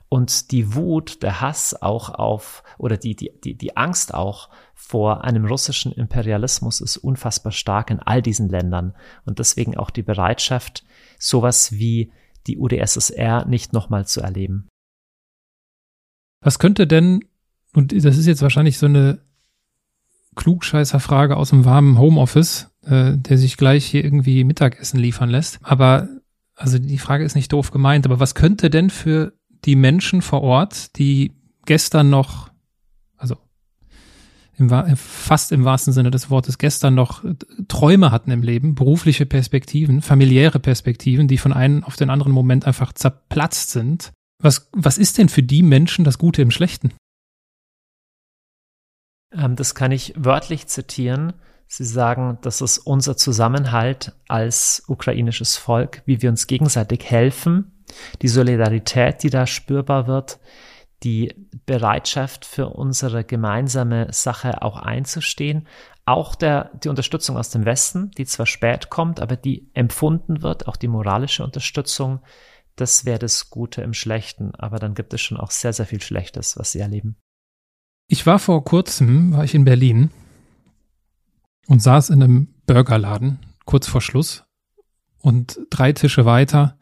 Und 0.08 0.52
die 0.52 0.74
Wut, 0.74 1.22
der 1.22 1.42
Hass 1.42 1.82
auch 1.82 2.08
auf, 2.08 2.62
oder 2.78 2.96
die, 2.96 3.14
die, 3.14 3.30
die, 3.44 3.56
die 3.56 3.76
Angst 3.76 4.14
auch 4.14 4.48
vor 4.74 5.24
einem 5.24 5.44
russischen 5.44 5.92
Imperialismus 5.92 6.80
ist 6.80 6.96
unfassbar 6.96 7.52
stark 7.52 7.90
in 7.90 8.00
all 8.00 8.22
diesen 8.22 8.48
Ländern. 8.48 8.94
Und 9.26 9.38
deswegen 9.38 9.76
auch 9.76 9.90
die 9.90 10.02
Bereitschaft, 10.02 10.84
sowas 11.18 11.72
wie 11.72 12.10
die 12.48 12.58
UdSSR 12.58 13.46
nicht 13.46 13.72
nochmal 13.72 14.06
zu 14.06 14.20
erleben. 14.20 14.68
Was 16.40 16.58
könnte 16.58 16.86
denn, 16.86 17.24
und 17.74 17.92
das 17.92 18.16
ist 18.16 18.26
jetzt 18.26 18.42
wahrscheinlich 18.42 18.78
so 18.78 18.86
eine 18.86 19.20
Klugscheißer-Frage 20.36 21.36
aus 21.36 21.50
dem 21.50 21.64
warmen 21.64 21.98
Homeoffice, 21.98 22.70
äh, 22.84 23.16
der 23.16 23.38
sich 23.38 23.56
gleich 23.56 23.84
hier 23.84 24.04
irgendwie 24.04 24.44
Mittagessen 24.44 24.98
liefern 24.98 25.28
lässt. 25.28 25.58
Aber, 25.62 26.08
also 26.54 26.78
die 26.78 26.98
Frage 26.98 27.24
ist 27.24 27.34
nicht 27.34 27.52
doof 27.52 27.70
gemeint, 27.70 28.06
aber 28.06 28.20
was 28.20 28.34
könnte 28.34 28.70
denn 28.70 28.88
für 28.88 29.32
die 29.64 29.76
Menschen 29.76 30.22
vor 30.22 30.42
Ort, 30.42 30.96
die 30.96 31.32
gestern 31.66 32.08
noch, 32.08 32.50
im, 34.58 34.96
fast 34.96 35.52
im 35.52 35.64
wahrsten 35.64 35.92
Sinne 35.92 36.10
des 36.10 36.30
Wortes 36.30 36.58
gestern 36.58 36.94
noch 36.94 37.24
Träume 37.68 38.10
hatten 38.10 38.30
im 38.30 38.42
Leben, 38.42 38.74
berufliche 38.74 39.26
Perspektiven, 39.26 40.02
familiäre 40.02 40.58
Perspektiven, 40.58 41.28
die 41.28 41.38
von 41.38 41.52
einem 41.52 41.84
auf 41.84 41.96
den 41.96 42.10
anderen 42.10 42.32
Moment 42.32 42.66
einfach 42.66 42.92
zerplatzt 42.92 43.70
sind, 43.70 44.12
was, 44.40 44.68
was 44.72 44.98
ist 44.98 45.18
denn 45.18 45.28
für 45.28 45.42
die 45.42 45.62
Menschen 45.62 46.04
das 46.04 46.18
Gute 46.18 46.42
im 46.42 46.50
Schlechten? 46.50 46.92
Ähm, 49.32 49.56
das 49.56 49.74
kann 49.74 49.92
ich 49.92 50.14
wörtlich 50.16 50.66
zitieren. 50.68 51.34
Sie 51.66 51.84
sagen, 51.84 52.38
das 52.42 52.60
ist 52.60 52.78
unser 52.78 53.16
Zusammenhalt 53.16 54.14
als 54.26 54.84
ukrainisches 54.86 55.56
Volk, 55.56 56.02
wie 56.06 56.22
wir 56.22 56.30
uns 56.30 56.46
gegenseitig 56.46 57.04
helfen, 57.04 57.84
die 58.22 58.28
Solidarität, 58.28 59.22
die 59.22 59.30
da 59.30 59.46
spürbar 59.46 60.06
wird, 60.06 60.38
die 61.02 61.34
Bereitschaft 61.66 62.44
für 62.44 62.68
unsere 62.68 63.24
gemeinsame 63.24 64.08
Sache 64.12 64.62
auch 64.62 64.76
einzustehen, 64.76 65.66
auch 66.04 66.34
der, 66.34 66.70
die 66.82 66.88
Unterstützung 66.88 67.36
aus 67.36 67.50
dem 67.50 67.64
Westen, 67.64 68.10
die 68.12 68.24
zwar 68.24 68.46
spät 68.46 68.90
kommt, 68.90 69.20
aber 69.20 69.36
die 69.36 69.70
empfunden 69.74 70.42
wird, 70.42 70.66
auch 70.66 70.76
die 70.76 70.88
moralische 70.88 71.44
Unterstützung, 71.44 72.20
das 72.76 73.04
wäre 73.04 73.18
das 73.18 73.50
Gute 73.50 73.82
im 73.82 73.92
Schlechten. 73.92 74.54
Aber 74.54 74.78
dann 74.78 74.94
gibt 74.94 75.12
es 75.12 75.20
schon 75.20 75.36
auch 75.36 75.50
sehr, 75.50 75.72
sehr 75.72 75.86
viel 75.86 76.00
Schlechtes, 76.00 76.56
was 76.56 76.72
sie 76.72 76.78
erleben. 76.78 77.16
Ich 78.08 78.24
war 78.24 78.38
vor 78.38 78.64
kurzem, 78.64 79.32
war 79.32 79.44
ich 79.44 79.54
in 79.54 79.64
Berlin 79.64 80.10
und 81.66 81.82
saß 81.82 82.10
in 82.10 82.22
einem 82.22 82.54
Burgerladen 82.66 83.40
kurz 83.66 83.86
vor 83.86 84.00
Schluss 84.00 84.44
und 85.20 85.60
drei 85.70 85.92
Tische 85.92 86.24
weiter 86.24 86.78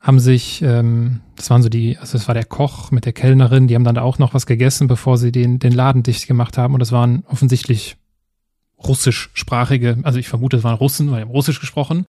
haben 0.00 0.20
sich, 0.20 0.62
ähm, 0.62 1.20
das 1.36 1.50
waren 1.50 1.62
so 1.62 1.68
die, 1.68 1.98
also 1.98 2.16
das 2.16 2.28
war 2.28 2.34
der 2.34 2.44
Koch 2.44 2.90
mit 2.90 3.04
der 3.04 3.12
Kellnerin, 3.12 3.66
die 3.66 3.74
haben 3.74 3.84
dann 3.84 3.96
da 3.96 4.02
auch 4.02 4.18
noch 4.18 4.32
was 4.32 4.46
gegessen, 4.46 4.86
bevor 4.86 5.18
sie 5.18 5.32
den, 5.32 5.58
den 5.58 5.72
Laden 5.72 6.02
dicht 6.02 6.28
gemacht 6.28 6.56
haben. 6.56 6.74
Und 6.74 6.80
das 6.80 6.92
waren 6.92 7.24
offensichtlich 7.26 7.96
russischsprachige, 8.78 9.98
also 10.04 10.18
ich 10.18 10.28
vermute, 10.28 10.58
es 10.58 10.64
waren 10.64 10.76
Russen, 10.76 11.10
weil 11.10 11.18
die 11.18 11.22
haben 11.22 11.32
Russisch 11.32 11.58
gesprochen 11.58 12.04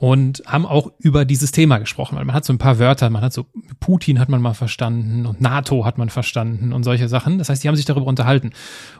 und 0.00 0.44
haben 0.46 0.64
auch 0.64 0.92
über 0.98 1.24
dieses 1.24 1.50
Thema 1.50 1.78
gesprochen, 1.78 2.16
weil 2.16 2.24
man 2.24 2.34
hat 2.34 2.44
so 2.44 2.52
ein 2.52 2.58
paar 2.58 2.78
Wörter, 2.78 3.10
man 3.10 3.22
hat 3.22 3.32
so 3.32 3.46
Putin 3.80 4.20
hat 4.20 4.28
man 4.28 4.40
mal 4.40 4.54
verstanden 4.54 5.26
und 5.26 5.40
NATO 5.40 5.84
hat 5.84 5.98
man 5.98 6.08
verstanden 6.08 6.72
und 6.72 6.84
solche 6.84 7.08
Sachen. 7.08 7.38
Das 7.38 7.48
heißt, 7.48 7.64
die 7.64 7.68
haben 7.68 7.74
sich 7.74 7.84
darüber 7.84 8.06
unterhalten. 8.06 8.52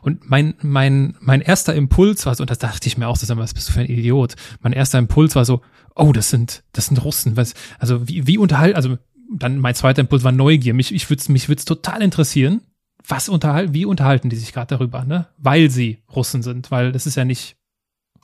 Und 0.02 0.28
mein 0.28 0.54
mein 0.60 1.16
mein 1.20 1.40
erster 1.40 1.74
Impuls 1.74 2.26
war 2.26 2.34
so, 2.34 2.42
und 2.42 2.50
das 2.50 2.58
dachte 2.58 2.88
ich 2.88 2.98
mir 2.98 3.06
auch, 3.06 3.16
das 3.16 3.28
was 3.36 3.54
bist 3.54 3.68
du 3.68 3.72
für 3.74 3.80
ein 3.80 3.86
Idiot? 3.86 4.34
Mein 4.60 4.72
erster 4.72 4.98
Impuls 4.98 5.36
war 5.36 5.44
so, 5.44 5.60
oh, 5.98 6.12
das 6.12 6.30
sind 6.30 6.64
das 6.72 6.86
sind 6.86 7.04
Russen, 7.04 7.36
was 7.36 7.54
also 7.78 8.08
wie 8.08 8.26
wie 8.26 8.38
unterhalten, 8.38 8.76
also 8.76 8.98
dann 9.30 9.58
mein 9.58 9.74
zweiter 9.74 10.00
Impuls 10.00 10.24
war 10.24 10.32
Neugier. 10.32 10.74
Mich 10.74 10.92
ich 10.94 11.10
würde 11.10 11.32
mich 11.32 11.48
würde 11.48 11.64
total 11.64 12.02
interessieren, 12.02 12.62
was 13.06 13.28
unterhalten, 13.28 13.74
wie 13.74 13.84
unterhalten 13.84 14.30
die 14.30 14.36
sich 14.36 14.52
gerade 14.52 14.76
darüber, 14.76 15.04
ne? 15.04 15.28
Weil 15.38 15.70
sie 15.70 16.02
Russen 16.14 16.42
sind, 16.42 16.70
weil 16.70 16.92
das 16.92 17.06
ist 17.06 17.16
ja 17.16 17.24
nicht 17.24 17.56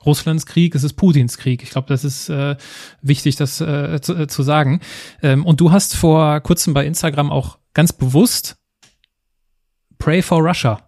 Russlands 0.05 0.45
Krieg, 0.45 0.75
es 0.75 0.83
ist 0.83 0.93
Putins 0.93 1.37
Krieg. 1.37 1.63
Ich 1.63 1.71
glaube, 1.71 1.87
das 1.87 2.03
ist 2.03 2.29
äh, 2.29 2.55
wichtig, 3.01 3.35
das 3.35 3.59
äh, 3.61 3.99
zu, 4.01 4.15
äh, 4.15 4.27
zu 4.27 4.43
sagen. 4.43 4.81
Ähm, 5.21 5.45
und 5.45 5.61
du 5.61 5.71
hast 5.71 5.95
vor 5.95 6.39
kurzem 6.41 6.73
bei 6.73 6.85
Instagram 6.85 7.31
auch 7.31 7.57
ganz 7.73 7.91
bewusst 7.93 8.57
Pray 9.97 10.21
for 10.21 10.39
Russia 10.39 10.81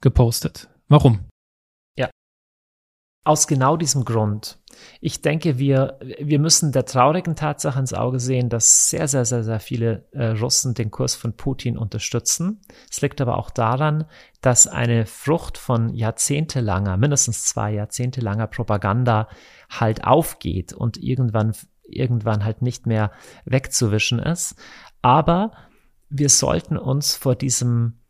gepostet. 0.00 0.68
Warum? 0.88 1.20
Aus 3.24 3.46
genau 3.46 3.76
diesem 3.76 4.04
Grund. 4.04 4.59
Ich 5.00 5.22
denke, 5.22 5.58
wir, 5.58 5.98
wir 6.18 6.38
müssen 6.38 6.72
der 6.72 6.84
traurigen 6.84 7.36
Tatsache 7.36 7.78
ins 7.78 7.94
Auge 7.94 8.20
sehen, 8.20 8.48
dass 8.48 8.90
sehr, 8.90 9.08
sehr, 9.08 9.24
sehr, 9.24 9.44
sehr 9.44 9.60
viele 9.60 10.06
äh, 10.12 10.28
Russen 10.28 10.74
den 10.74 10.90
Kurs 10.90 11.14
von 11.14 11.36
Putin 11.36 11.78
unterstützen. 11.78 12.60
Es 12.90 13.00
liegt 13.00 13.20
aber 13.20 13.38
auch 13.38 13.50
daran, 13.50 14.04
dass 14.40 14.66
eine 14.66 15.06
Frucht 15.06 15.58
von 15.58 15.94
jahrzehntelanger, 15.94 16.96
mindestens 16.96 17.46
zwei 17.46 17.72
jahrzehntelanger 17.72 18.46
Propaganda 18.46 19.28
halt 19.68 20.04
aufgeht 20.04 20.72
und 20.72 20.96
irgendwann, 20.96 21.52
irgendwann 21.84 22.44
halt 22.44 22.62
nicht 22.62 22.86
mehr 22.86 23.12
wegzuwischen 23.44 24.18
ist. 24.18 24.56
Aber 25.02 25.52
wir 26.08 26.28
sollten 26.28 26.76
uns 26.76 27.16
vor 27.16 27.36
diesem 27.36 28.00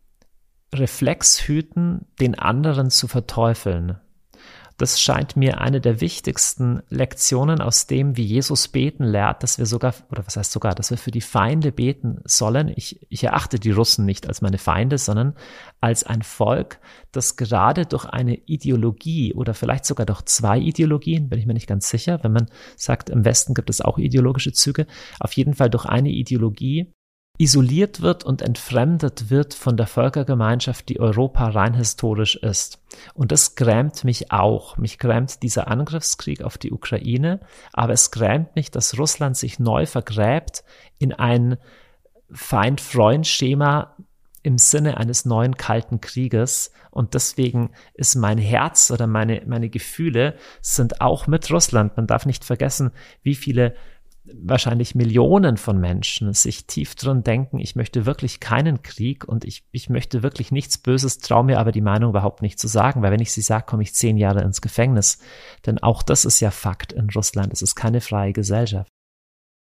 Reflex 0.74 1.46
hüten, 1.46 2.06
den 2.20 2.38
anderen 2.38 2.90
zu 2.90 3.08
verteufeln. 3.08 3.98
Das 4.80 4.98
scheint 4.98 5.36
mir 5.36 5.60
eine 5.60 5.78
der 5.78 6.00
wichtigsten 6.00 6.82
Lektionen 6.88 7.60
aus 7.60 7.86
dem, 7.86 8.16
wie 8.16 8.24
Jesus 8.24 8.66
beten 8.66 9.04
lehrt, 9.04 9.42
dass 9.42 9.58
wir 9.58 9.66
sogar, 9.66 9.92
oder 10.10 10.24
was 10.24 10.38
heißt 10.38 10.50
sogar, 10.50 10.74
dass 10.74 10.88
wir 10.88 10.96
für 10.96 11.10
die 11.10 11.20
Feinde 11.20 11.70
beten 11.70 12.22
sollen. 12.24 12.72
Ich, 12.74 12.98
ich 13.10 13.22
erachte 13.24 13.58
die 13.58 13.72
Russen 13.72 14.06
nicht 14.06 14.26
als 14.26 14.40
meine 14.40 14.56
Feinde, 14.56 14.96
sondern 14.96 15.34
als 15.82 16.04
ein 16.04 16.22
Volk, 16.22 16.80
das 17.12 17.36
gerade 17.36 17.84
durch 17.84 18.06
eine 18.06 18.36
Ideologie 18.46 19.34
oder 19.34 19.52
vielleicht 19.52 19.84
sogar 19.84 20.06
durch 20.06 20.22
zwei 20.22 20.58
Ideologien, 20.58 21.28
bin 21.28 21.38
ich 21.38 21.44
mir 21.44 21.52
nicht 21.52 21.66
ganz 21.66 21.90
sicher, 21.90 22.18
wenn 22.22 22.32
man 22.32 22.46
sagt, 22.76 23.10
im 23.10 23.26
Westen 23.26 23.52
gibt 23.52 23.68
es 23.68 23.82
auch 23.82 23.98
ideologische 23.98 24.52
Züge, 24.52 24.86
auf 25.18 25.34
jeden 25.34 25.52
Fall 25.52 25.68
durch 25.68 25.84
eine 25.84 26.08
Ideologie 26.08 26.90
isoliert 27.40 28.02
wird 28.02 28.22
und 28.22 28.42
entfremdet 28.42 29.30
wird 29.30 29.54
von 29.54 29.78
der 29.78 29.86
Völkergemeinschaft, 29.86 30.90
die 30.90 31.00
Europa 31.00 31.48
rein 31.48 31.72
historisch 31.72 32.36
ist. 32.36 32.82
Und 33.14 33.32
das 33.32 33.54
grämt 33.54 34.04
mich 34.04 34.30
auch. 34.30 34.76
Mich 34.76 34.98
grämt 34.98 35.42
dieser 35.42 35.68
Angriffskrieg 35.68 36.42
auf 36.42 36.58
die 36.58 36.70
Ukraine, 36.70 37.40
aber 37.72 37.94
es 37.94 38.10
grämt 38.10 38.54
mich, 38.56 38.70
dass 38.70 38.98
Russland 38.98 39.38
sich 39.38 39.58
neu 39.58 39.86
vergräbt 39.86 40.64
in 40.98 41.14
ein 41.14 41.56
Feind-Freund-Schema 42.30 43.96
im 44.42 44.58
Sinne 44.58 44.98
eines 44.98 45.24
neuen 45.24 45.56
kalten 45.56 46.02
Krieges. 46.02 46.72
Und 46.90 47.14
deswegen 47.14 47.70
ist 47.94 48.16
mein 48.16 48.36
Herz 48.36 48.90
oder 48.90 49.06
meine, 49.06 49.44
meine 49.46 49.70
Gefühle 49.70 50.36
sind 50.60 51.00
auch 51.00 51.26
mit 51.26 51.50
Russland. 51.50 51.96
Man 51.96 52.06
darf 52.06 52.26
nicht 52.26 52.44
vergessen, 52.44 52.90
wie 53.22 53.34
viele 53.34 53.74
wahrscheinlich 54.42 54.94
Millionen 54.94 55.56
von 55.56 55.78
Menschen 55.78 56.32
sich 56.32 56.66
tief 56.66 56.94
drin 56.94 57.22
denken, 57.22 57.58
ich 57.58 57.76
möchte 57.76 58.06
wirklich 58.06 58.40
keinen 58.40 58.82
Krieg 58.82 59.26
und 59.26 59.44
ich, 59.44 59.64
ich 59.70 59.88
möchte 59.88 60.22
wirklich 60.22 60.52
nichts 60.52 60.78
Böses, 60.78 61.18
traue 61.18 61.44
mir 61.44 61.58
aber 61.58 61.72
die 61.72 61.80
Meinung 61.80 62.10
überhaupt 62.10 62.42
nicht 62.42 62.58
zu 62.58 62.68
sagen, 62.68 63.02
weil 63.02 63.12
wenn 63.12 63.20
ich 63.20 63.32
sie 63.32 63.40
sage, 63.40 63.66
komme 63.66 63.82
ich 63.82 63.94
zehn 63.94 64.16
Jahre 64.16 64.42
ins 64.42 64.60
Gefängnis. 64.60 65.18
Denn 65.66 65.78
auch 65.78 66.02
das 66.02 66.24
ist 66.24 66.40
ja 66.40 66.50
Fakt 66.50 66.92
in 66.92 67.10
Russland. 67.10 67.52
Es 67.52 67.62
ist 67.62 67.74
keine 67.74 68.00
freie 68.00 68.32
Gesellschaft. 68.32 68.90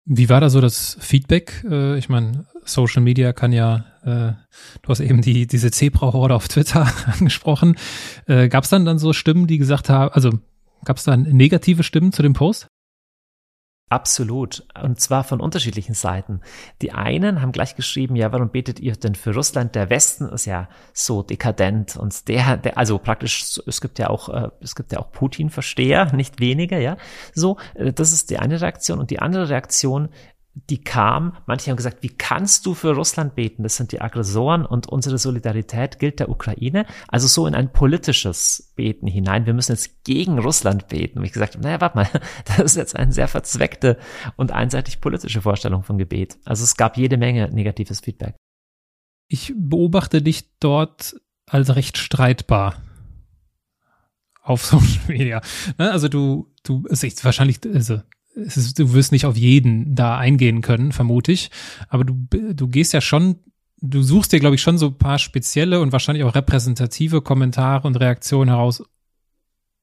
Wie 0.09 0.29
war 0.29 0.39
da 0.39 0.49
so 0.49 0.61
das 0.61 0.97
Feedback? 1.01 1.65
Äh, 1.69 1.97
ich 1.97 2.07
meine, 2.07 2.45
Social 2.63 3.01
Media 3.01 3.33
kann 3.33 3.51
ja, 3.51 3.85
äh, 4.03 4.33
du 4.81 4.89
hast 4.89 5.01
eben 5.01 5.21
die, 5.21 5.47
diese 5.47 5.69
Zebra-Horde 5.69 6.33
auf 6.33 6.47
Twitter 6.47 6.87
angesprochen. 7.05 7.75
Äh, 8.25 8.47
gab 8.47 8.63
es 8.63 8.69
dann 8.69 8.85
dann 8.85 8.99
so 8.99 9.11
Stimmen, 9.11 9.47
die 9.47 9.57
gesagt 9.57 9.89
haben, 9.89 10.13
also 10.13 10.39
gab 10.85 10.97
es 10.97 11.03
dann 11.03 11.23
negative 11.23 11.83
Stimmen 11.83 12.13
zu 12.13 12.21
dem 12.21 12.33
Post? 12.33 12.67
Absolut. 13.89 14.65
Und 14.83 14.99
zwar 14.99 15.23
von 15.23 15.39
unterschiedlichen 15.39 15.93
Seiten. 15.93 16.41
Die 16.81 16.91
einen 16.91 17.41
haben 17.41 17.53
gleich 17.53 17.77
geschrieben, 17.77 18.17
ja, 18.17 18.33
warum 18.33 18.49
betet 18.49 18.81
ihr 18.81 18.97
denn 18.97 19.15
für 19.15 19.33
Russland? 19.33 19.75
Der 19.75 19.89
Westen 19.89 20.25
ist 20.27 20.45
ja 20.45 20.67
so 20.93 21.23
dekadent 21.23 21.95
und 21.95 22.27
der, 22.27 22.57
der 22.57 22.77
also 22.77 22.97
praktisch, 22.97 23.61
es 23.65 23.79
gibt 23.79 23.97
ja 23.97 24.09
auch, 24.09 24.27
äh, 24.27 24.49
es 24.59 24.75
gibt 24.75 24.91
ja 24.91 24.99
auch 24.99 25.11
Putin-Versteher, 25.13 26.13
nicht 26.13 26.41
weniger, 26.41 26.79
ja. 26.79 26.97
So, 27.33 27.57
äh, 27.75 27.93
das 27.93 28.11
ist 28.11 28.29
die 28.29 28.39
eine 28.39 28.59
Reaktion. 28.59 28.99
Und 28.99 29.09
die 29.09 29.19
andere 29.19 29.47
Reaktion 29.47 30.09
die 30.69 30.83
kam, 30.83 31.37
manche 31.45 31.69
haben 31.69 31.77
gesagt, 31.77 32.01
wie 32.01 32.09
kannst 32.09 32.65
du 32.65 32.73
für 32.73 32.95
Russland 32.95 33.35
beten? 33.35 33.63
Das 33.63 33.75
sind 33.75 33.91
die 33.91 34.01
Aggressoren 34.01 34.65
und 34.65 34.87
unsere 34.87 35.17
Solidarität 35.17 35.99
gilt 35.99 36.19
der 36.19 36.29
Ukraine. 36.29 36.85
Also 37.07 37.27
so 37.27 37.45
in 37.45 37.53
ein 37.53 37.71
politisches 37.71 38.73
Beten 38.75 39.07
hinein. 39.07 39.45
Wir 39.45 39.53
müssen 39.53 39.73
jetzt 39.73 40.03
gegen 40.03 40.39
Russland 40.39 40.87
beten. 40.87 41.19
Und 41.19 41.25
ich 41.25 41.33
gesagt 41.33 41.59
naja, 41.61 41.79
warte 41.79 41.97
mal, 41.97 42.09
das 42.45 42.59
ist 42.59 42.75
jetzt 42.75 42.95
eine 42.95 43.11
sehr 43.11 43.27
verzweckte 43.27 43.97
und 44.35 44.51
einseitig 44.51 44.99
politische 44.99 45.41
Vorstellung 45.41 45.83
von 45.83 45.97
Gebet. 45.97 46.37
Also 46.45 46.63
es 46.63 46.75
gab 46.75 46.97
jede 46.97 47.17
Menge 47.17 47.49
negatives 47.51 47.99
Feedback. 47.99 48.35
Ich 49.29 49.53
beobachte 49.55 50.21
dich 50.21 50.57
dort 50.59 51.15
als 51.45 51.75
recht 51.75 51.97
streitbar 51.97 52.81
auf 54.41 54.65
Social 54.65 55.07
Media. 55.07 55.41
Ne, 55.77 55.91
also 55.91 56.07
du, 56.07 56.53
du, 56.63 56.85
es 56.89 57.03
ist 57.03 57.23
wahrscheinlich, 57.23 57.59
also 57.71 58.01
ist, 58.37 58.79
du 58.79 58.93
wirst 58.93 59.11
nicht 59.11 59.25
auf 59.25 59.35
jeden 59.35 59.95
da 59.95 60.17
eingehen 60.17 60.61
können, 60.61 60.91
vermute 60.91 61.31
ich. 61.31 61.49
Aber 61.89 62.03
du, 62.03 62.27
du 62.53 62.67
gehst 62.67 62.93
ja 62.93 63.01
schon, 63.01 63.39
du 63.81 64.01
suchst 64.01 64.31
dir, 64.31 64.39
glaube 64.39 64.55
ich, 64.55 64.61
schon 64.61 64.77
so 64.77 64.87
ein 64.87 64.97
paar 64.97 65.19
spezielle 65.19 65.81
und 65.81 65.91
wahrscheinlich 65.91 66.23
auch 66.23 66.35
repräsentative 66.35 67.21
Kommentare 67.21 67.87
und 67.87 67.95
Reaktionen 67.95 68.49
heraus 68.49 68.83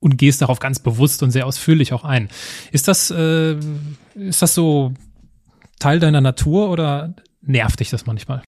und 0.01 0.19
gehst 0.19 0.43
darauf 0.43 0.59
ganz 0.59 0.79
bewusst 0.79 1.23
und 1.23 1.31
sehr 1.31 1.47
ausführlich 1.47 1.93
auch 1.93 2.05
ein. 2.05 2.29
Ist 2.73 2.89
das, 2.89 3.11
äh, 3.11 3.57
ist 4.15 4.43
das 4.43 4.55
so 4.55 4.93
Teil 5.79 5.99
deiner 5.99 6.21
Natur 6.21 6.71
oder 6.71 7.15
nervt 7.41 7.81
dich 7.81 7.91
das 7.91 8.07
manchmal? 8.07 8.43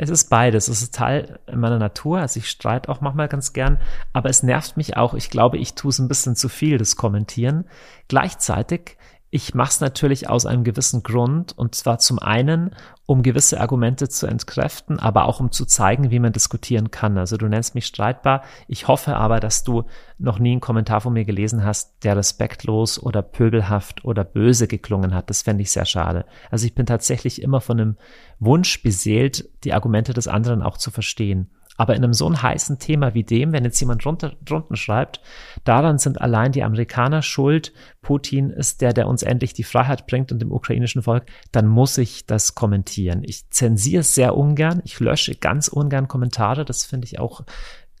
Es 0.00 0.10
ist 0.10 0.30
beides. 0.30 0.68
Es 0.68 0.80
ist 0.80 0.94
Teil 0.94 1.40
meiner 1.52 1.78
Natur. 1.78 2.20
Also 2.20 2.38
ich 2.38 2.48
streite 2.48 2.88
auch 2.88 3.00
manchmal 3.00 3.26
ganz 3.26 3.52
gern, 3.52 3.78
aber 4.12 4.30
es 4.30 4.44
nervt 4.44 4.76
mich 4.76 4.96
auch. 4.96 5.14
Ich 5.14 5.28
glaube, 5.28 5.58
ich 5.58 5.74
tue 5.74 5.90
es 5.90 5.98
ein 5.98 6.06
bisschen 6.06 6.36
zu 6.36 6.48
viel, 6.48 6.78
das 6.78 6.94
Kommentieren. 6.94 7.64
Gleichzeitig 8.06 8.96
ich 9.30 9.54
mache 9.54 9.70
es 9.70 9.80
natürlich 9.80 10.30
aus 10.30 10.46
einem 10.46 10.64
gewissen 10.64 11.02
Grund 11.02 11.56
und 11.56 11.74
zwar 11.74 11.98
zum 11.98 12.18
einen, 12.18 12.74
um 13.04 13.22
gewisse 13.22 13.60
Argumente 13.60 14.08
zu 14.08 14.26
entkräften, 14.26 14.98
aber 14.98 15.26
auch 15.26 15.38
um 15.40 15.52
zu 15.52 15.66
zeigen, 15.66 16.10
wie 16.10 16.18
man 16.18 16.32
diskutieren 16.32 16.90
kann. 16.90 17.18
Also 17.18 17.36
du 17.36 17.46
nennst 17.46 17.74
mich 17.74 17.86
streitbar. 17.86 18.42
Ich 18.68 18.88
hoffe 18.88 19.16
aber, 19.16 19.40
dass 19.40 19.64
du 19.64 19.84
noch 20.18 20.38
nie 20.38 20.52
einen 20.52 20.60
Kommentar 20.60 21.02
von 21.02 21.12
mir 21.12 21.26
gelesen 21.26 21.62
hast, 21.62 22.04
der 22.04 22.16
respektlos 22.16 23.02
oder 23.02 23.20
pöbelhaft 23.20 24.04
oder 24.04 24.24
böse 24.24 24.66
geklungen 24.66 25.14
hat. 25.14 25.28
Das 25.28 25.42
fände 25.42 25.62
ich 25.62 25.72
sehr 25.72 25.86
schade. 25.86 26.24
Also 26.50 26.64
ich 26.64 26.74
bin 26.74 26.86
tatsächlich 26.86 27.42
immer 27.42 27.60
von 27.60 27.80
einem 27.80 27.96
Wunsch 28.38 28.82
beseelt, 28.82 29.48
die 29.64 29.74
Argumente 29.74 30.14
des 30.14 30.26
anderen 30.26 30.62
auch 30.62 30.78
zu 30.78 30.90
verstehen. 30.90 31.50
Aber 31.78 31.94
in 31.94 32.02
einem 32.04 32.12
so 32.12 32.26
einem 32.26 32.42
heißen 32.42 32.78
Thema 32.78 33.14
wie 33.14 33.22
dem, 33.22 33.52
wenn 33.52 33.64
jetzt 33.64 33.80
jemand 33.80 34.04
drunter, 34.04 34.34
drunten 34.44 34.76
schreibt, 34.76 35.20
daran 35.64 35.98
sind 35.98 36.20
allein 36.20 36.52
die 36.52 36.64
Amerikaner 36.64 37.22
schuld, 37.22 37.72
Putin 38.02 38.50
ist 38.50 38.80
der, 38.80 38.92
der 38.92 39.06
uns 39.06 39.22
endlich 39.22 39.54
die 39.54 39.62
Freiheit 39.62 40.06
bringt 40.08 40.32
und 40.32 40.40
dem 40.40 40.52
ukrainischen 40.52 41.02
Volk, 41.02 41.26
dann 41.52 41.68
muss 41.68 41.96
ich 41.96 42.26
das 42.26 42.56
kommentieren. 42.56 43.22
Ich 43.24 43.48
zensiere 43.50 44.00
es 44.00 44.14
sehr 44.14 44.36
ungern, 44.36 44.82
ich 44.84 44.98
lösche 44.98 45.36
ganz 45.36 45.68
ungern 45.68 46.08
Kommentare, 46.08 46.64
das 46.64 46.84
finde 46.84 47.06
ich 47.06 47.20
auch 47.20 47.42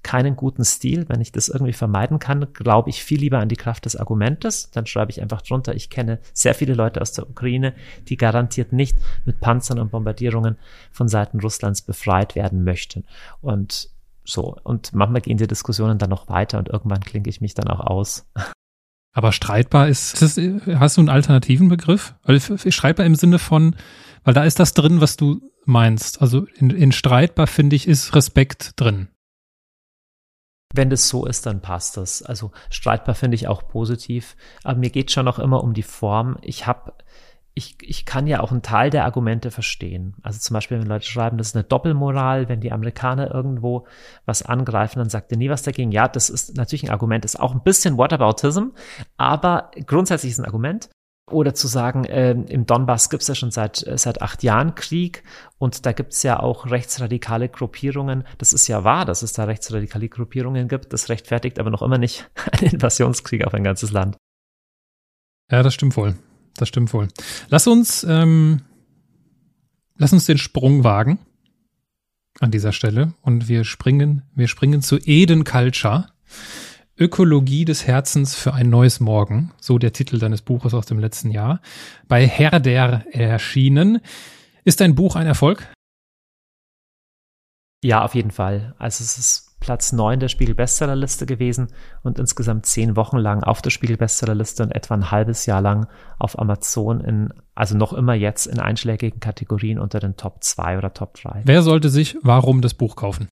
keinen 0.08 0.36
guten 0.36 0.64
Stil. 0.64 1.04
Wenn 1.08 1.20
ich 1.20 1.32
das 1.32 1.48
irgendwie 1.48 1.74
vermeiden 1.74 2.18
kann, 2.18 2.46
glaube 2.54 2.88
ich 2.88 3.04
viel 3.04 3.20
lieber 3.20 3.40
an 3.40 3.50
die 3.50 3.56
Kraft 3.56 3.84
des 3.84 3.94
Argumentes. 3.94 4.70
Dann 4.70 4.86
schreibe 4.86 5.10
ich 5.10 5.20
einfach 5.20 5.42
drunter, 5.42 5.74
ich 5.74 5.90
kenne 5.90 6.18
sehr 6.32 6.54
viele 6.54 6.72
Leute 6.72 7.02
aus 7.02 7.12
der 7.12 7.28
Ukraine, 7.28 7.74
die 8.08 8.16
garantiert 8.16 8.72
nicht 8.72 8.96
mit 9.26 9.40
Panzern 9.40 9.78
und 9.78 9.90
Bombardierungen 9.90 10.56
von 10.92 11.08
Seiten 11.08 11.40
Russlands 11.40 11.82
befreit 11.82 12.34
werden 12.34 12.64
möchten. 12.64 13.04
Und 13.42 13.90
So, 14.24 14.56
und 14.62 14.94
manchmal 14.94 15.22
gehen 15.22 15.38
die 15.38 15.46
Diskussionen 15.46 15.98
dann 15.98 16.10
noch 16.10 16.28
weiter 16.28 16.58
und 16.58 16.68
irgendwann 16.68 17.00
klinke 17.00 17.30
ich 17.30 17.40
mich 17.40 17.54
dann 17.54 17.68
auch 17.68 17.80
aus. 17.80 18.26
Aber 19.14 19.32
streitbar 19.32 19.88
ist, 19.88 20.22
ist 20.22 20.36
das, 20.36 20.78
hast 20.78 20.96
du 20.96 21.00
einen 21.00 21.08
alternativen 21.08 21.68
Begriff? 21.68 22.14
Also 22.22 22.56
streitbar 22.56 23.06
im 23.06 23.14
Sinne 23.14 23.38
von, 23.38 23.74
weil 24.24 24.34
da 24.34 24.44
ist 24.44 24.58
das 24.60 24.74
drin, 24.74 25.00
was 25.00 25.16
du 25.16 25.40
meinst. 25.64 26.20
Also 26.20 26.46
in, 26.56 26.70
in 26.70 26.92
streitbar, 26.92 27.46
finde 27.46 27.74
ich, 27.76 27.88
ist 27.88 28.14
Respekt 28.14 28.72
drin. 28.76 29.08
Wenn 30.74 30.90
das 30.90 31.08
so 31.08 31.24
ist, 31.26 31.46
dann 31.46 31.62
passt 31.62 31.96
das. 31.96 32.22
Also 32.22 32.52
streitbar 32.70 33.14
finde 33.14 33.36
ich 33.36 33.48
auch 33.48 33.68
positiv. 33.68 34.36
Aber 34.64 34.78
mir 34.78 34.90
geht 34.90 35.10
schon 35.10 35.24
noch 35.24 35.38
immer 35.38 35.62
um 35.62 35.72
die 35.72 35.82
Form. 35.82 36.36
Ich 36.42 36.66
habe 36.66 36.92
ich, 37.58 37.76
ich 37.80 38.04
kann 38.06 38.28
ja 38.28 38.40
auch 38.40 38.52
einen 38.52 38.62
Teil 38.62 38.88
der 38.88 39.04
Argumente 39.04 39.50
verstehen. 39.50 40.14
Also 40.22 40.38
zum 40.38 40.54
Beispiel, 40.54 40.78
wenn 40.78 40.86
Leute 40.86 41.06
schreiben, 41.06 41.38
das 41.38 41.48
ist 41.48 41.56
eine 41.56 41.64
Doppelmoral, 41.64 42.48
wenn 42.48 42.60
die 42.60 42.70
Amerikaner 42.70 43.34
irgendwo 43.34 43.86
was 44.26 44.42
angreifen, 44.42 45.00
dann 45.00 45.10
sagt 45.10 45.32
ihr 45.32 45.38
nie 45.38 45.50
was 45.50 45.62
dagegen. 45.62 45.90
Ja, 45.90 46.06
das 46.06 46.30
ist 46.30 46.56
natürlich 46.56 46.84
ein 46.84 46.90
Argument, 46.90 47.24
ist 47.24 47.40
auch 47.40 47.52
ein 47.52 47.64
bisschen 47.64 47.98
Whataboutism, 47.98 48.68
aber 49.16 49.72
grundsätzlich 49.86 50.32
ist 50.32 50.38
ein 50.38 50.44
Argument. 50.44 50.88
Oder 51.30 51.54
zu 51.54 51.66
sagen, 51.66 52.04
äh, 52.04 52.32
im 52.32 52.66
Donbass 52.66 53.10
gibt 53.10 53.22
es 53.22 53.28
ja 53.28 53.34
schon 53.34 53.50
seit, 53.50 53.86
äh, 53.86 53.98
seit 53.98 54.22
acht 54.22 54.42
Jahren 54.42 54.74
Krieg 54.74 55.22
und 55.58 55.86
da 55.86 55.92
gibt 55.92 56.12
es 56.12 56.22
ja 56.22 56.40
auch 56.40 56.66
rechtsradikale 56.70 57.48
Gruppierungen. 57.48 58.24
Das 58.38 58.52
ist 58.52 58.68
ja 58.68 58.84
wahr, 58.84 59.04
dass 59.04 59.22
es 59.22 59.32
da 59.32 59.44
rechtsradikale 59.44 60.08
Gruppierungen 60.08 60.68
gibt. 60.68 60.92
Das 60.92 61.08
rechtfertigt 61.08 61.58
aber 61.58 61.70
noch 61.70 61.82
immer 61.82 61.98
nicht 61.98 62.30
einen 62.52 62.72
Invasionskrieg 62.72 63.44
auf 63.44 63.54
ein 63.54 63.64
ganzes 63.64 63.90
Land. 63.90 64.16
Ja, 65.50 65.62
das 65.62 65.74
stimmt 65.74 65.96
wohl. 65.96 66.16
Das 66.56 66.68
stimmt 66.68 66.92
wohl. 66.92 67.08
Lass 67.48 67.66
uns, 67.66 68.04
ähm, 68.04 68.62
lass 69.96 70.12
uns 70.12 70.26
den 70.26 70.38
Sprung 70.38 70.84
wagen 70.84 71.18
an 72.40 72.50
dieser 72.50 72.72
Stelle 72.72 73.14
und 73.22 73.48
wir 73.48 73.64
springen, 73.64 74.22
wir 74.34 74.48
springen 74.48 74.82
zu 74.82 74.98
Eden 74.98 75.44
Culture. 75.44 76.06
Ökologie 76.98 77.64
des 77.64 77.86
Herzens 77.86 78.34
für 78.34 78.54
ein 78.54 78.70
neues 78.70 78.98
Morgen, 78.98 79.52
so 79.60 79.78
der 79.78 79.92
Titel 79.92 80.18
deines 80.18 80.42
Buches 80.42 80.74
aus 80.74 80.86
dem 80.86 80.98
letzten 80.98 81.30
Jahr, 81.30 81.60
bei 82.08 82.26
Herder 82.26 83.04
erschienen. 83.12 84.00
Ist 84.64 84.80
dein 84.80 84.96
Buch 84.96 85.14
ein 85.14 85.26
Erfolg? 85.26 85.72
Ja, 87.84 88.04
auf 88.04 88.16
jeden 88.16 88.32
Fall. 88.32 88.74
Also 88.78 89.04
es 89.04 89.16
ist 89.16 89.60
Platz 89.60 89.92
9 89.92 90.18
der 90.18 90.28
Spiegel-Bestsellerliste 90.28 91.26
gewesen 91.26 91.68
und 92.02 92.18
insgesamt 92.18 92.66
zehn 92.66 92.96
Wochen 92.96 93.18
lang 93.18 93.44
auf 93.44 93.62
der 93.62 93.70
Spiegel-Bestsellerliste 93.70 94.64
und 94.64 94.72
etwa 94.72 94.94
ein 94.94 95.10
halbes 95.12 95.46
Jahr 95.46 95.60
lang 95.60 95.86
auf 96.18 96.36
Amazon 96.36 97.00
in, 97.00 97.32
also 97.54 97.76
noch 97.76 97.92
immer 97.92 98.14
jetzt 98.14 98.46
in 98.46 98.58
einschlägigen 98.58 99.20
Kategorien 99.20 99.78
unter 99.78 100.00
den 100.00 100.16
Top 100.16 100.42
2 100.42 100.78
oder 100.78 100.92
Top 100.92 101.14
3. 101.14 101.42
Wer 101.44 101.62
sollte 101.62 101.90
sich 101.90 102.16
warum 102.22 102.60
das 102.60 102.74
Buch 102.74 102.96
kaufen? 102.96 103.28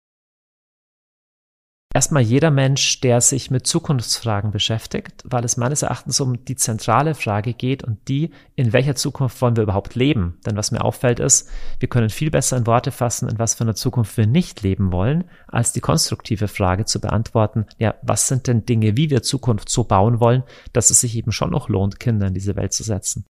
Erstmal 1.97 2.23
jeder 2.23 2.51
Mensch, 2.51 3.01
der 3.01 3.23
sich 3.23 3.51
mit 3.51 3.67
Zukunftsfragen 3.67 4.51
beschäftigt, 4.51 5.23
weil 5.25 5.47
es 5.47 5.57
meines 5.57 5.81
Erachtens 5.81 6.21
um 6.21 6.45
die 6.45 6.55
zentrale 6.55 7.15
Frage 7.15 7.55
geht 7.55 7.83
und 7.83 8.07
die, 8.09 8.33
in 8.55 8.75
welcher 8.75 8.97
Zukunft 8.97 9.41
wollen 9.41 9.57
wir 9.57 9.63
überhaupt 9.63 9.95
leben? 9.95 10.37
Denn 10.45 10.59
was 10.59 10.73
mir 10.73 10.85
auffällt 10.85 11.21
ist, 11.21 11.49
wir 11.81 11.89
können 11.89 12.11
viel 12.11 12.31
besser 12.31 12.59
in 12.59 12.67
Worte 12.67 12.91
fassen, 12.91 13.31
in 13.31 13.39
was 13.39 13.55
für 13.55 13.65
einer 13.65 13.77
Zukunft 13.77 14.15
wir 14.19 14.27
nicht 14.27 14.61
leben 14.61 14.93
wollen, 14.93 15.25
als 15.49 15.73
die 15.73 15.81
konstruktive 15.81 16.49
Frage 16.49 16.85
zu 16.85 17.01
beantworten, 17.01 17.65
ja, 17.79 17.95
was 18.03 18.29
sind 18.29 18.47
denn 18.47 18.67
Dinge, 18.67 18.99
wie 18.99 19.09
wir 19.09 19.23
Zukunft 19.23 19.71
so 19.71 19.85
bauen 19.85 20.21
wollen, 20.21 20.43
dass 20.75 20.91
es 20.91 21.01
sich 21.01 21.17
eben 21.17 21.33
schon 21.33 21.51
noch 21.51 21.71
lohnt, 21.71 21.99
Kinder 21.99 22.27
in 22.27 22.35
diese 22.35 22.57
Welt 22.57 22.75
zu 22.75 22.83
setzen. 22.83 23.25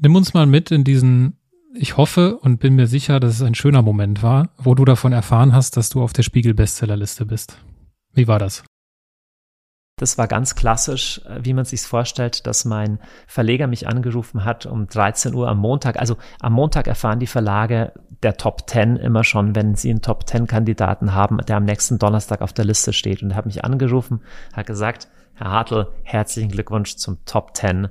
Nimm 0.00 0.16
uns 0.16 0.32
mal 0.32 0.46
mit 0.46 0.70
in 0.70 0.82
diesen 0.82 1.36
ich 1.78 1.96
hoffe 1.96 2.36
und 2.36 2.58
bin 2.58 2.74
mir 2.74 2.86
sicher, 2.86 3.20
dass 3.20 3.34
es 3.34 3.42
ein 3.42 3.54
schöner 3.54 3.82
Moment 3.82 4.22
war, 4.22 4.50
wo 4.58 4.74
du 4.74 4.84
davon 4.84 5.12
erfahren 5.12 5.52
hast, 5.52 5.76
dass 5.76 5.90
du 5.90 6.02
auf 6.02 6.12
der 6.12 6.22
Spiegel-Bestsellerliste 6.22 7.24
bist. 7.24 7.58
Wie 8.12 8.26
war 8.26 8.38
das? 8.38 8.64
Das 9.96 10.16
war 10.16 10.28
ganz 10.28 10.54
klassisch, 10.54 11.20
äh, 11.26 11.40
wie 11.42 11.54
man 11.54 11.64
sich 11.64 11.82
vorstellt, 11.82 12.46
dass 12.46 12.64
mein 12.64 13.00
Verleger 13.26 13.66
mich 13.66 13.88
angerufen 13.88 14.44
hat 14.44 14.66
um 14.66 14.86
13 14.86 15.34
Uhr 15.34 15.48
am 15.48 15.58
Montag. 15.58 15.98
Also 15.98 16.16
am 16.40 16.52
Montag 16.52 16.86
erfahren 16.86 17.18
die 17.18 17.26
Verlage 17.26 17.92
der 18.22 18.36
Top 18.36 18.68
10 18.68 18.96
immer 18.96 19.24
schon, 19.24 19.56
wenn 19.56 19.74
sie 19.74 19.90
einen 19.90 20.02
Top 20.02 20.28
10 20.28 20.46
Kandidaten 20.46 21.14
haben, 21.14 21.38
der 21.38 21.56
am 21.56 21.64
nächsten 21.64 21.98
Donnerstag 21.98 22.42
auf 22.42 22.52
der 22.52 22.64
Liste 22.64 22.92
steht. 22.92 23.22
Und 23.22 23.30
er 23.30 23.36
hat 23.36 23.46
mich 23.46 23.64
angerufen, 23.64 24.20
hat 24.52 24.66
gesagt, 24.66 25.08
Herr 25.34 25.50
Hartl, 25.50 25.88
herzlichen 26.04 26.50
Glückwunsch 26.50 26.96
zum 26.96 27.24
Top 27.24 27.56
10 27.56 27.84
äh, 27.84 27.88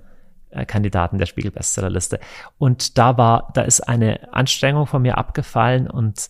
Kandidaten 0.67 1.17
der 1.17 1.25
Spiegel-Bestsellerliste. 1.25 2.19
Und 2.57 2.97
da 2.97 3.17
war, 3.17 3.51
da 3.53 3.61
ist 3.61 3.81
eine 3.81 4.33
Anstrengung 4.33 4.87
von 4.87 5.01
mir 5.01 5.17
abgefallen 5.17 5.89
und 5.89 6.29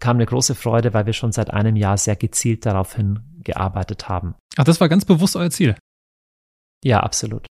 kam 0.00 0.16
eine 0.16 0.26
große 0.26 0.54
Freude, 0.54 0.94
weil 0.94 1.06
wir 1.06 1.12
schon 1.12 1.32
seit 1.32 1.50
einem 1.50 1.76
Jahr 1.76 1.96
sehr 1.96 2.16
gezielt 2.16 2.66
darauf 2.66 2.94
hingearbeitet 2.94 4.08
haben. 4.08 4.34
Ach, 4.56 4.64
das 4.64 4.80
war 4.80 4.88
ganz 4.88 5.04
bewusst 5.04 5.36
euer 5.36 5.50
Ziel. 5.50 5.76
Ja, 6.84 7.00
absolut. 7.00 7.46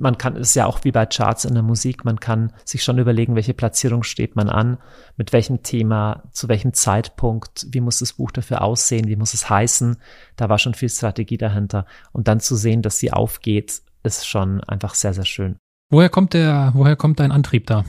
Man 0.00 0.16
kann, 0.16 0.36
es 0.36 0.50
ist 0.50 0.54
ja 0.54 0.66
auch 0.66 0.84
wie 0.84 0.92
bei 0.92 1.06
Charts 1.06 1.44
in 1.44 1.54
der 1.54 1.64
Musik, 1.64 2.04
man 2.04 2.20
kann 2.20 2.52
sich 2.64 2.84
schon 2.84 2.98
überlegen, 2.98 3.34
welche 3.34 3.52
Platzierung 3.52 4.04
steht 4.04 4.36
man 4.36 4.48
an, 4.48 4.78
mit 5.16 5.32
welchem 5.32 5.64
Thema, 5.64 6.22
zu 6.30 6.48
welchem 6.48 6.72
Zeitpunkt, 6.72 7.66
wie 7.70 7.80
muss 7.80 7.98
das 7.98 8.12
Buch 8.12 8.30
dafür 8.30 8.62
aussehen, 8.62 9.08
wie 9.08 9.16
muss 9.16 9.34
es 9.34 9.50
heißen. 9.50 9.96
Da 10.36 10.48
war 10.48 10.58
schon 10.58 10.74
viel 10.74 10.88
Strategie 10.88 11.36
dahinter. 11.36 11.84
Und 12.12 12.28
dann 12.28 12.38
zu 12.38 12.54
sehen, 12.54 12.80
dass 12.80 12.98
sie 12.98 13.12
aufgeht, 13.12 13.82
ist 14.02 14.26
schon 14.26 14.62
einfach 14.64 14.94
sehr, 14.94 15.14
sehr 15.14 15.24
schön. 15.24 15.56
Woher 15.90 16.08
kommt 16.08 16.34
der, 16.34 16.72
woher 16.74 16.96
kommt 16.96 17.20
dein 17.20 17.32
Antrieb 17.32 17.66
da? 17.66 17.84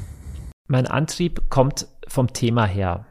Mein 0.67 0.87
Antrieb 0.87 1.49
kommt 1.49 1.87
vom 2.07 2.31
Thema 2.31 2.65
her. 2.65 3.05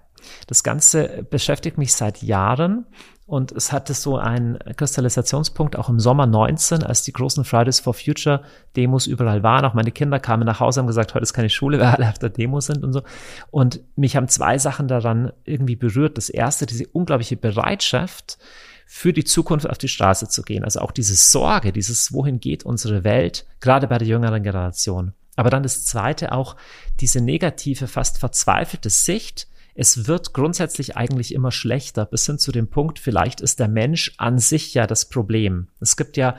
Das 0.46 0.62
Ganze 0.62 1.26
beschäftigt 1.30 1.78
mich 1.78 1.92
seit 1.92 2.22
Jahren 2.22 2.86
und 3.28 3.52
es 3.52 3.72
hatte 3.72 3.92
so 3.92 4.16
einen 4.16 4.58
Kristallisationspunkt 4.76 5.76
auch 5.76 5.90
im 5.90 6.00
Sommer 6.00 6.26
19, 6.26 6.82
als 6.82 7.02
die 7.02 7.12
großen 7.12 7.44
Fridays 7.44 7.78
for 7.78 7.92
Future 7.92 8.42
Demos 8.74 9.06
überall 9.06 9.42
waren. 9.42 9.66
Auch 9.66 9.74
meine 9.74 9.92
Kinder 9.92 10.18
kamen 10.18 10.46
nach 10.46 10.60
Hause 10.60 10.80
und 10.80 10.84
haben 10.84 10.86
gesagt, 10.88 11.12
heute 11.12 11.24
ist 11.24 11.34
keine 11.34 11.50
Schule, 11.50 11.78
weil 11.78 11.86
alle 11.94 12.08
auf 12.08 12.18
der 12.18 12.30
Demo 12.30 12.60
sind 12.60 12.82
und 12.82 12.94
so. 12.94 13.02
Und 13.50 13.80
mich 13.96 14.16
haben 14.16 14.28
zwei 14.28 14.56
Sachen 14.56 14.88
daran 14.88 15.32
irgendwie 15.44 15.76
berührt. 15.76 16.16
Das 16.16 16.30
erste, 16.30 16.64
diese 16.64 16.86
unglaubliche 16.86 17.36
Bereitschaft, 17.36 18.38
für 18.90 19.12
die 19.12 19.24
Zukunft 19.24 19.68
auf 19.68 19.76
die 19.76 19.86
Straße 19.86 20.28
zu 20.28 20.42
gehen. 20.42 20.64
Also 20.64 20.80
auch 20.80 20.92
diese 20.92 21.14
Sorge, 21.14 21.72
dieses 21.72 22.10
Wohin 22.14 22.40
geht 22.40 22.64
unsere 22.64 23.04
Welt, 23.04 23.44
gerade 23.60 23.86
bei 23.86 23.98
der 23.98 24.08
jüngeren 24.08 24.42
Generation. 24.42 25.12
Aber 25.36 25.50
dann 25.50 25.62
das 25.62 25.84
zweite 25.84 26.32
auch 26.32 26.56
diese 26.98 27.20
negative, 27.20 27.86
fast 27.86 28.18
verzweifelte 28.18 28.88
Sicht, 28.88 29.46
es 29.74 30.08
wird 30.08 30.32
grundsätzlich 30.32 30.96
eigentlich 30.96 31.32
immer 31.32 31.52
schlechter, 31.52 32.06
bis 32.06 32.26
hin 32.26 32.38
zu 32.38 32.50
dem 32.50 32.68
Punkt, 32.68 32.98
vielleicht 32.98 33.40
ist 33.42 33.60
der 33.60 33.68
Mensch 33.68 34.14
an 34.16 34.38
sich 34.38 34.72
ja 34.74 34.86
das 34.88 35.08
Problem. 35.08 35.68
Es 35.80 35.96
gibt 35.96 36.16
ja 36.16 36.36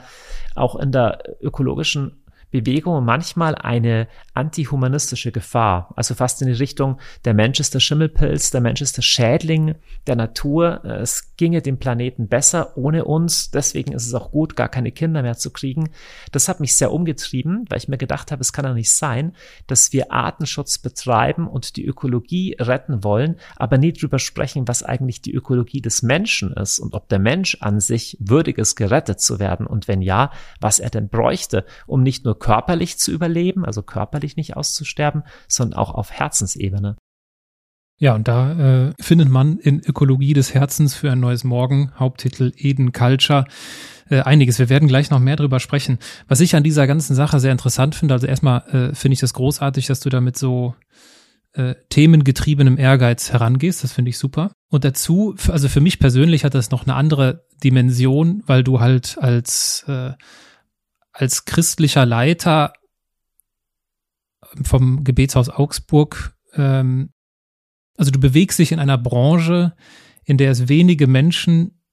auch 0.56 0.76
in 0.76 0.92
der 0.92 1.38
ökologischen 1.40 2.19
Bewegung 2.52 3.04
manchmal 3.06 3.56
eine 3.56 4.08
antihumanistische 4.34 5.32
Gefahr. 5.32 5.94
Also 5.96 6.16
fast 6.16 6.42
in 6.42 6.48
die 6.48 6.54
Richtung, 6.54 7.00
der 7.26 7.34
Mensch 7.34 7.60
ist 7.60 7.74
der 7.74 7.80
Schimmelpilz, 7.80 8.52
der 8.52 8.62
Mensch 8.62 8.82
ist 8.82 8.98
der 8.98 9.02
Schädling 9.02 9.76
der 10.08 10.16
Natur. 10.16 10.84
Es 10.86 11.36
ginge 11.38 11.62
dem 11.62 11.78
Planeten 11.78 12.28
besser 12.28 12.78
ohne 12.78 13.06
uns. 13.06 13.52
Deswegen 13.52 13.94
ist 13.94 14.06
es 14.06 14.14
auch 14.14 14.32
gut, 14.32 14.56
gar 14.56 14.70
keine 14.70 14.92
Kinder 14.92 15.22
mehr 15.22 15.38
zu 15.38 15.52
kriegen. 15.52 15.90
Das 16.32 16.48
hat 16.48 16.60
mich 16.60 16.76
sehr 16.76 16.92
umgetrieben, 16.92 17.66
weil 17.70 17.78
ich 17.78 17.88
mir 17.88 17.98
gedacht 17.98 18.32
habe, 18.32 18.42
es 18.42 18.54
kann 18.54 18.66
doch 18.66 18.74
nicht 18.74 18.92
sein, 18.92 19.34
dass 19.68 19.94
wir 19.94 20.12
Artenschutz 20.12 20.78
betreiben 20.78 21.48
und 21.48 21.76
die 21.76 21.86
Ökologie 21.86 22.56
retten 22.60 23.04
wollen, 23.04 23.36
aber 23.58 23.78
nie 23.78 23.94
drüber 23.94 24.20
sprechen, 24.20 24.68
was 24.68 24.84
eigentlich 24.84 25.22
die 25.22 25.34
Ökologie 25.34 25.82
des 25.82 26.02
Menschen 26.02 26.54
ist 26.54 26.80
und 26.80 26.94
ob 26.94 27.10
der 27.10 27.20
Mensch 27.20 27.58
an 27.62 27.80
sich 27.80 28.18
würdig 28.20 28.58
ist, 28.58 28.76
gerettet 28.76 29.20
zu 29.20 29.40
werden 29.40 29.68
und 29.68 29.88
wenn 29.88 30.02
ja, 30.02 30.32
was 30.60 30.80
er 30.80 30.90
denn 30.90 31.10
bräuchte, 31.10 31.66
um 31.86 32.04
nicht 32.04 32.26
nur 32.26 32.39
körperlich 32.40 32.98
zu 32.98 33.12
überleben, 33.12 33.66
also 33.66 33.84
körperlich 33.84 34.36
nicht 34.36 34.56
auszusterben, 34.58 35.24
sondern 35.48 35.80
auch 35.80 35.94
auf 35.94 36.12
Herzensebene. 36.12 36.96
Ja, 38.02 38.16
und 38.16 38.30
da 38.30 38.88
äh, 38.88 38.94
findet 39.02 39.28
man 39.28 39.58
in 39.58 39.82
Ökologie 39.82 40.34
des 40.34 40.54
Herzens 40.54 40.96
für 40.96 41.12
ein 41.12 41.20
neues 41.20 41.44
Morgen, 41.44 41.92
Haupttitel 42.00 42.54
Eden 42.56 42.94
Culture, 42.94 43.44
äh, 44.10 44.22
einiges. 44.22 44.58
Wir 44.58 44.70
werden 44.70 44.88
gleich 44.88 45.10
noch 45.10 45.20
mehr 45.20 45.36
drüber 45.36 45.60
sprechen. 45.60 46.00
Was 46.30 46.40
ich 46.40 46.56
an 46.56 46.64
dieser 46.64 46.88
ganzen 46.88 47.14
Sache 47.14 47.42
sehr 47.42 47.52
interessant 47.52 47.96
finde, 47.96 48.14
also 48.14 48.26
erstmal 48.26 48.62
äh, 48.70 48.96
finde 48.96 49.14
ich 49.14 49.20
das 49.20 49.34
großartig, 49.34 49.88
dass 49.88 50.00
du 50.00 50.10
damit 50.10 50.38
so 50.38 50.76
äh, 51.54 51.76
themengetriebenem 51.90 52.78
Ehrgeiz 52.78 53.32
herangehst. 53.34 53.84
Das 53.84 53.92
finde 53.92 54.10
ich 54.10 54.18
super. 54.18 54.54
Und 54.70 54.86
dazu, 54.86 55.36
also 55.50 55.68
für 55.68 55.82
mich 55.82 56.00
persönlich 56.00 56.46
hat 56.46 56.56
das 56.56 56.72
noch 56.72 56.86
eine 56.86 56.96
andere 56.96 57.46
Dimension, 57.64 58.44
weil 58.46 58.64
du 58.64 58.80
halt 58.80 59.18
als 59.20 59.84
äh, 59.88 60.14
als 61.20 61.44
christlicher 61.44 62.06
Leiter 62.06 62.72
vom 64.64 65.04
Gebetshaus 65.04 65.50
Augsburg, 65.50 66.34
ähm, 66.54 67.12
also 67.98 68.10
du 68.10 68.20
bewegst 68.20 68.58
dich 68.58 68.72
in 68.72 68.80
einer 68.80 68.98
Branche, 68.98 69.76
in 70.24 70.38
der 70.38 70.52
es 70.52 70.70
wenige 70.70 71.08
Menschen, 71.08 71.84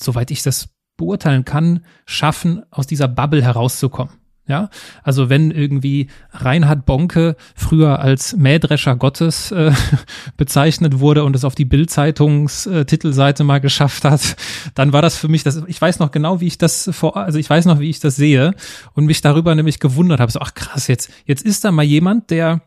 soweit 0.00 0.30
ich 0.30 0.42
das 0.42 0.70
beurteilen 0.96 1.44
kann, 1.44 1.84
schaffen, 2.06 2.64
aus 2.70 2.86
dieser 2.86 3.06
Bubble 3.06 3.42
herauszukommen. 3.42 4.14
Ja, 4.46 4.68
also 5.02 5.30
wenn 5.30 5.50
irgendwie 5.50 6.08
Reinhard 6.32 6.84
Bonke 6.84 7.34
früher 7.54 8.00
als 8.00 8.36
Mähdrescher 8.36 8.94
Gottes 8.94 9.50
äh, 9.52 9.72
bezeichnet 10.36 10.98
wurde 10.98 11.24
und 11.24 11.34
es 11.34 11.46
auf 11.46 11.54
die 11.54 11.64
Bild-Zeitungs-Titelseite 11.64 13.42
mal 13.42 13.62
geschafft 13.62 14.04
hat, 14.04 14.36
dann 14.74 14.92
war 14.92 15.00
das 15.00 15.16
für 15.16 15.28
mich, 15.28 15.44
das, 15.44 15.62
ich 15.66 15.80
weiß 15.80 15.98
noch 15.98 16.10
genau, 16.10 16.42
wie 16.42 16.46
ich 16.46 16.58
das 16.58 16.90
vor, 16.92 17.16
also 17.16 17.38
ich 17.38 17.48
weiß 17.48 17.64
noch, 17.64 17.80
wie 17.80 17.88
ich 17.88 18.00
das 18.00 18.16
sehe 18.16 18.54
und 18.92 19.06
mich 19.06 19.22
darüber 19.22 19.54
nämlich 19.54 19.80
gewundert 19.80 20.20
habe. 20.20 20.30
So, 20.30 20.40
ach 20.40 20.52
krass, 20.52 20.88
jetzt, 20.88 21.10
jetzt 21.24 21.42
ist 21.42 21.64
da 21.64 21.72
mal 21.72 21.82
jemand, 21.82 22.30
der 22.30 22.60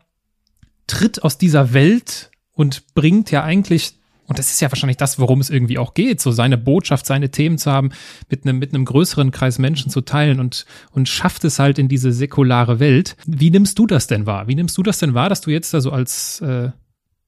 tritt 0.88 1.22
aus 1.22 1.38
dieser 1.38 1.74
Welt 1.74 2.32
und 2.50 2.92
bringt 2.94 3.30
ja 3.30 3.44
eigentlich 3.44 3.97
und 4.28 4.38
das 4.38 4.50
ist 4.50 4.60
ja 4.60 4.70
wahrscheinlich 4.70 4.98
das, 4.98 5.18
worum 5.18 5.40
es 5.40 5.48
irgendwie 5.48 5.78
auch 5.78 5.94
geht, 5.94 6.20
so 6.20 6.30
seine 6.30 6.58
Botschaft, 6.58 7.06
seine 7.06 7.30
Themen 7.30 7.56
zu 7.56 7.72
haben, 7.72 7.90
mit 8.28 8.44
einem, 8.44 8.58
mit 8.58 8.74
einem 8.74 8.84
größeren 8.84 9.30
Kreis 9.30 9.58
Menschen 9.58 9.90
zu 9.90 10.02
teilen 10.02 10.38
und, 10.38 10.66
und 10.92 11.08
schafft 11.08 11.44
es 11.44 11.58
halt 11.58 11.78
in 11.78 11.88
diese 11.88 12.12
säkulare 12.12 12.78
Welt. 12.78 13.16
Wie 13.26 13.50
nimmst 13.50 13.78
du 13.78 13.86
das 13.86 14.06
denn 14.06 14.26
wahr? 14.26 14.46
Wie 14.46 14.54
nimmst 14.54 14.76
du 14.76 14.82
das 14.82 14.98
denn 14.98 15.14
wahr, 15.14 15.30
dass 15.30 15.40
du 15.40 15.50
jetzt 15.50 15.72
da 15.72 15.80
so 15.80 15.92
als, 15.92 16.42
äh, 16.42 16.70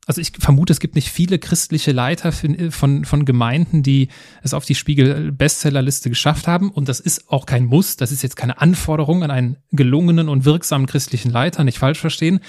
also 0.06 0.20
ich 0.20 0.32
vermute, 0.38 0.74
es 0.74 0.80
gibt 0.80 0.94
nicht 0.94 1.08
viele 1.08 1.38
christliche 1.38 1.92
Leiter 1.92 2.32
von, 2.32 3.04
von 3.06 3.24
Gemeinden, 3.24 3.82
die 3.82 4.08
es 4.42 4.52
auf 4.52 4.66
die 4.66 4.74
Spiegel-Bestsellerliste 4.74 6.10
geschafft 6.10 6.48
haben. 6.48 6.70
Und 6.70 6.90
das 6.90 7.00
ist 7.00 7.30
auch 7.30 7.46
kein 7.46 7.64
Muss, 7.64 7.96
das 7.96 8.12
ist 8.12 8.22
jetzt 8.22 8.36
keine 8.36 8.60
Anforderung 8.60 9.22
an 9.22 9.30
einen 9.30 9.56
gelungenen 9.72 10.28
und 10.28 10.44
wirksamen 10.44 10.86
christlichen 10.86 11.30
Leiter, 11.30 11.64
nicht 11.64 11.78
falsch 11.78 12.00
verstehen. 12.00 12.40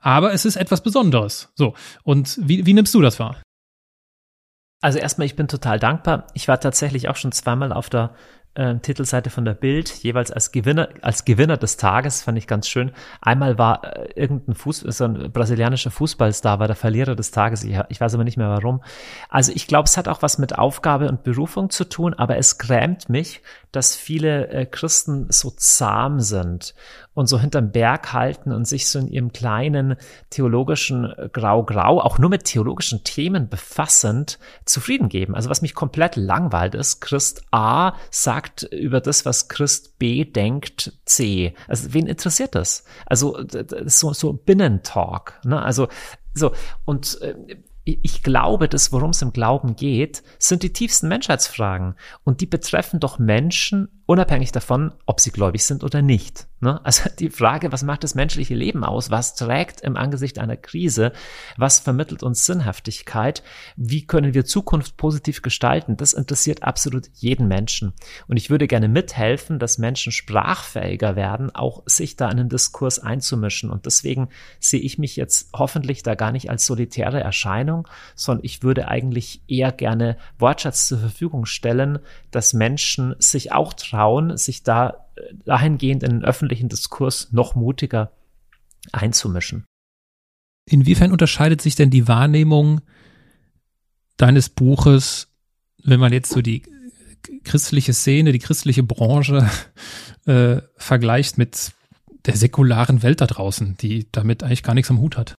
Aber 0.00 0.32
es 0.32 0.44
ist 0.44 0.56
etwas 0.56 0.82
Besonderes. 0.82 1.50
So. 1.54 1.74
Und 2.02 2.40
wie, 2.42 2.66
wie 2.66 2.72
nimmst 2.72 2.94
du 2.94 3.00
das 3.00 3.20
wahr? 3.20 3.36
Also 4.82 4.98
erstmal, 4.98 5.26
ich 5.26 5.36
bin 5.36 5.48
total 5.48 5.78
dankbar. 5.78 6.26
Ich 6.34 6.48
war 6.48 6.60
tatsächlich 6.60 7.08
auch 7.08 7.16
schon 7.16 7.32
zweimal 7.32 7.72
auf 7.72 7.88
der 7.88 8.10
äh, 8.54 8.76
Titelseite 8.80 9.30
von 9.30 9.44
der 9.44 9.54
Bild, 9.54 9.88
jeweils 10.02 10.30
als 10.30 10.52
Gewinner, 10.52 10.88
als 11.00 11.24
Gewinner 11.24 11.56
des 11.56 11.78
Tages, 11.78 12.22
fand 12.22 12.36
ich 12.36 12.46
ganz 12.46 12.68
schön. 12.68 12.92
Einmal 13.20 13.58
war 13.58 13.84
äh, 13.84 14.12
irgendein 14.14 14.54
Fuß, 14.54 14.80
so 14.80 15.04
ein 15.04 15.32
brasilianischer 15.32 15.90
Fußballstar, 15.90 16.58
war 16.58 16.66
der 16.66 16.76
Verlierer 16.76 17.14
des 17.14 17.30
Tages. 17.30 17.64
Ich, 17.64 17.78
ich 17.88 18.00
weiß 18.00 18.12
aber 18.12 18.24
nicht 18.24 18.36
mehr 18.36 18.50
warum. 18.50 18.82
Also 19.30 19.52
ich 19.54 19.66
glaube, 19.66 19.86
es 19.86 19.96
hat 19.96 20.08
auch 20.08 20.20
was 20.20 20.36
mit 20.36 20.58
Aufgabe 20.58 21.08
und 21.08 21.22
Berufung 21.22 21.70
zu 21.70 21.88
tun, 21.88 22.12
aber 22.12 22.36
es 22.36 22.58
grämt 22.58 23.08
mich, 23.08 23.40
dass 23.70 23.96
viele 23.96 24.48
äh, 24.48 24.66
Christen 24.66 25.28
so 25.30 25.50
zahm 25.50 26.20
sind 26.20 26.74
und 27.14 27.26
so 27.26 27.38
hinterm 27.38 27.72
Berg 27.72 28.12
halten 28.12 28.52
und 28.52 28.66
sich 28.66 28.88
so 28.88 28.98
in 28.98 29.08
ihrem 29.08 29.32
kleinen 29.32 29.96
theologischen 30.30 31.04
äh, 31.04 31.28
Grau-Grau, 31.32 32.00
auch 32.00 32.18
nur 32.18 32.30
mit 32.30 32.44
theologischen 32.44 33.04
Themen 33.04 33.48
befassend, 33.48 34.38
zufrieden 34.64 35.08
geben. 35.08 35.34
Also 35.34 35.50
was 35.50 35.62
mich 35.62 35.74
komplett 35.74 36.16
langweilt 36.16 36.74
ist, 36.74 37.00
Christ 37.00 37.42
A 37.50 37.94
sagt 38.10 38.62
über 38.62 39.00
das, 39.00 39.26
was 39.26 39.48
Christ 39.48 39.98
B 39.98 40.24
denkt, 40.24 40.92
C. 41.04 41.54
Also 41.68 41.92
wen 41.92 42.06
interessiert 42.06 42.54
das? 42.54 42.84
Also 43.06 43.38
so, 43.86 44.12
so 44.12 44.32
Binnentalk. 44.32 45.40
Ne? 45.44 45.60
Also 45.60 45.88
so, 46.34 46.52
und 46.84 47.20
äh, 47.20 47.34
ich 47.84 48.22
glaube, 48.22 48.68
das, 48.68 48.92
worum 48.92 49.10
es 49.10 49.22
im 49.22 49.32
Glauben 49.32 49.74
geht, 49.74 50.22
sind 50.38 50.62
die 50.62 50.72
tiefsten 50.72 51.08
Menschheitsfragen. 51.08 51.96
Und 52.22 52.40
die 52.40 52.46
betreffen 52.46 53.00
doch 53.00 53.18
Menschen 53.18 54.02
unabhängig 54.06 54.52
davon, 54.52 54.94
ob 55.04 55.20
sie 55.20 55.32
gläubig 55.32 55.64
sind 55.64 55.82
oder 55.82 56.00
nicht. 56.00 56.46
Ne? 56.62 56.80
Also 56.84 57.10
die 57.18 57.28
Frage, 57.28 57.72
was 57.72 57.82
macht 57.82 58.04
das 58.04 58.14
menschliche 58.14 58.54
Leben 58.54 58.84
aus? 58.84 59.10
Was 59.10 59.34
trägt 59.34 59.80
im 59.80 59.96
Angesicht 59.96 60.38
einer 60.38 60.56
Krise? 60.56 61.10
Was 61.56 61.80
vermittelt 61.80 62.22
uns 62.22 62.46
Sinnhaftigkeit? 62.46 63.42
Wie 63.74 64.06
können 64.06 64.32
wir 64.32 64.44
Zukunft 64.44 64.96
positiv 64.96 65.42
gestalten? 65.42 65.96
Das 65.96 66.12
interessiert 66.12 66.62
absolut 66.62 67.08
jeden 67.14 67.48
Menschen. 67.48 67.94
Und 68.28 68.36
ich 68.36 68.48
würde 68.48 68.68
gerne 68.68 68.86
mithelfen, 68.86 69.58
dass 69.58 69.78
Menschen 69.78 70.12
sprachfähiger 70.12 71.16
werden, 71.16 71.52
auch 71.52 71.82
sich 71.86 72.14
da 72.14 72.30
in 72.30 72.36
den 72.36 72.48
Diskurs 72.48 73.00
einzumischen. 73.00 73.68
Und 73.68 73.84
deswegen 73.84 74.28
sehe 74.60 74.80
ich 74.80 74.98
mich 74.98 75.16
jetzt 75.16 75.50
hoffentlich 75.52 76.04
da 76.04 76.14
gar 76.14 76.30
nicht 76.30 76.48
als 76.48 76.64
solitäre 76.64 77.18
Erscheinung, 77.18 77.88
sondern 78.14 78.44
ich 78.44 78.62
würde 78.62 78.86
eigentlich 78.86 79.42
eher 79.48 79.72
gerne 79.72 80.16
Wortschatz 80.38 80.86
zur 80.86 81.00
Verfügung 81.00 81.44
stellen, 81.44 81.98
dass 82.30 82.52
Menschen 82.52 83.16
sich 83.18 83.50
auch 83.50 83.72
trauen, 83.72 84.36
sich 84.36 84.62
da 84.62 85.02
dahingehend 85.44 86.02
in 86.02 86.10
den 86.10 86.24
öffentlichen 86.24 86.68
Diskurs 86.68 87.32
noch 87.32 87.54
mutiger 87.54 88.12
einzumischen. 88.92 89.64
Inwiefern 90.68 91.12
unterscheidet 91.12 91.60
sich 91.60 91.74
denn 91.74 91.90
die 91.90 92.08
Wahrnehmung 92.08 92.80
deines 94.16 94.48
Buches, 94.48 95.28
wenn 95.82 96.00
man 96.00 96.12
jetzt 96.12 96.30
so 96.30 96.40
die 96.40 96.62
christliche 97.44 97.92
Szene, 97.92 98.32
die 98.32 98.38
christliche 98.38 98.82
Branche 98.82 99.48
äh, 100.26 100.60
vergleicht 100.76 101.38
mit 101.38 101.72
der 102.26 102.36
säkularen 102.36 103.02
Welt 103.02 103.20
da 103.20 103.26
draußen, 103.26 103.76
die 103.78 104.10
damit 104.12 104.42
eigentlich 104.42 104.62
gar 104.62 104.74
nichts 104.74 104.90
am 104.90 105.00
Hut 105.00 105.16
hat? 105.16 105.34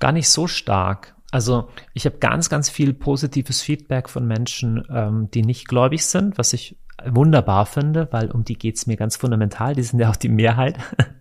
Gar 0.00 0.12
nicht 0.12 0.28
so 0.28 0.48
stark. 0.48 1.14
Also 1.30 1.68
ich 1.94 2.06
habe 2.06 2.18
ganz, 2.18 2.48
ganz 2.48 2.68
viel 2.68 2.94
positives 2.94 3.60
Feedback 3.62 4.08
von 4.08 4.26
Menschen, 4.26 4.84
ähm, 4.88 5.30
die 5.32 5.42
nicht 5.42 5.68
gläubig 5.68 6.04
sind, 6.04 6.38
was 6.38 6.52
ich 6.52 6.78
wunderbar 7.10 7.66
finde, 7.66 8.08
weil 8.10 8.30
um 8.30 8.44
die 8.44 8.56
geht's 8.56 8.86
mir 8.86 8.96
ganz 8.96 9.16
fundamental, 9.16 9.74
die 9.74 9.82
sind 9.82 9.98
ja 10.00 10.10
auch 10.10 10.16
die 10.16 10.28
Mehrheit. 10.28 10.78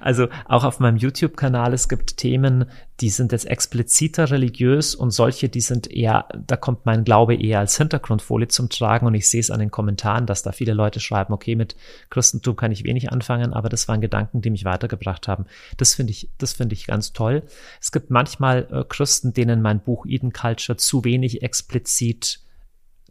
Also 0.00 0.28
auch 0.46 0.64
auf 0.64 0.80
meinem 0.80 0.96
YouTube-Kanal, 0.96 1.72
es 1.72 1.88
gibt 1.88 2.18
Themen, 2.18 2.66
die 3.00 3.08
sind 3.08 3.32
jetzt 3.32 3.46
expliziter 3.46 4.30
religiös 4.30 4.94
und 4.94 5.10
solche, 5.10 5.48
die 5.48 5.60
sind 5.60 5.90
eher, 5.90 6.28
da 6.46 6.56
kommt 6.56 6.84
mein 6.84 7.04
Glaube 7.04 7.34
eher 7.34 7.60
als 7.60 7.76
Hintergrundfolie 7.76 8.48
zum 8.48 8.68
Tragen 8.68 9.06
und 9.06 9.14
ich 9.14 9.28
sehe 9.28 9.40
es 9.40 9.50
an 9.50 9.60
den 9.60 9.70
Kommentaren, 9.70 10.26
dass 10.26 10.42
da 10.42 10.52
viele 10.52 10.74
Leute 10.74 11.00
schreiben, 11.00 11.32
okay, 11.32 11.54
mit 11.56 11.76
Christentum 12.10 12.56
kann 12.56 12.72
ich 12.72 12.84
wenig 12.84 13.12
anfangen, 13.12 13.52
aber 13.52 13.68
das 13.68 13.88
waren 13.88 14.00
Gedanken, 14.00 14.42
die 14.42 14.50
mich 14.50 14.64
weitergebracht 14.64 15.28
haben. 15.28 15.46
Das 15.76 15.94
finde 15.94 16.10
ich, 16.10 16.30
das 16.38 16.52
finde 16.52 16.74
ich 16.74 16.86
ganz 16.86 17.12
toll. 17.12 17.42
Es 17.80 17.92
gibt 17.92 18.10
manchmal 18.10 18.68
äh, 18.70 18.84
Christen, 18.86 19.32
denen 19.32 19.62
mein 19.62 19.80
Buch 19.80 20.06
Eden 20.06 20.32
Culture 20.32 20.76
zu 20.76 21.04
wenig 21.04 21.42
explizit 21.42 22.40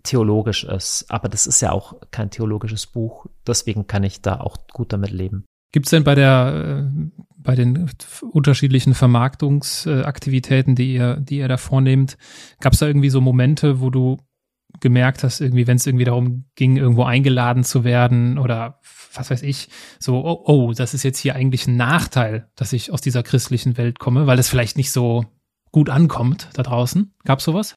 theologisch 0.05 0.63
ist. 0.63 1.05
Aber 1.09 1.29
das 1.29 1.47
ist 1.47 1.61
ja 1.61 1.71
auch 1.71 1.95
kein 2.11 2.29
theologisches 2.29 2.87
Buch. 2.87 3.25
Deswegen 3.45 3.87
kann 3.87 4.03
ich 4.03 4.21
da 4.21 4.39
auch 4.39 4.57
gut 4.71 4.93
damit 4.93 5.11
leben. 5.11 5.45
Gibt 5.71 5.87
es 5.87 5.89
denn 5.89 6.05
bei 6.05 6.15
der, 6.15 6.87
äh, 6.87 7.11
bei 7.37 7.55
den 7.55 7.89
unterschiedlichen 8.31 8.93
Vermarktungsaktivitäten, 8.93 10.75
die 10.75 10.93
ihr, 10.93 11.17
die 11.17 11.39
ihr 11.39 11.49
da 11.49 11.57
vornehmt, 11.57 12.17
gab 12.61 12.73
es 12.73 12.79
da 12.79 12.87
irgendwie 12.87 13.09
so 13.09 13.19
Momente, 13.19 13.81
wo 13.81 13.89
du 13.89 14.17
gemerkt 14.79 15.23
hast, 15.23 15.41
irgendwie, 15.41 15.67
wenn 15.67 15.77
es 15.77 15.85
irgendwie 15.85 16.05
darum 16.05 16.45
ging, 16.55 16.77
irgendwo 16.77 17.03
eingeladen 17.03 17.63
zu 17.63 17.83
werden 17.83 18.37
oder 18.37 18.79
was 19.13 19.31
weiß 19.31 19.41
ich, 19.43 19.69
so, 19.99 20.25
oh, 20.25 20.43
oh, 20.45 20.73
das 20.73 20.93
ist 20.93 21.03
jetzt 21.03 21.19
hier 21.19 21.35
eigentlich 21.35 21.67
ein 21.67 21.77
Nachteil, 21.77 22.49
dass 22.55 22.73
ich 22.73 22.91
aus 22.91 23.01
dieser 23.01 23.23
christlichen 23.23 23.77
Welt 23.77 23.99
komme, 23.99 24.27
weil 24.27 24.39
es 24.39 24.49
vielleicht 24.49 24.77
nicht 24.77 24.91
so 24.91 25.25
gut 25.71 25.89
ankommt 25.89 26.49
da 26.53 26.63
draußen. 26.63 27.13
Gab 27.23 27.39
es 27.39 27.45
sowas? 27.45 27.75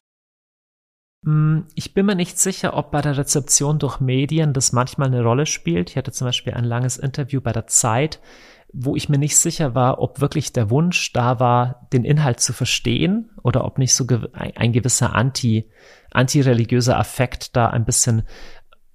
Hm, 1.25 1.65
ich 1.75 1.93
bin 1.93 2.05
mir 2.05 2.15
nicht 2.15 2.39
sicher, 2.39 2.75
ob 2.75 2.91
bei 2.91 3.01
der 3.01 3.17
Rezeption 3.17 3.79
durch 3.79 3.99
Medien 3.99 4.53
das 4.53 4.71
manchmal 4.71 5.07
eine 5.07 5.23
Rolle 5.23 5.45
spielt. 5.45 5.89
Ich 5.89 5.97
hatte 5.97 6.11
zum 6.11 6.25
Beispiel 6.25 6.53
ein 6.53 6.63
langes 6.63 6.97
Interview 6.97 7.41
bei 7.41 7.51
der 7.51 7.67
Zeit, 7.67 8.21
wo 8.71 8.95
ich 8.95 9.09
mir 9.09 9.17
nicht 9.17 9.35
sicher 9.35 9.75
war, 9.75 9.99
ob 9.99 10.21
wirklich 10.21 10.53
der 10.53 10.69
Wunsch 10.69 11.11
da 11.11 11.39
war, 11.39 11.87
den 11.91 12.05
Inhalt 12.05 12.39
zu 12.39 12.53
verstehen 12.53 13.31
oder 13.43 13.65
ob 13.65 13.79
nicht 13.79 13.95
so 13.95 14.05
ein 14.33 14.71
gewisser 14.71 15.15
anti, 15.15 15.69
antireligiöser 16.11 16.97
Affekt 16.97 17.55
da 17.55 17.67
ein 17.67 17.85
bisschen 17.85 18.23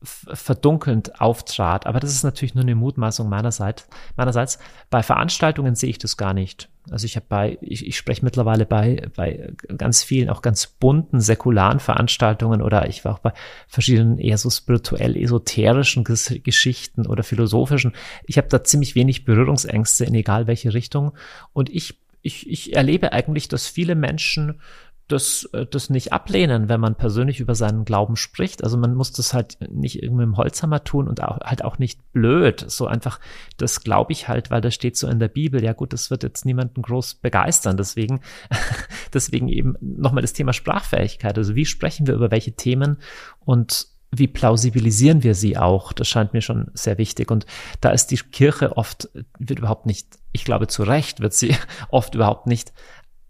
verdunkelnd 0.02 1.20
auftrat. 1.20 1.86
Aber 1.86 1.98
das 1.98 2.12
ist 2.12 2.22
natürlich 2.22 2.54
nur 2.54 2.62
eine 2.62 2.74
Mutmaßung 2.74 3.28
meinerseits. 3.28 3.88
Meinerseits 4.16 4.58
bei 4.90 5.02
Veranstaltungen 5.02 5.74
sehe 5.74 5.90
ich 5.90 5.98
das 5.98 6.16
gar 6.16 6.34
nicht. 6.34 6.70
Also 6.90 7.06
ich 7.06 7.16
habe 7.16 7.26
bei, 7.28 7.58
ich, 7.62 7.86
ich 7.86 7.96
spreche 7.96 8.24
mittlerweile 8.24 8.66
bei, 8.66 9.08
bei 9.16 9.52
ganz 9.78 10.02
vielen, 10.02 10.28
auch 10.28 10.42
ganz 10.42 10.66
bunten, 10.66 11.20
säkularen 11.20 11.80
Veranstaltungen 11.80 12.60
oder 12.60 12.88
ich 12.88 13.04
war 13.04 13.14
auch 13.14 13.20
bei 13.20 13.32
verschiedenen 13.68 14.18
eher 14.18 14.36
so 14.36 14.50
spirituell 14.50 15.16
esoterischen 15.16 16.04
Geschichten 16.04 17.06
oder 17.06 17.22
philosophischen. 17.22 17.94
Ich 18.26 18.36
habe 18.36 18.48
da 18.48 18.62
ziemlich 18.62 18.94
wenig 18.94 19.24
Berührungsängste 19.24 20.04
in 20.04 20.14
egal 20.14 20.46
welche 20.46 20.74
Richtung. 20.74 21.12
Und 21.52 21.70
ich 21.70 21.98
ich, 22.24 22.48
ich 22.48 22.74
erlebe 22.74 23.12
eigentlich, 23.12 23.48
dass 23.48 23.66
viele 23.66 23.94
Menschen 23.94 24.60
das, 25.08 25.44
äh, 25.52 25.66
das 25.66 25.90
nicht 25.90 26.12
ablehnen, 26.12 26.68
wenn 26.68 26.80
man 26.80 26.94
persönlich 26.94 27.40
über 27.40 27.54
seinen 27.54 27.84
Glauben 27.84 28.16
spricht. 28.16 28.64
Also 28.64 28.78
man 28.78 28.94
muss 28.94 29.12
das 29.12 29.34
halt 29.34 29.58
nicht 29.70 30.02
irgendwie 30.02 30.24
im 30.24 30.36
Holzhammer 30.36 30.82
tun 30.82 31.08
und 31.08 31.22
auch, 31.22 31.40
halt 31.40 31.64
auch 31.64 31.78
nicht 31.78 32.00
blöd. 32.12 32.64
So 32.68 32.86
einfach, 32.86 33.20
das 33.56 33.80
glaube 33.82 34.12
ich 34.12 34.28
halt, 34.28 34.50
weil 34.50 34.60
das 34.60 34.74
steht 34.74 34.96
so 34.96 35.08
in 35.08 35.18
der 35.18 35.28
Bibel. 35.28 35.62
Ja 35.62 35.72
gut, 35.72 35.92
das 35.92 36.10
wird 36.10 36.22
jetzt 36.22 36.46
niemanden 36.46 36.82
groß 36.82 37.16
begeistern. 37.16 37.76
Deswegen, 37.76 38.20
deswegen 39.12 39.48
eben 39.48 39.76
nochmal 39.80 40.22
das 40.22 40.32
Thema 40.32 40.52
Sprachfähigkeit. 40.52 41.36
Also 41.36 41.54
wie 41.54 41.66
sprechen 41.66 42.06
wir 42.06 42.14
über 42.14 42.30
welche 42.30 42.52
Themen 42.52 42.98
und 43.44 43.88
wie 44.16 44.28
plausibilisieren 44.28 45.22
wir 45.24 45.34
sie 45.34 45.56
auch? 45.56 45.92
Das 45.92 46.06
scheint 46.08 46.32
mir 46.34 46.40
schon 46.40 46.70
sehr 46.72 46.98
wichtig. 46.98 47.32
Und 47.32 47.46
da 47.80 47.90
ist 47.90 48.12
die 48.12 48.16
Kirche 48.16 48.76
oft, 48.76 49.08
wird 49.40 49.58
überhaupt 49.58 49.86
nicht, 49.86 50.06
ich 50.32 50.44
glaube 50.44 50.68
zu 50.68 50.84
Recht, 50.84 51.20
wird 51.20 51.34
sie 51.34 51.56
oft 51.90 52.14
überhaupt 52.14 52.46
nicht 52.46 52.72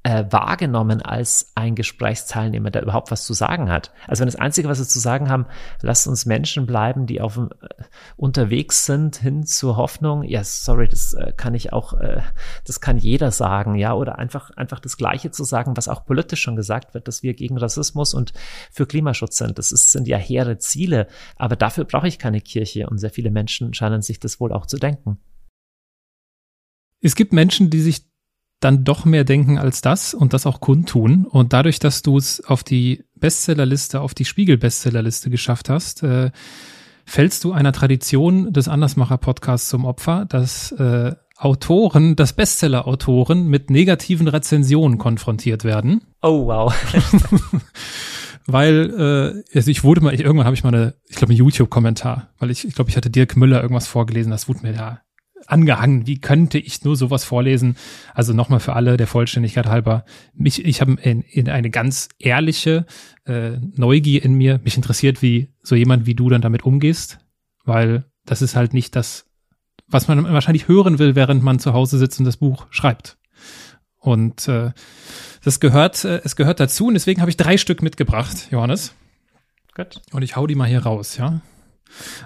äh, 0.05 0.27
wahrgenommen 0.31 1.01
als 1.01 1.51
ein 1.55 1.75
Gesprächsteilnehmer, 1.75 2.71
der 2.71 2.83
überhaupt 2.83 3.11
was 3.11 3.25
zu 3.25 3.33
sagen 3.33 3.71
hat. 3.71 3.91
Also 4.07 4.21
wenn 4.21 4.29
das 4.29 4.37
Einzige, 4.37 4.69
was 4.69 4.79
wir 4.79 4.87
zu 4.87 5.01
sagen 5.01 5.31
haben, 5.31 5.47
lasst 5.81 6.07
uns 6.07 6.27
Menschen 6.27 6.67
bleiben, 6.67 7.07
die 7.07 7.23
auf 7.23 7.39
äh, 7.39 7.49
unterwegs 8.17 8.85
sind 8.85 9.17
hin 9.17 9.47
zur 9.47 9.79
Hoffnung. 9.79 10.23
Ja, 10.23 10.45
sorry, 10.45 10.89
das 10.89 11.15
äh, 11.15 11.33
kann 11.35 11.55
ich 11.55 11.73
auch, 11.73 11.95
äh, 11.95 12.21
das 12.67 12.83
kann 12.83 12.99
jeder 12.99 13.31
sagen, 13.31 13.77
ja, 13.77 13.95
oder 13.95 14.19
einfach 14.19 14.51
einfach 14.51 14.79
das 14.79 14.99
Gleiche 14.99 15.31
zu 15.31 15.43
sagen, 15.43 15.75
was 15.75 15.89
auch 15.89 16.05
politisch 16.05 16.43
schon 16.43 16.55
gesagt 16.55 16.93
wird, 16.93 17.09
dass 17.09 17.23
wir 17.23 17.33
gegen 17.33 17.57
Rassismus 17.57 18.13
und 18.13 18.35
für 18.71 18.87
Klimaschutz 18.87 19.39
sind. 19.39 19.59
Das 19.59 19.73
ist, 19.73 19.91
sind 19.91 20.07
ja 20.07 20.19
hehre 20.19 20.59
Ziele, 20.59 21.09
aber 21.37 21.57
dafür 21.57 21.87
brauche 21.87 22.09
ich 22.09 22.19
keine 22.19 22.43
Kirche 22.43 22.89
und 22.91 22.99
sehr 22.99 23.11
viele 23.11 23.31
Menschen 23.31 23.73
scheinen 23.73 24.03
sich 24.03 24.21
das 24.21 24.39
wohl 24.39 24.53
auch 24.53 24.67
zu 24.67 24.77
denken. 24.77 25.19
Es 27.01 27.15
gibt 27.15 27.33
Menschen, 27.33 27.71
die 27.71 27.81
sich 27.81 28.14
dann 28.61 28.85
doch 28.85 29.05
mehr 29.05 29.25
denken 29.25 29.59
als 29.59 29.81
das 29.81 30.15
und 30.15 30.33
das 30.33 30.47
auch 30.47 30.61
kundtun. 30.61 31.27
Und 31.27 31.53
dadurch, 31.53 31.79
dass 31.79 32.03
du 32.03 32.17
es 32.17 32.43
auf 32.45 32.65
die 32.65 33.05
Bestsellerliste, 33.17 34.01
auf 34.01 34.15
die 34.15 34.25
Spiegel-Bestsellerliste 34.25 35.31
geschafft 35.31 35.69
hast, 35.69 36.03
äh, 36.03 36.31
fällst 37.05 37.45
du 37.45 37.53
einer 37.53 37.73
Tradition 37.73 38.53
des 38.53 38.69
Andersmacher-Podcasts 38.69 39.69
zum 39.69 39.85
Opfer, 39.85 40.25
dass 40.27 40.73
äh, 40.73 41.15
Autoren, 41.37 42.17
dass 42.17 42.33
Bestseller-Autoren 42.33 43.49
mit 43.49 43.69
negativen 43.69 44.29
Rezensionen 44.29 44.99
konfrontiert 44.99 45.65
werden. 45.65 46.03
Oh, 46.23 46.47
wow. 46.47 46.75
weil 48.47 49.43
äh, 49.53 49.57
also 49.57 49.71
ich 49.71 49.85
wurde 49.85 50.01
mal, 50.01 50.15
ich, 50.15 50.21
irgendwann 50.21 50.47
habe 50.47 50.55
ich 50.55 50.65
mal 50.65 50.75
eine, 50.75 50.95
ich 51.09 51.17
glaube, 51.17 51.33
einen 51.33 51.39
YouTube-Kommentar, 51.39 52.29
weil 52.39 52.51
ich, 52.51 52.67
ich 52.67 52.75
glaube, 52.75 52.91
ich 52.91 52.97
hatte 52.97 53.11
Dirk 53.11 53.37
Müller 53.37 53.61
irgendwas 53.63 53.89
vorgelesen, 53.89 54.31
das 54.31 54.49
wurde 54.49 54.61
mir 54.63 54.75
ja 54.75 55.01
angehangen. 55.47 56.07
Wie 56.07 56.21
könnte 56.21 56.59
ich 56.59 56.85
nur 56.85 56.97
sowas 56.97 57.25
vorlesen? 57.25 57.77
Also 58.15 58.33
nochmal 58.33 58.61
für 58.61 58.75
alle 58.75 58.97
der 58.97 59.07
Vollständigkeit 59.07 59.67
halber. 59.67 60.05
Mich, 60.35 60.65
ich 60.65 60.81
habe 60.81 60.93
in, 61.03 61.23
in 61.23 61.49
eine 61.49 61.71
ganz 61.71 62.09
ehrliche 62.19 62.87
äh, 63.25 63.59
Neugier 63.75 64.25
in 64.25 64.35
mir. 64.35 64.61
Mich 64.65 64.77
interessiert, 64.77 65.23
wie 65.23 65.49
so 65.63 65.75
jemand 65.75 66.07
wie 66.07 66.15
du 66.15 66.29
dann 66.29 66.43
damit 66.43 66.65
umgehst, 66.65 67.19
weil 67.65 68.05
das 68.25 68.43
ist 68.43 68.57
halt 68.57 68.75
nicht 68.75 68.97
das, 68.97 69.27
was 69.87 70.09
man 70.09 70.25
wahrscheinlich 70.33 70.69
hören 70.69 70.99
will, 70.99 71.15
während 71.15 71.43
man 71.43 71.59
zu 71.59 71.73
Hause 71.73 71.99
sitzt 71.99 72.19
und 72.19 72.25
das 72.25 72.39
Buch 72.39 72.67
schreibt. 72.71 73.19
Und 73.99 74.49
äh, 74.49 74.73
das 75.43 75.61
gehört, 75.61 76.05
äh, 76.05 76.21
es 76.25 76.37
gehört 76.37 76.61
dazu 76.61 76.87
und 76.87 76.95
deswegen 76.95 77.21
habe 77.21 77.31
ich 77.31 77.37
drei 77.37 77.57
Stück 77.57 77.83
mitgebracht, 77.83 78.49
Johannes. 78.51 78.95
Gut. 79.75 80.01
Und 80.13 80.23
ich 80.23 80.37
hau 80.37 80.47
die 80.47 80.55
mal 80.55 80.69
hier 80.69 80.85
raus, 80.85 81.17
ja. 81.17 81.41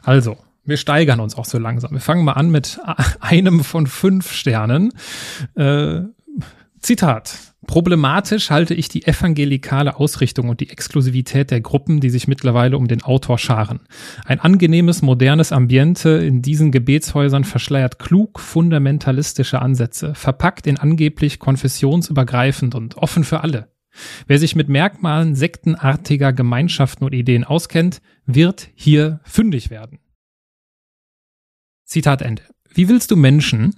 Also, 0.03 0.37
wir 0.69 0.77
steigern 0.77 1.21
uns 1.21 1.37
auch 1.37 1.47
so 1.47 1.59
langsam. 1.59 1.93
Wir 1.93 2.01
fangen 2.01 2.25
mal 2.25 2.33
an 2.33 2.51
mit 2.51 2.79
einem 3.21 3.65
von 3.65 3.87
fünf 3.87 4.33
Sternen. 4.33 4.93
Äh, 5.55 6.03
Zitat. 6.81 7.55
Problematisch 7.67 8.51
halte 8.51 8.73
ich 8.73 8.89
die 8.89 9.07
evangelikale 9.07 9.97
Ausrichtung 9.97 10.49
und 10.49 10.61
die 10.61 10.71
Exklusivität 10.71 11.51
der 11.51 11.61
Gruppen, 11.61 12.01
die 12.01 12.09
sich 12.09 12.27
mittlerweile 12.27 12.79
um 12.79 12.89
den 12.89 13.03
Autor 13.03 13.37
scharen. 13.37 13.81
Ein 14.25 14.41
angenehmes, 14.41 15.03
modernes 15.03 15.53
Ambiente 15.53 16.11
in 16.11 16.41
diesen 16.41 16.71
Gebetshäusern 16.71 17.45
verschleiert 17.45 17.99
klug 17.99 18.41
fundamentalistische 18.41 19.61
Ansätze, 19.61 20.15
verpackt 20.15 20.67
in 20.67 20.79
angeblich 20.79 21.41
konfessionsübergreifend 21.41 22.75
und 22.75 22.97
offen 22.97 23.25
für 23.25 23.41
alle. 23.41 23.69
Wer 24.27 24.39
sich 24.39 24.57
mit 24.57 24.69
Merkmalen 24.69 25.35
sektenartiger 25.35 26.33
Gemeinschaften 26.33 27.05
und 27.05 27.13
Ideen 27.13 27.45
auskennt, 27.45 28.01
wird 28.25 28.69
hier 28.75 29.21
fündig 29.25 29.71
werden. 29.71 29.99
Zitat 31.89 32.21
Ende. 32.21 32.43
Wie 32.69 32.89
willst 32.89 33.11
du 33.11 33.17
Menschen, 33.17 33.75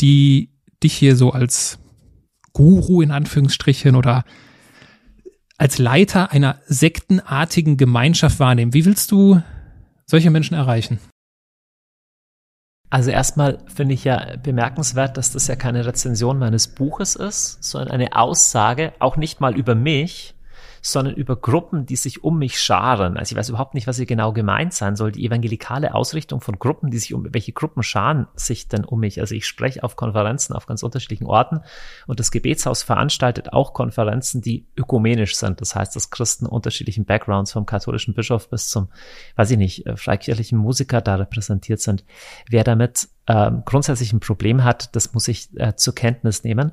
die 0.00 0.50
dich 0.82 0.94
hier 0.94 1.14
so 1.14 1.30
als 1.30 1.78
Guru 2.54 3.02
in 3.02 3.10
Anführungsstrichen 3.10 3.94
oder 3.94 4.24
als 5.58 5.78
Leiter 5.78 6.32
einer 6.32 6.60
sektenartigen 6.66 7.76
Gemeinschaft 7.76 8.40
wahrnehmen, 8.40 8.72
wie 8.72 8.86
willst 8.86 9.12
du 9.12 9.42
solche 10.06 10.30
Menschen 10.30 10.54
erreichen? 10.54 10.98
Also 12.90 13.10
erstmal 13.10 13.58
finde 13.66 13.94
ich 13.94 14.04
ja 14.04 14.36
bemerkenswert, 14.42 15.16
dass 15.16 15.32
das 15.32 15.46
ja 15.48 15.56
keine 15.56 15.84
Rezension 15.84 16.38
meines 16.38 16.68
Buches 16.68 17.14
ist, 17.14 17.62
sondern 17.62 17.90
eine 17.90 18.16
Aussage, 18.16 18.94
auch 19.00 19.16
nicht 19.16 19.40
mal 19.40 19.56
über 19.56 19.74
mich, 19.74 20.34
sondern 20.86 21.14
über 21.14 21.34
Gruppen, 21.34 21.86
die 21.86 21.96
sich 21.96 22.22
um 22.24 22.38
mich 22.38 22.60
scharen. 22.60 23.16
Also 23.16 23.32
ich 23.32 23.38
weiß 23.38 23.48
überhaupt 23.48 23.72
nicht, 23.72 23.86
was 23.86 23.96
hier 23.96 24.04
genau 24.04 24.34
gemeint 24.34 24.74
sein 24.74 24.96
soll. 24.96 25.12
Die 25.12 25.24
evangelikale 25.24 25.94
Ausrichtung 25.94 26.42
von 26.42 26.58
Gruppen, 26.58 26.90
die 26.90 26.98
sich 26.98 27.14
um, 27.14 27.26
welche 27.32 27.52
Gruppen 27.52 27.82
scharen 27.82 28.26
sich 28.34 28.68
denn 28.68 28.84
um 28.84 29.00
mich? 29.00 29.18
Also 29.18 29.34
ich 29.34 29.46
spreche 29.46 29.82
auf 29.82 29.96
Konferenzen 29.96 30.52
auf 30.52 30.66
ganz 30.66 30.82
unterschiedlichen 30.82 31.26
Orten 31.26 31.60
und 32.06 32.20
das 32.20 32.30
Gebetshaus 32.30 32.82
veranstaltet 32.82 33.54
auch 33.54 33.72
Konferenzen, 33.72 34.42
die 34.42 34.66
ökumenisch 34.76 35.36
sind. 35.36 35.62
Das 35.62 35.74
heißt, 35.74 35.96
dass 35.96 36.10
Christen 36.10 36.44
unterschiedlichen 36.44 37.06
Backgrounds 37.06 37.52
vom 37.52 37.64
katholischen 37.64 38.12
Bischof 38.12 38.50
bis 38.50 38.68
zum, 38.68 38.88
weiß 39.36 39.52
ich 39.52 39.56
nicht, 39.56 39.86
äh, 39.86 39.96
freikirchlichen 39.96 40.58
Musiker 40.58 41.00
da 41.00 41.14
repräsentiert 41.14 41.80
sind. 41.80 42.04
Wer 42.50 42.62
damit 42.62 43.08
ähm, 43.26 43.62
grundsätzlich 43.64 44.12
ein 44.12 44.20
Problem 44.20 44.64
hat, 44.64 44.94
das 44.94 45.14
muss 45.14 45.28
ich 45.28 45.48
äh, 45.58 45.76
zur 45.76 45.94
Kenntnis 45.94 46.44
nehmen. 46.44 46.72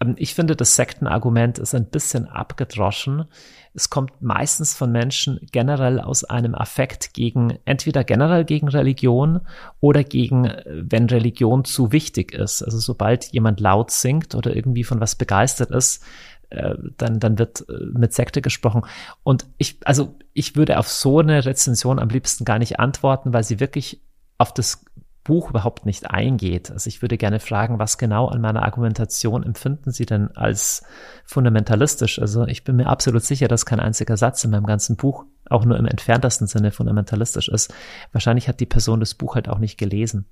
Ähm, 0.00 0.14
ich 0.18 0.34
finde, 0.34 0.56
das 0.56 0.76
Sektenargument 0.76 1.58
ist 1.58 1.74
ein 1.74 1.86
bisschen 1.86 2.26
abgedroschen. 2.26 3.26
Es 3.74 3.90
kommt 3.90 4.20
meistens 4.20 4.74
von 4.74 4.90
Menschen 4.90 5.38
generell 5.52 6.00
aus 6.00 6.24
einem 6.24 6.54
Affekt 6.54 7.14
gegen, 7.14 7.58
entweder 7.64 8.02
generell 8.02 8.44
gegen 8.44 8.68
Religion 8.68 9.40
oder 9.80 10.02
gegen, 10.02 10.46
äh, 10.46 10.64
wenn 10.66 11.06
Religion 11.06 11.64
zu 11.64 11.92
wichtig 11.92 12.32
ist. 12.32 12.62
Also 12.62 12.78
sobald 12.78 13.26
jemand 13.32 13.60
laut 13.60 13.90
singt 13.90 14.34
oder 14.34 14.54
irgendwie 14.54 14.84
von 14.84 15.00
was 15.00 15.14
begeistert 15.14 15.70
ist, 15.70 16.02
äh, 16.50 16.74
dann, 16.96 17.20
dann 17.20 17.38
wird 17.38 17.64
äh, 17.68 17.72
mit 17.92 18.12
Sekte 18.12 18.42
gesprochen. 18.42 18.82
Und 19.22 19.46
ich, 19.58 19.78
also 19.84 20.16
ich 20.32 20.56
würde 20.56 20.78
auf 20.78 20.88
so 20.88 21.20
eine 21.20 21.44
Rezension 21.44 21.98
am 21.98 22.08
liebsten 22.08 22.44
gar 22.44 22.58
nicht 22.58 22.80
antworten, 22.80 23.32
weil 23.32 23.44
sie 23.44 23.60
wirklich 23.60 24.02
auf 24.38 24.54
das 24.54 24.84
Buch 25.24 25.50
überhaupt 25.50 25.86
nicht 25.86 26.10
eingeht. 26.10 26.70
Also 26.70 26.88
ich 26.88 27.02
würde 27.02 27.18
gerne 27.18 27.40
fragen, 27.40 27.78
was 27.78 27.98
genau 27.98 28.28
an 28.28 28.40
meiner 28.40 28.62
Argumentation 28.62 29.42
empfinden 29.42 29.92
Sie 29.92 30.06
denn 30.06 30.34
als 30.34 30.82
fundamentalistisch? 31.24 32.18
Also 32.18 32.46
ich 32.46 32.64
bin 32.64 32.76
mir 32.76 32.86
absolut 32.86 33.22
sicher, 33.22 33.46
dass 33.46 33.66
kein 33.66 33.80
einziger 33.80 34.16
Satz 34.16 34.42
in 34.44 34.50
meinem 34.50 34.66
ganzen 34.66 34.96
Buch 34.96 35.24
auch 35.48 35.64
nur 35.64 35.78
im 35.78 35.86
entferntesten 35.86 36.46
Sinne 36.46 36.70
fundamentalistisch 36.70 37.48
ist. 37.48 37.74
Wahrscheinlich 38.12 38.48
hat 38.48 38.60
die 38.60 38.66
Person 38.66 39.00
das 39.00 39.14
Buch 39.14 39.34
halt 39.34 39.48
auch 39.48 39.58
nicht 39.58 39.76
gelesen. 39.76 40.26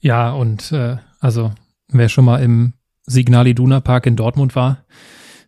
Ja, 0.00 0.30
und 0.30 0.72
äh, 0.72 0.96
also 1.20 1.52
wer 1.88 2.08
schon 2.08 2.24
mal 2.24 2.42
im 2.42 2.74
Signal 3.04 3.46
Iduna 3.46 3.80
Park 3.80 4.06
in 4.06 4.16
Dortmund 4.16 4.56
war, 4.56 4.84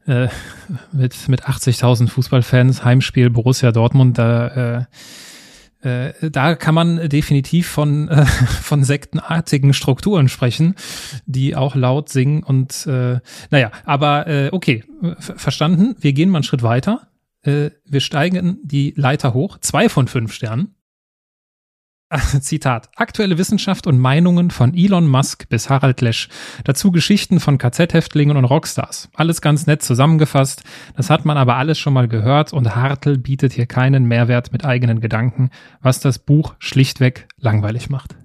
äh, 0.06 0.28
mit, 0.92 1.28
mit 1.28 1.44
80.000 1.44 2.08
Fußballfans, 2.08 2.84
Heimspiel 2.84 3.30
Borussia 3.30 3.72
Dortmund, 3.72 4.18
da 4.18 4.46
äh, 4.78 4.84
äh, 5.82 6.30
da 6.30 6.54
kann 6.54 6.74
man 6.74 7.08
definitiv 7.08 7.68
von, 7.68 8.08
äh, 8.08 8.24
von 8.62 8.84
sektenartigen 8.84 9.72
Strukturen 9.72 10.28
sprechen, 10.28 10.74
die 11.26 11.56
auch 11.56 11.74
laut 11.74 12.08
singen 12.08 12.42
und 12.42 12.86
äh, 12.86 13.20
naja, 13.50 13.70
aber 13.84 14.26
äh, 14.26 14.48
okay, 14.52 14.84
verstanden. 15.18 15.96
Wir 15.98 16.12
gehen 16.12 16.30
mal 16.30 16.38
einen 16.38 16.44
Schritt 16.44 16.62
weiter. 16.62 17.08
Äh, 17.42 17.70
wir 17.84 18.00
steigen 18.00 18.58
die 18.62 18.92
Leiter 18.96 19.34
hoch, 19.34 19.58
zwei 19.58 19.88
von 19.88 20.08
fünf 20.08 20.32
Sternen. 20.32 20.74
Zitat. 22.40 22.88
Aktuelle 22.96 23.38
Wissenschaft 23.38 23.86
und 23.86 23.98
Meinungen 23.98 24.50
von 24.50 24.74
Elon 24.74 25.06
Musk 25.06 25.48
bis 25.48 25.70
Harald 25.70 26.00
Lesch. 26.00 26.28
Dazu 26.64 26.90
Geschichten 26.90 27.38
von 27.38 27.58
KZ-Häftlingen 27.58 28.36
und 28.36 28.44
Rockstars. 28.44 29.08
Alles 29.14 29.40
ganz 29.40 29.66
nett 29.66 29.82
zusammengefasst. 29.82 30.64
Das 30.96 31.10
hat 31.10 31.24
man 31.24 31.36
aber 31.36 31.56
alles 31.56 31.78
schon 31.78 31.92
mal 31.92 32.08
gehört 32.08 32.52
und 32.52 32.74
Hartl 32.74 33.16
bietet 33.18 33.52
hier 33.52 33.66
keinen 33.66 34.04
Mehrwert 34.04 34.52
mit 34.52 34.64
eigenen 34.64 35.00
Gedanken, 35.00 35.50
was 35.80 36.00
das 36.00 36.18
Buch 36.18 36.54
schlichtweg 36.58 37.28
langweilig 37.38 37.90
macht. 37.90 38.19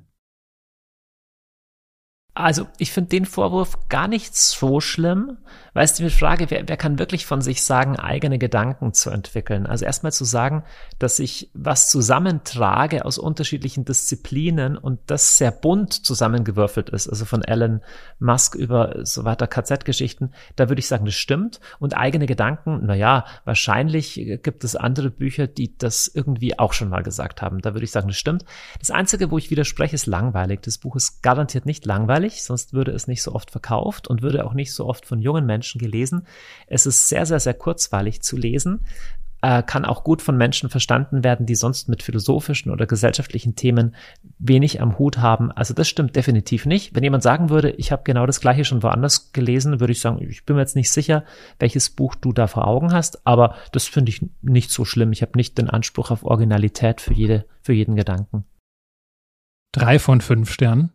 Also, 2.35 2.67
ich 2.77 2.91
finde 2.91 3.09
den 3.09 3.25
Vorwurf 3.25 3.87
gar 3.89 4.07
nicht 4.07 4.35
so 4.35 4.81
schlimm, 4.81 5.37
Weißt 5.75 5.99
du, 5.99 6.03
mit 6.03 6.13
Frage, 6.13 6.49
wer, 6.51 6.69
wer 6.69 6.77
kann 6.77 6.99
wirklich 6.99 7.25
von 7.25 7.41
sich 7.41 7.61
sagen, 7.61 7.97
eigene 7.97 8.39
Gedanken 8.39 8.93
zu 8.93 9.09
entwickeln? 9.09 9.65
Also 9.65 9.83
erstmal 9.83 10.13
zu 10.13 10.23
sagen, 10.23 10.63
dass 10.99 11.19
ich 11.19 11.51
was 11.53 11.89
zusammentrage 11.89 13.03
aus 13.03 13.17
unterschiedlichen 13.17 13.83
Disziplinen 13.83 14.77
und 14.77 15.01
das 15.07 15.37
sehr 15.37 15.51
bunt 15.51 15.91
zusammengewürfelt 15.91 16.89
ist, 16.91 17.09
also 17.09 17.25
von 17.25 17.43
Elon 17.43 17.81
Musk 18.19 18.55
über 18.55 19.05
so 19.05 19.25
weiter 19.25 19.47
KZ-Geschichten, 19.47 20.31
da 20.55 20.69
würde 20.69 20.79
ich 20.79 20.87
sagen, 20.87 21.03
das 21.03 21.15
stimmt. 21.15 21.59
Und 21.79 21.97
eigene 21.97 22.25
Gedanken, 22.25 22.85
naja, 22.85 23.25
wahrscheinlich 23.43 24.39
gibt 24.43 24.63
es 24.63 24.77
andere 24.77 25.09
Bücher, 25.09 25.45
die 25.45 25.77
das 25.77 26.07
irgendwie 26.07 26.57
auch 26.57 26.71
schon 26.71 26.87
mal 26.87 27.03
gesagt 27.03 27.41
haben. 27.41 27.59
Da 27.59 27.73
würde 27.73 27.83
ich 27.83 27.91
sagen, 27.91 28.07
das 28.07 28.17
stimmt. 28.17 28.45
Das 28.79 28.91
Einzige, 28.91 29.29
wo 29.29 29.37
ich 29.37 29.51
widerspreche, 29.51 29.95
ist 29.95 30.05
langweilig. 30.05 30.61
Das 30.61 30.77
Buch 30.77 30.95
ist 30.95 31.21
garantiert 31.21 31.65
nicht 31.65 31.85
langweilig, 31.85 32.24
sonst 32.43 32.73
würde 32.73 32.91
es 32.91 33.07
nicht 33.07 33.21
so 33.21 33.33
oft 33.33 33.51
verkauft 33.51 34.07
und 34.07 34.21
würde 34.21 34.45
auch 34.45 34.53
nicht 34.53 34.73
so 34.73 34.85
oft 34.85 35.05
von 35.05 35.21
jungen 35.21 35.45
Menschen 35.45 35.65
Menschen 35.65 35.79
gelesen. 35.79 36.27
Es 36.67 36.85
ist 36.85 37.09
sehr, 37.09 37.25
sehr, 37.25 37.39
sehr 37.39 37.53
kurzweilig 37.53 38.21
zu 38.21 38.37
lesen. 38.37 38.81
äh, 39.41 39.61
kann 39.61 39.85
auch 39.85 40.03
gut 40.03 40.21
von 40.23 40.37
Menschen 40.37 40.69
verstanden 40.69 41.23
werden, 41.23 41.45
die 41.45 41.55
sonst 41.55 41.87
mit 41.87 42.01
philosophischen 42.01 42.71
oder 42.71 42.87
gesellschaftlichen 42.87 43.55
Themen 43.55 43.93
wenig 44.39 44.81
am 44.81 44.97
Hut 44.97 45.19
haben. 45.19 45.51
Also 45.51 45.73
das 45.73 45.87
stimmt 45.87 46.15
definitiv 46.15 46.65
nicht. 46.65 46.95
Wenn 46.95 47.03
jemand 47.03 47.21
sagen 47.21 47.49
würde, 47.49 47.69
ich 47.71 47.91
habe 47.91 48.03
genau 48.03 48.25
das 48.25 48.41
gleiche 48.41 48.65
schon 48.65 48.81
woanders 48.81 49.33
gelesen, 49.33 49.79
würde 49.79 49.91
ich 49.91 49.99
sagen, 49.99 50.19
ich 50.21 50.45
bin 50.45 50.55
mir 50.55 50.63
jetzt 50.63 50.75
nicht 50.75 50.89
sicher, 50.89 51.25
welches 51.59 51.91
Buch 51.91 52.15
du 52.15 52.33
da 52.33 52.47
vor 52.47 52.67
Augen 52.67 52.91
hast, 52.91 53.27
aber 53.27 53.55
das 53.71 53.85
finde 53.85 54.09
ich 54.09 54.25
nicht 54.41 54.71
so 54.71 54.83
schlimm. 54.83 55.11
Ich 55.11 55.21
habe 55.21 55.37
nicht 55.37 55.57
den 55.57 55.69
Anspruch 55.69 56.09
auf 56.09 56.23
Originalität 56.23 56.99
für 57.01 57.13
jede, 57.13 57.45
für 57.61 57.73
jeden 57.73 57.95
Gedanken. 57.95 58.45
Drei 59.73 59.99
von 59.99 60.21
fünf 60.21 60.51
Sternen. 60.51 60.94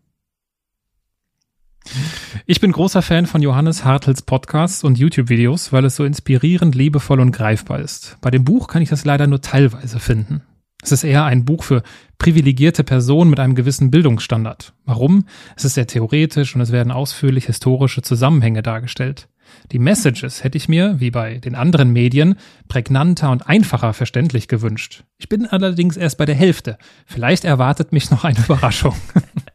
Ich 2.47 2.61
bin 2.61 2.73
großer 2.73 3.03
Fan 3.03 3.27
von 3.27 3.43
Johannes 3.43 3.85
Hartels 3.85 4.23
Podcasts 4.23 4.85
und 4.85 4.99
YouTube-Videos, 4.99 5.73
weil 5.73 5.85
es 5.85 5.97
so 5.97 6.05
inspirierend, 6.05 6.75
liebevoll 6.75 7.21
und 7.21 7.33
greifbar 7.33 7.81
ist. 7.81 8.17
Bei 8.21 8.31
dem 8.31 8.45
Buch 8.45 8.69
kann 8.69 8.83
ich 8.83 8.89
das 8.89 9.05
leider 9.05 9.27
nur 9.27 9.41
teilweise 9.41 10.01
finden. 10.01 10.43
Es 10.83 10.93
ist 10.93 11.05
eher 11.05 11.25
ein 11.25 11.45
Buch 11.45 11.63
für 11.63 11.83
privilegierte 12.19 12.85
Personen 12.85 13.31
mit 13.31 13.41
einem 13.41 13.55
gewissen 13.55 13.91
Bildungsstandard. 13.91 14.73
Warum? 14.85 15.27
Es 15.57 15.65
ist 15.65 15.75
sehr 15.75 15.87
theoretisch 15.87 16.55
und 16.55 16.61
es 16.61 16.73
werden 16.73 16.93
ausführlich 16.93 17.47
historische 17.47 18.03
Zusammenhänge 18.03 18.63
dargestellt. 18.63 19.29
Die 19.73 19.79
Messages 19.79 20.45
hätte 20.45 20.57
ich 20.57 20.69
mir, 20.69 21.01
wie 21.01 21.11
bei 21.11 21.39
den 21.39 21.55
anderen 21.55 21.93
Medien, 21.93 22.37
prägnanter 22.69 23.31
und 23.31 23.49
einfacher 23.49 23.93
verständlich 23.93 24.49
gewünscht. 24.49 25.05
Ich 25.19 25.29
bin 25.29 25.47
allerdings 25.47 25.97
erst 25.97 26.19
bei 26.19 26.25
der 26.25 26.35
Hälfte. 26.35 26.79
Vielleicht 27.05 27.45
erwartet 27.45 27.93
mich 27.93 28.11
noch 28.11 28.25
eine 28.25 28.39
Überraschung. 28.39 28.95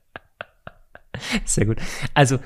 Sehr 1.45 1.65
gut. 1.65 1.77
Also 2.13 2.39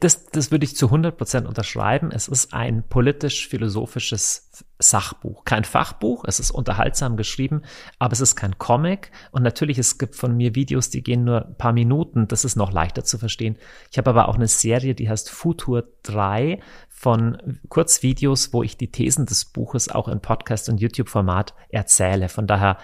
das, 0.00 0.26
das 0.26 0.50
würde 0.50 0.64
ich 0.64 0.76
zu 0.76 0.86
100 0.86 1.16
Prozent 1.16 1.46
unterschreiben. 1.46 2.10
Es 2.12 2.28
ist 2.28 2.52
ein 2.52 2.82
politisch-philosophisches 2.86 4.50
Sachbuch, 4.78 5.44
kein 5.44 5.64
Fachbuch. 5.64 6.24
Es 6.26 6.40
ist 6.40 6.50
unterhaltsam 6.50 7.16
geschrieben, 7.16 7.62
aber 7.98 8.12
es 8.12 8.20
ist 8.20 8.36
kein 8.36 8.58
Comic. 8.58 9.10
Und 9.30 9.42
natürlich, 9.42 9.78
es 9.78 9.96
gibt 9.96 10.14
von 10.14 10.36
mir 10.36 10.54
Videos, 10.54 10.90
die 10.90 11.02
gehen 11.02 11.24
nur 11.24 11.46
ein 11.46 11.56
paar 11.56 11.72
Minuten. 11.72 12.28
Das 12.28 12.44
ist 12.44 12.54
noch 12.54 12.70
leichter 12.70 13.02
zu 13.04 13.16
verstehen. 13.16 13.56
Ich 13.90 13.96
habe 13.96 14.10
aber 14.10 14.28
auch 14.28 14.34
eine 14.34 14.48
Serie, 14.48 14.94
die 14.94 15.08
heißt 15.08 15.30
Futur 15.30 15.88
3 16.02 16.60
von 16.90 17.58
Kurzvideos, 17.70 18.52
wo 18.52 18.62
ich 18.62 18.76
die 18.76 18.92
Thesen 18.92 19.24
des 19.24 19.46
Buches 19.46 19.88
auch 19.88 20.08
in 20.08 20.20
Podcast- 20.20 20.68
und 20.68 20.82
YouTube-Format 20.82 21.54
erzähle. 21.70 22.28
Von 22.28 22.46
daher, 22.46 22.76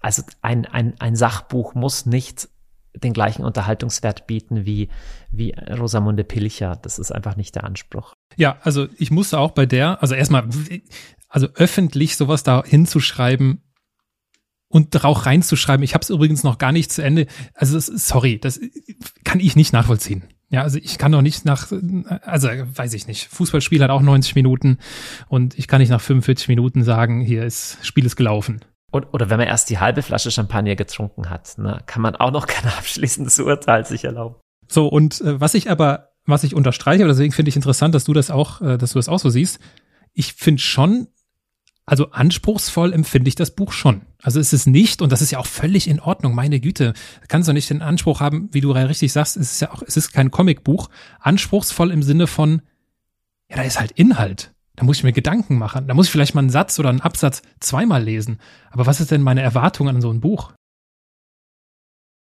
also 0.00 0.22
ein, 0.40 0.64
ein, 0.64 0.98
ein 1.00 1.16
Sachbuch 1.16 1.74
muss 1.74 2.06
nicht 2.06 2.48
den 2.94 3.12
gleichen 3.12 3.44
Unterhaltungswert 3.44 4.26
bieten 4.26 4.66
wie, 4.66 4.88
wie 5.30 5.52
Rosamunde 5.52 6.24
Pilcher. 6.24 6.76
Das 6.82 6.98
ist 6.98 7.12
einfach 7.12 7.36
nicht 7.36 7.54
der 7.54 7.64
Anspruch. 7.64 8.14
Ja, 8.36 8.58
also 8.62 8.88
ich 8.98 9.10
musste 9.10 9.38
auch 9.38 9.52
bei 9.52 9.66
der, 9.66 10.02
also 10.02 10.14
erstmal, 10.14 10.48
also 11.28 11.48
öffentlich 11.54 12.16
sowas 12.16 12.42
da 12.42 12.64
hinzuschreiben 12.64 13.62
und 14.68 15.04
auch 15.04 15.26
reinzuschreiben. 15.26 15.82
Ich 15.82 15.94
habe 15.94 16.02
es 16.02 16.10
übrigens 16.10 16.44
noch 16.44 16.58
gar 16.58 16.72
nicht 16.72 16.92
zu 16.92 17.02
Ende. 17.02 17.26
Also 17.54 17.78
sorry, 17.80 18.38
das 18.38 18.60
kann 19.24 19.40
ich 19.40 19.56
nicht 19.56 19.72
nachvollziehen. 19.72 20.24
Ja, 20.48 20.62
also 20.62 20.78
ich 20.78 20.98
kann 20.98 21.12
doch 21.12 21.22
nicht 21.22 21.44
nach, 21.44 21.70
also 22.22 22.48
weiß 22.48 22.94
ich 22.94 23.06
nicht. 23.06 23.28
Fußballspiel 23.28 23.82
hat 23.82 23.90
auch 23.90 24.02
90 24.02 24.34
Minuten 24.34 24.78
und 25.28 25.56
ich 25.56 25.68
kann 25.68 25.80
nicht 25.80 25.90
nach 25.90 26.00
45 26.00 26.48
Minuten 26.48 26.82
sagen, 26.82 27.20
hier 27.20 27.44
ist 27.44 27.78
Spiel 27.82 28.04
ist 28.04 28.16
gelaufen. 28.16 28.60
Und, 28.90 29.06
oder 29.12 29.30
wenn 29.30 29.38
man 29.38 29.46
erst 29.46 29.70
die 29.70 29.78
halbe 29.78 30.02
Flasche 30.02 30.30
Champagner 30.30 30.76
getrunken 30.76 31.30
hat, 31.30 31.58
ne, 31.58 31.80
kann 31.86 32.02
man 32.02 32.16
auch 32.16 32.30
noch 32.30 32.46
kein 32.48 32.70
abschließendes 32.70 33.38
Urteil 33.40 33.86
sich 33.86 34.04
erlauben. 34.04 34.36
So, 34.68 34.88
und 34.88 35.20
äh, 35.20 35.40
was 35.40 35.54
ich 35.54 35.70
aber, 35.70 36.10
was 36.26 36.44
ich 36.44 36.54
unterstreiche, 36.54 37.02
aber 37.02 37.12
deswegen 37.12 37.32
finde 37.32 37.48
ich 37.48 37.56
interessant, 37.56 37.94
dass 37.94 38.04
du 38.04 38.12
das 38.12 38.30
auch, 38.30 38.60
äh, 38.60 38.78
dass 38.78 38.92
du 38.92 38.98
das 38.98 39.08
auch 39.08 39.18
so 39.18 39.30
siehst. 39.30 39.58
Ich 40.12 40.34
finde 40.34 40.60
schon, 40.60 41.08
also 41.86 42.10
anspruchsvoll 42.10 42.92
empfinde 42.92 43.28
ich 43.28 43.34
das 43.34 43.52
Buch 43.52 43.72
schon. 43.72 44.02
Also 44.22 44.38
es 44.38 44.52
ist 44.52 44.66
nicht, 44.66 45.02
und 45.02 45.10
das 45.10 45.22
ist 45.22 45.32
ja 45.32 45.38
auch 45.38 45.46
völlig 45.46 45.88
in 45.88 45.98
Ordnung, 45.98 46.34
meine 46.34 46.60
Güte, 46.60 46.94
kannst 47.28 47.48
du 47.48 47.52
nicht 47.52 47.70
den 47.70 47.82
Anspruch 47.82 48.20
haben, 48.20 48.48
wie 48.52 48.60
du 48.60 48.70
richtig 48.70 49.12
sagst, 49.12 49.36
es 49.36 49.52
ist 49.52 49.60
ja 49.60 49.72
auch, 49.72 49.82
es 49.86 49.96
ist 49.96 50.12
kein 50.12 50.30
Comicbuch, 50.30 50.88
anspruchsvoll 51.20 51.90
im 51.90 52.02
Sinne 52.02 52.26
von, 52.26 52.62
ja, 53.48 53.56
da 53.56 53.62
ist 53.62 53.80
halt 53.80 53.92
Inhalt. 53.92 54.52
Da 54.80 54.86
muss 54.86 54.96
ich 54.96 55.04
mir 55.04 55.12
Gedanken 55.12 55.58
machen. 55.58 55.86
Da 55.86 55.92
muss 55.92 56.06
ich 56.06 56.12
vielleicht 56.12 56.34
mal 56.34 56.40
einen 56.40 56.48
Satz 56.48 56.78
oder 56.78 56.88
einen 56.88 57.02
Absatz 57.02 57.42
zweimal 57.60 58.02
lesen. 58.02 58.40
Aber 58.70 58.86
was 58.86 58.98
ist 58.98 59.10
denn 59.10 59.20
meine 59.20 59.42
Erwartung 59.42 59.90
an 59.90 60.00
so 60.00 60.10
ein 60.10 60.20
Buch? 60.20 60.54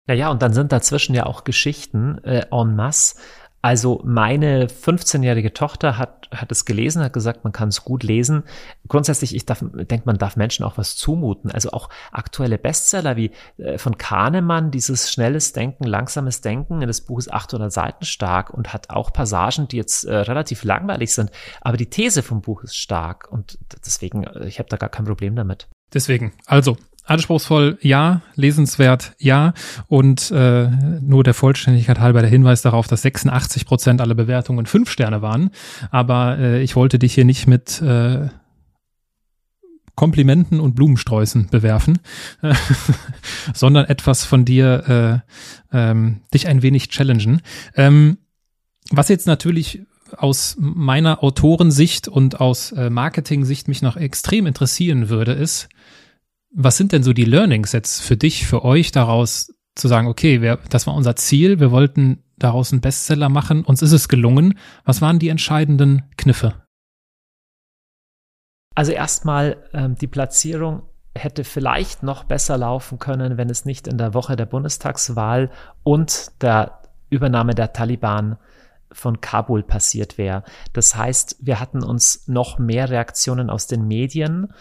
Ja, 0.09 0.13
ja, 0.13 0.29
und 0.29 0.41
dann 0.41 0.51
sind 0.51 0.73
dazwischen 0.73 1.15
ja 1.15 1.25
auch 1.25 1.45
Geschichten 1.45 2.17
äh, 2.25 2.47
en 2.51 2.75
masse. 2.75 3.15
Also 3.61 4.01
meine 4.05 4.67
15-jährige 4.67 5.53
Tochter 5.53 5.97
hat, 5.97 6.29
hat 6.33 6.51
es 6.51 6.63
gelesen, 6.63 7.03
hat 7.03 7.11
gesagt, 7.11 7.43
man 7.43 7.51
kann 7.51 7.69
es 7.69 7.83
gut 7.83 8.03
lesen. 8.03 8.43
Grundsätzlich, 8.87 9.35
ich 9.35 9.45
denke, 9.45 10.03
man 10.05 10.17
darf 10.17 10.37
Menschen 10.37 10.63
auch 10.63 10.77
was 10.77 10.95
zumuten. 10.95 11.51
Also 11.51 11.71
auch 11.71 11.89
aktuelle 12.11 12.57
Bestseller 12.57 13.17
wie 13.17 13.31
äh, 13.57 13.77
von 13.77 13.97
Kahnemann, 13.97 14.71
dieses 14.71 15.11
schnelles 15.11 15.51
Denken, 15.51 15.83
langsames 15.83 16.39
Denken. 16.39 16.79
Das 16.81 17.01
Buch 17.01 17.19
ist 17.19 17.33
800 17.33 17.71
Seiten 17.71 18.05
stark 18.05 18.49
und 18.51 18.71
hat 18.71 18.89
auch 18.89 19.11
Passagen, 19.11 19.67
die 19.67 19.77
jetzt 19.77 20.05
äh, 20.05 20.15
relativ 20.15 20.63
langweilig 20.63 21.13
sind. 21.13 21.29
Aber 21.59 21.75
die 21.75 21.89
These 21.89 22.23
vom 22.23 22.41
Buch 22.41 22.63
ist 22.63 22.77
stark 22.77 23.29
und 23.29 23.57
deswegen, 23.85 24.23
äh, 24.23 24.47
ich 24.47 24.59
habe 24.59 24.69
da 24.69 24.77
gar 24.77 24.89
kein 24.89 25.05
Problem 25.05 25.35
damit. 25.35 25.67
Deswegen, 25.93 26.33
also 26.45 26.77
Anspruchsvoll, 27.09 27.77
ja. 27.81 28.21
Lesenswert, 28.35 29.13
ja. 29.17 29.53
Und 29.87 30.31
äh, 30.31 30.69
nur 31.01 31.23
der 31.23 31.33
Vollständigkeit 31.33 31.99
halber 31.99 32.21
der 32.21 32.29
Hinweis 32.29 32.61
darauf, 32.61 32.87
dass 32.87 33.01
86 33.01 33.65
Prozent 33.65 34.01
aller 34.01 34.15
Bewertungen 34.15 34.65
fünf 34.65 34.89
Sterne 34.89 35.21
waren. 35.21 35.49
Aber 35.91 36.37
äh, 36.37 36.61
ich 36.61 36.75
wollte 36.75 36.99
dich 36.99 37.13
hier 37.13 37.25
nicht 37.25 37.47
mit 37.47 37.81
äh, 37.81 38.29
Komplimenten 39.95 40.59
und 40.59 40.75
Blumensträußen 40.75 41.49
bewerfen, 41.49 41.99
sondern 43.53 43.85
etwas 43.85 44.23
von 44.23 44.45
dir, 44.45 45.23
äh, 45.73 45.77
ähm, 45.77 46.21
dich 46.33 46.47
ein 46.47 46.61
wenig 46.61 46.89
challengen. 46.89 47.41
Ähm, 47.75 48.17
was 48.91 49.09
jetzt 49.09 49.27
natürlich 49.27 49.81
aus 50.15 50.55
meiner 50.57 51.23
Autorensicht 51.23 52.07
und 52.07 52.39
aus 52.39 52.71
äh, 52.71 52.89
Marketing-Sicht 52.89 53.67
mich 53.67 53.81
noch 53.81 53.97
extrem 53.97 54.47
interessieren 54.47 55.09
würde, 55.09 55.33
ist, 55.33 55.69
was 56.51 56.77
sind 56.77 56.91
denn 56.91 57.03
so 57.03 57.13
die 57.13 57.25
Learnings 57.25 57.71
jetzt 57.71 58.01
für 58.01 58.17
dich, 58.17 58.45
für 58.47 58.63
euch 58.63 58.91
daraus 58.91 59.53
zu 59.75 59.87
sagen, 59.87 60.07
okay, 60.07 60.41
wir, 60.41 60.59
das 60.69 60.87
war 60.87 60.93
unser 60.93 61.15
Ziel, 61.15 61.59
wir 61.59 61.71
wollten 61.71 62.23
daraus 62.37 62.71
einen 62.71 62.81
Bestseller 62.81 63.29
machen, 63.29 63.63
uns 63.63 63.81
ist 63.81 63.91
es 63.91 64.07
gelungen. 64.07 64.57
Was 64.85 65.01
waren 65.01 65.19
die 65.19 65.29
entscheidenden 65.29 66.03
Kniffe? 66.17 66.63
Also 68.75 68.91
erstmal 68.91 69.63
ähm, 69.73 69.95
die 69.95 70.07
Platzierung 70.07 70.83
hätte 71.15 71.43
vielleicht 71.43 72.03
noch 72.03 72.23
besser 72.23 72.57
laufen 72.57 72.99
können, 72.99 73.37
wenn 73.37 73.49
es 73.49 73.65
nicht 73.65 73.87
in 73.87 73.97
der 73.97 74.13
Woche 74.13 74.35
der 74.35 74.45
Bundestagswahl 74.45 75.49
und 75.83 76.31
der 76.41 76.81
Übernahme 77.09 77.55
der 77.55 77.73
Taliban 77.73 78.37
von 78.91 79.21
Kabul 79.21 79.63
passiert 79.63 80.17
wäre. 80.17 80.43
Das 80.73 80.95
heißt, 80.95 81.37
wir 81.41 81.59
hatten 81.59 81.83
uns 81.83 82.27
noch 82.27 82.57
mehr 82.57 82.89
Reaktionen 82.89 83.49
aus 83.49 83.67
den 83.67 83.87
Medien 83.87 84.53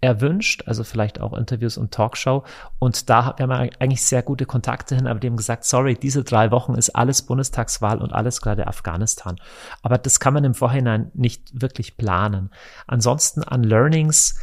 erwünscht, 0.00 0.64
also 0.66 0.84
vielleicht 0.84 1.20
auch 1.20 1.32
Interviews 1.32 1.78
und 1.78 1.92
Talkshow. 1.92 2.44
Und 2.78 3.08
da 3.08 3.26
haben 3.26 3.48
wir 3.48 3.70
eigentlich 3.80 4.02
sehr 4.02 4.22
gute 4.22 4.46
Kontakte 4.46 4.94
hin, 4.94 5.06
aber 5.06 5.20
die 5.20 5.28
haben 5.28 5.36
gesagt, 5.36 5.64
sorry, 5.64 5.94
diese 5.94 6.22
drei 6.22 6.50
Wochen 6.50 6.74
ist 6.74 6.90
alles 6.90 7.22
Bundestagswahl 7.22 8.02
und 8.02 8.12
alles 8.12 8.40
gerade 8.40 8.66
Afghanistan. 8.66 9.36
Aber 9.82 9.98
das 9.98 10.20
kann 10.20 10.34
man 10.34 10.44
im 10.44 10.54
Vorhinein 10.54 11.10
nicht 11.14 11.60
wirklich 11.60 11.96
planen. 11.96 12.50
Ansonsten 12.86 13.42
an 13.42 13.64
Learnings, 13.64 14.38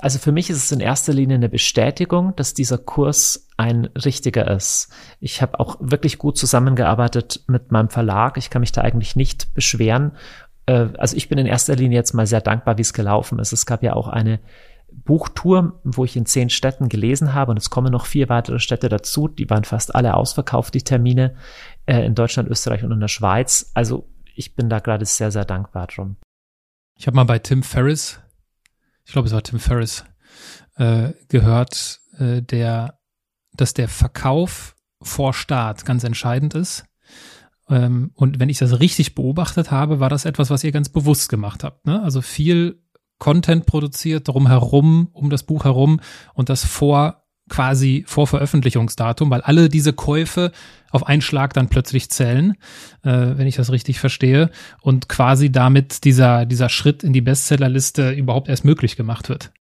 also 0.00 0.18
für 0.18 0.32
mich 0.32 0.50
ist 0.50 0.58
es 0.58 0.72
in 0.72 0.80
erster 0.80 1.12
Linie 1.12 1.36
eine 1.36 1.48
Bestätigung, 1.48 2.34
dass 2.36 2.54
dieser 2.54 2.78
Kurs 2.78 3.48
ein 3.56 3.86
richtiger 4.04 4.50
ist. 4.50 4.92
Ich 5.20 5.42
habe 5.42 5.60
auch 5.60 5.76
wirklich 5.80 6.18
gut 6.18 6.36
zusammengearbeitet 6.36 7.44
mit 7.46 7.72
meinem 7.72 7.88
Verlag. 7.88 8.36
Ich 8.36 8.50
kann 8.50 8.60
mich 8.60 8.72
da 8.72 8.82
eigentlich 8.82 9.16
nicht 9.16 9.54
beschweren. 9.54 10.12
Äh, 10.66 10.88
also 10.98 11.16
ich 11.16 11.28
bin 11.28 11.38
in 11.38 11.46
erster 11.46 11.76
Linie 11.76 11.96
jetzt 11.96 12.12
mal 12.12 12.26
sehr 12.26 12.40
dankbar, 12.40 12.78
wie 12.78 12.82
es 12.82 12.92
gelaufen 12.92 13.38
ist. 13.38 13.52
Es 13.52 13.66
gab 13.66 13.82
ja 13.82 13.94
auch 13.94 14.08
eine 14.08 14.40
Buchtour, 14.92 15.80
wo 15.84 16.04
ich 16.04 16.16
in 16.16 16.26
zehn 16.26 16.48
Städten 16.50 16.88
gelesen 16.88 17.34
habe 17.34 17.50
und 17.50 17.56
es 17.56 17.70
kommen 17.70 17.92
noch 17.92 18.06
vier 18.06 18.28
weitere 18.28 18.58
Städte 18.58 18.88
dazu. 18.88 19.28
Die 19.28 19.48
waren 19.50 19.64
fast 19.64 19.94
alle 19.94 20.14
ausverkauft, 20.14 20.74
die 20.74 20.82
Termine 20.82 21.36
äh, 21.86 22.04
in 22.04 22.14
Deutschland, 22.14 22.48
Österreich 22.48 22.84
und 22.84 22.92
in 22.92 23.00
der 23.00 23.08
Schweiz. 23.08 23.70
Also 23.74 24.08
ich 24.34 24.54
bin 24.54 24.68
da 24.68 24.78
gerade 24.78 25.04
sehr, 25.04 25.30
sehr 25.30 25.44
dankbar 25.44 25.86
drum. 25.88 26.16
Ich 26.98 27.06
habe 27.06 27.16
mal 27.16 27.24
bei 27.24 27.38
Tim 27.38 27.62
Ferriss, 27.62 28.20
ich 29.04 29.12
glaube 29.12 29.26
es 29.26 29.34
war 29.34 29.42
Tim 29.42 29.58
Ferriss, 29.58 30.04
äh, 30.76 31.12
gehört, 31.28 32.00
äh, 32.18 32.42
der, 32.42 32.98
dass 33.52 33.74
der 33.74 33.88
Verkauf 33.88 34.76
vor 35.02 35.34
Start 35.34 35.84
ganz 35.84 36.04
entscheidend 36.04 36.54
ist. 36.54 36.84
Ähm, 37.68 38.10
und 38.14 38.40
wenn 38.40 38.48
ich 38.48 38.58
das 38.58 38.80
richtig 38.80 39.14
beobachtet 39.14 39.70
habe, 39.70 40.00
war 40.00 40.08
das 40.08 40.24
etwas, 40.24 40.50
was 40.50 40.64
ihr 40.64 40.72
ganz 40.72 40.88
bewusst 40.88 41.28
gemacht 41.28 41.64
habt. 41.64 41.86
Ne? 41.86 42.02
Also 42.02 42.22
viel 42.22 42.82
Content 43.18 43.66
produziert, 43.66 44.28
drumherum, 44.28 45.08
um 45.12 45.30
das 45.30 45.42
Buch 45.42 45.64
herum 45.64 46.00
und 46.34 46.48
das 46.48 46.64
vor 46.64 47.22
quasi 47.48 48.04
vor 48.06 48.26
Veröffentlichungsdatum, 48.26 49.30
weil 49.30 49.40
alle 49.40 49.68
diese 49.68 49.92
Käufe 49.92 50.50
auf 50.90 51.06
einen 51.06 51.22
Schlag 51.22 51.54
dann 51.54 51.68
plötzlich 51.68 52.10
zählen, 52.10 52.56
äh, 53.02 53.10
wenn 53.36 53.46
ich 53.46 53.56
das 53.56 53.70
richtig 53.70 54.00
verstehe, 54.00 54.50
und 54.80 55.08
quasi 55.08 55.52
damit 55.52 56.04
dieser, 56.04 56.44
dieser 56.44 56.68
Schritt 56.68 57.04
in 57.04 57.12
die 57.12 57.20
Bestsellerliste 57.20 58.10
überhaupt 58.10 58.48
erst 58.48 58.64
möglich 58.64 58.96
gemacht 58.96 59.28
wird. 59.28 59.52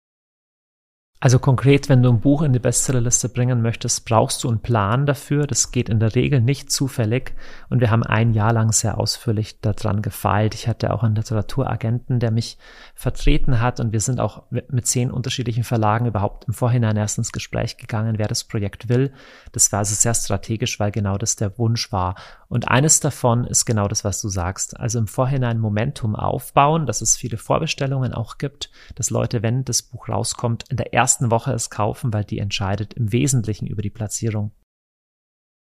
Also 1.24 1.38
konkret, 1.38 1.88
wenn 1.88 2.02
du 2.02 2.10
ein 2.10 2.20
Buch 2.20 2.42
in 2.42 2.52
die 2.52 2.58
Bestsellerliste 2.58 3.30
bringen 3.30 3.62
möchtest, 3.62 4.04
brauchst 4.04 4.44
du 4.44 4.48
einen 4.50 4.60
Plan 4.60 5.06
dafür. 5.06 5.46
Das 5.46 5.72
geht 5.72 5.88
in 5.88 5.98
der 5.98 6.14
Regel 6.14 6.42
nicht 6.42 6.70
zufällig. 6.70 7.32
Und 7.70 7.80
wir 7.80 7.90
haben 7.90 8.02
ein 8.02 8.34
Jahr 8.34 8.52
lang 8.52 8.72
sehr 8.72 8.98
ausführlich 8.98 9.58
daran 9.62 10.02
gefeilt. 10.02 10.54
Ich 10.54 10.68
hatte 10.68 10.92
auch 10.92 11.02
einen 11.02 11.14
Literaturagenten, 11.14 12.20
der 12.20 12.30
mich 12.30 12.58
vertreten 12.94 13.62
hat. 13.62 13.80
Und 13.80 13.94
wir 13.94 14.00
sind 14.00 14.20
auch 14.20 14.42
mit 14.50 14.86
zehn 14.86 15.10
unterschiedlichen 15.10 15.64
Verlagen 15.64 16.04
überhaupt 16.04 16.44
im 16.44 16.52
Vorhinein 16.52 16.98
erst 16.98 17.16
ins 17.16 17.32
Gespräch 17.32 17.78
gegangen, 17.78 18.18
wer 18.18 18.28
das 18.28 18.44
Projekt 18.44 18.90
will. 18.90 19.10
Das 19.52 19.72
war 19.72 19.78
also 19.78 19.94
sehr 19.94 20.12
strategisch, 20.12 20.78
weil 20.78 20.90
genau 20.90 21.16
das 21.16 21.36
der 21.36 21.56
Wunsch 21.56 21.90
war. 21.90 22.16
Und 22.48 22.68
eines 22.68 23.00
davon 23.00 23.46
ist 23.46 23.64
genau 23.64 23.88
das, 23.88 24.04
was 24.04 24.20
du 24.20 24.28
sagst. 24.28 24.78
Also 24.78 24.98
im 24.98 25.06
Vorhinein 25.06 25.58
Momentum 25.58 26.14
aufbauen, 26.14 26.84
dass 26.84 27.00
es 27.00 27.16
viele 27.16 27.38
Vorbestellungen 27.38 28.12
auch 28.12 28.36
gibt, 28.36 28.70
dass 28.94 29.08
Leute, 29.08 29.42
wenn 29.42 29.64
das 29.64 29.82
Buch 29.82 30.10
rauskommt, 30.10 30.64
in 30.68 30.76
der 30.76 30.92
ersten 30.92 31.13
ersten 31.14 31.30
Woche 31.30 31.52
es 31.52 31.70
kaufen, 31.70 32.12
weil 32.12 32.24
die 32.24 32.40
entscheidet 32.40 32.94
im 32.94 33.12
Wesentlichen 33.12 33.68
über 33.68 33.82
die 33.82 33.90
Platzierung. 33.90 34.50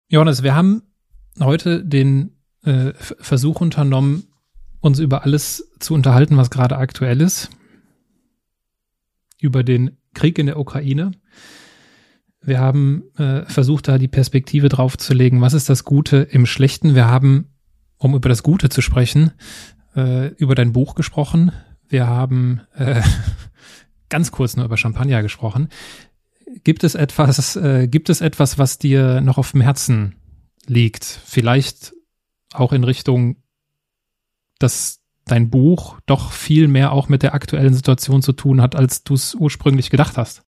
Johannes, 0.09 0.45
wir 0.45 0.55
haben 0.55 0.83
heute 1.41 1.85
den 1.85 2.37
äh, 2.63 2.93
Versuch 2.95 3.61
unternommen, 3.61 4.29
uns 4.79 5.01
über 5.01 5.25
alles 5.25 5.73
zu 5.81 5.95
unterhalten, 5.95 6.37
was 6.37 6.51
gerade 6.51 6.79
aktuell 6.79 7.21
ist. 7.21 7.51
Über 9.41 9.65
den 9.65 9.97
Krieg 10.15 10.39
in 10.39 10.47
der 10.47 10.59
Ukraine. 10.59 11.11
Wir 12.41 12.61
haben 12.61 13.03
äh, 13.17 13.45
versucht, 13.47 13.89
da 13.89 13.99
die 13.99 14.07
Perspektive 14.07 14.69
drauf 14.69 14.97
zu 14.97 15.15
legen, 15.15 15.41
was 15.41 15.53
ist 15.53 15.69
das 15.69 15.85
Gute 15.85 16.19
im 16.19 16.47
Schlechten. 16.47 16.95
Wir 16.95 17.09
haben, 17.09 17.49
um 17.97 18.15
über 18.15 18.29
das 18.29 18.45
Gute 18.45 18.69
zu 18.69 18.83
sprechen, 18.83 19.33
äh, 19.97 20.29
über 20.35 20.55
dein 20.55 20.73
Buch 20.73 20.95
gesprochen. 20.95 21.51
Wir 21.89 22.07
haben 22.07 22.61
äh, 22.77 23.03
ganz 24.11 24.31
kurz 24.31 24.57
nur 24.57 24.67
über 24.67 24.77
Champagner 24.77 25.23
gesprochen. 25.23 25.69
Gibt 26.65 26.85
es 26.85 26.95
etwas, 26.95 27.57
äh, 27.57 27.89
gibt 27.89 28.11
es 28.11 28.21
etwas, 28.21 28.59
was 28.59 28.79
dir 28.79 29.21
noch 29.21 29.39
auf 29.39 29.53
dem 29.53 29.61
Herzen 29.61 30.17
liegt? 30.67 31.05
Vielleicht 31.05 31.95
auch 32.53 32.73
in 32.73 32.85
Richtung, 32.85 33.37
dass 34.59 35.01
dein 35.25 35.49
Buch 35.49 35.99
doch 36.07 36.33
viel 36.33 36.69
mehr 36.69 36.93
auch 36.93 37.09
mit 37.09 37.23
der 37.23 37.35
aktuellen 37.35 37.73
Situation 37.73 38.21
zu 38.21 38.33
tun 38.33 38.61
hat, 38.61 38.75
als 38.75 39.05
du 39.05 39.15
es 39.15 39.35
ursprünglich 39.35 39.91
gedacht 39.91 40.17
hast. 40.19 40.43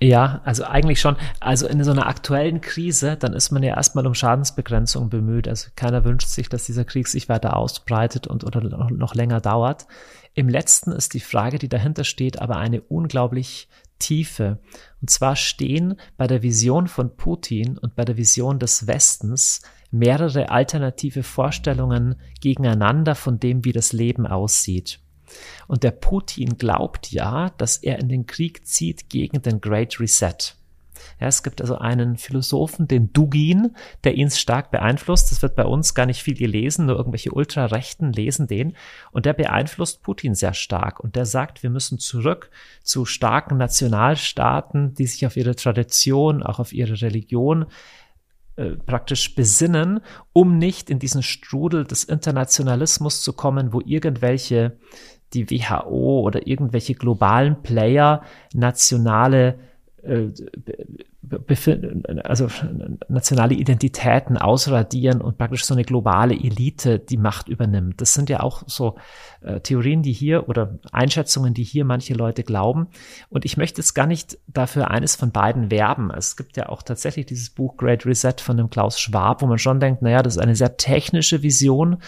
Ja, 0.00 0.40
also 0.44 0.64
eigentlich 0.64 1.00
schon. 1.00 1.16
Also 1.40 1.66
in 1.66 1.82
so 1.82 1.92
einer 1.92 2.06
aktuellen 2.06 2.60
Krise, 2.60 3.16
dann 3.16 3.32
ist 3.32 3.50
man 3.50 3.62
ja 3.62 3.76
erstmal 3.76 4.06
um 4.06 4.14
Schadensbegrenzung 4.14 5.08
bemüht. 5.08 5.48
Also 5.48 5.70
keiner 5.76 6.04
wünscht 6.04 6.28
sich, 6.28 6.48
dass 6.48 6.64
dieser 6.64 6.84
Krieg 6.84 7.08
sich 7.08 7.28
weiter 7.28 7.56
ausbreitet 7.56 8.26
und 8.26 8.44
oder 8.44 8.60
noch 8.90 9.14
länger 9.14 9.40
dauert. 9.40 9.86
Im 10.34 10.48
letzten 10.48 10.92
ist 10.92 11.14
die 11.14 11.20
Frage, 11.20 11.58
die 11.58 11.68
dahinter 11.68 12.04
steht, 12.04 12.42
aber 12.42 12.56
eine 12.56 12.80
unglaublich 12.80 13.68
tiefe. 14.00 14.58
Und 15.00 15.10
zwar 15.10 15.36
stehen 15.36 15.94
bei 16.16 16.26
der 16.26 16.42
Vision 16.42 16.88
von 16.88 17.16
Putin 17.16 17.78
und 17.78 17.94
bei 17.94 18.04
der 18.04 18.16
Vision 18.16 18.58
des 18.58 18.86
Westens 18.86 19.62
mehrere 19.92 20.50
alternative 20.50 21.22
Vorstellungen 21.22 22.16
gegeneinander 22.40 23.14
von 23.14 23.38
dem, 23.38 23.64
wie 23.64 23.72
das 23.72 23.92
Leben 23.92 24.26
aussieht. 24.26 24.98
Und 25.66 25.82
der 25.82 25.92
Putin 25.92 26.58
glaubt 26.58 27.10
ja, 27.10 27.50
dass 27.58 27.76
er 27.76 27.98
in 27.98 28.08
den 28.08 28.26
Krieg 28.26 28.66
zieht 28.66 29.08
gegen 29.08 29.42
den 29.42 29.60
Great 29.60 30.00
Reset. 30.00 30.54
Ja, 31.20 31.26
es 31.26 31.42
gibt 31.42 31.60
also 31.60 31.76
einen 31.78 32.16
Philosophen, 32.16 32.88
den 32.88 33.12
Dugin, 33.12 33.74
der 34.04 34.14
ihn 34.14 34.30
stark 34.30 34.70
beeinflusst. 34.70 35.30
Das 35.30 35.42
wird 35.42 35.56
bei 35.56 35.64
uns 35.64 35.94
gar 35.94 36.06
nicht 36.06 36.22
viel 36.22 36.34
gelesen, 36.34 36.86
nur 36.86 36.96
irgendwelche 36.96 37.32
Ultrarechten 37.32 38.12
lesen 38.12 38.46
den. 38.46 38.76
Und 39.12 39.26
der 39.26 39.32
beeinflusst 39.32 40.02
Putin 40.02 40.34
sehr 40.34 40.54
stark. 40.54 41.00
Und 41.00 41.16
der 41.16 41.26
sagt, 41.26 41.62
wir 41.62 41.70
müssen 41.70 41.98
zurück 41.98 42.50
zu 42.82 43.04
starken 43.04 43.56
Nationalstaaten, 43.56 44.94
die 44.94 45.06
sich 45.06 45.26
auf 45.26 45.36
ihre 45.36 45.56
Tradition, 45.56 46.42
auch 46.42 46.58
auf 46.58 46.72
ihre 46.72 47.00
Religion 47.00 47.66
äh, 48.56 48.76
praktisch 48.76 49.34
besinnen, 49.34 50.00
um 50.32 50.58
nicht 50.58 50.88
in 50.88 51.00
diesen 51.00 51.24
Strudel 51.24 51.84
des 51.84 52.04
Internationalismus 52.04 53.22
zu 53.22 53.32
kommen, 53.32 53.72
wo 53.72 53.80
irgendwelche, 53.84 54.78
die 55.34 55.50
WHO 55.50 56.20
oder 56.20 56.46
irgendwelche 56.46 56.94
globalen 56.94 57.62
Player 57.62 58.22
nationale 58.54 59.58
äh, 60.02 60.28
also 62.24 62.48
nationale 63.08 63.54
Identitäten 63.54 64.36
ausradieren 64.36 65.20
und 65.20 65.38
praktisch 65.38 65.64
so 65.64 65.74
eine 65.74 65.84
globale 65.84 66.34
Elite 66.34 66.98
die 66.98 67.16
Macht 67.16 67.48
übernimmt. 67.48 68.00
Das 68.00 68.14
sind 68.14 68.30
ja 68.30 68.40
auch 68.40 68.62
so 68.66 68.96
äh, 69.40 69.60
Theorien, 69.60 70.02
die 70.02 70.12
hier 70.12 70.48
oder 70.48 70.78
Einschätzungen, 70.92 71.54
die 71.54 71.62
hier 71.62 71.84
manche 71.84 72.14
Leute 72.14 72.42
glauben. 72.42 72.88
Und 73.28 73.44
ich 73.44 73.56
möchte 73.56 73.80
jetzt 73.80 73.94
gar 73.94 74.06
nicht 74.06 74.38
dafür 74.46 74.90
eines 74.90 75.16
von 75.16 75.30
beiden 75.30 75.70
werben. 75.70 76.10
Es 76.10 76.36
gibt 76.36 76.56
ja 76.56 76.68
auch 76.68 76.82
tatsächlich 76.82 77.26
dieses 77.26 77.50
Buch 77.50 77.76
Great 77.76 78.06
Reset 78.06 78.34
von 78.38 78.56
dem 78.56 78.70
Klaus 78.70 78.98
Schwab, 78.98 79.42
wo 79.42 79.46
man 79.46 79.58
schon 79.58 79.80
denkt, 79.80 80.02
naja, 80.02 80.22
das 80.22 80.36
ist 80.36 80.42
eine 80.42 80.56
sehr 80.56 80.76
technische 80.76 81.42
Vision, 81.42 81.98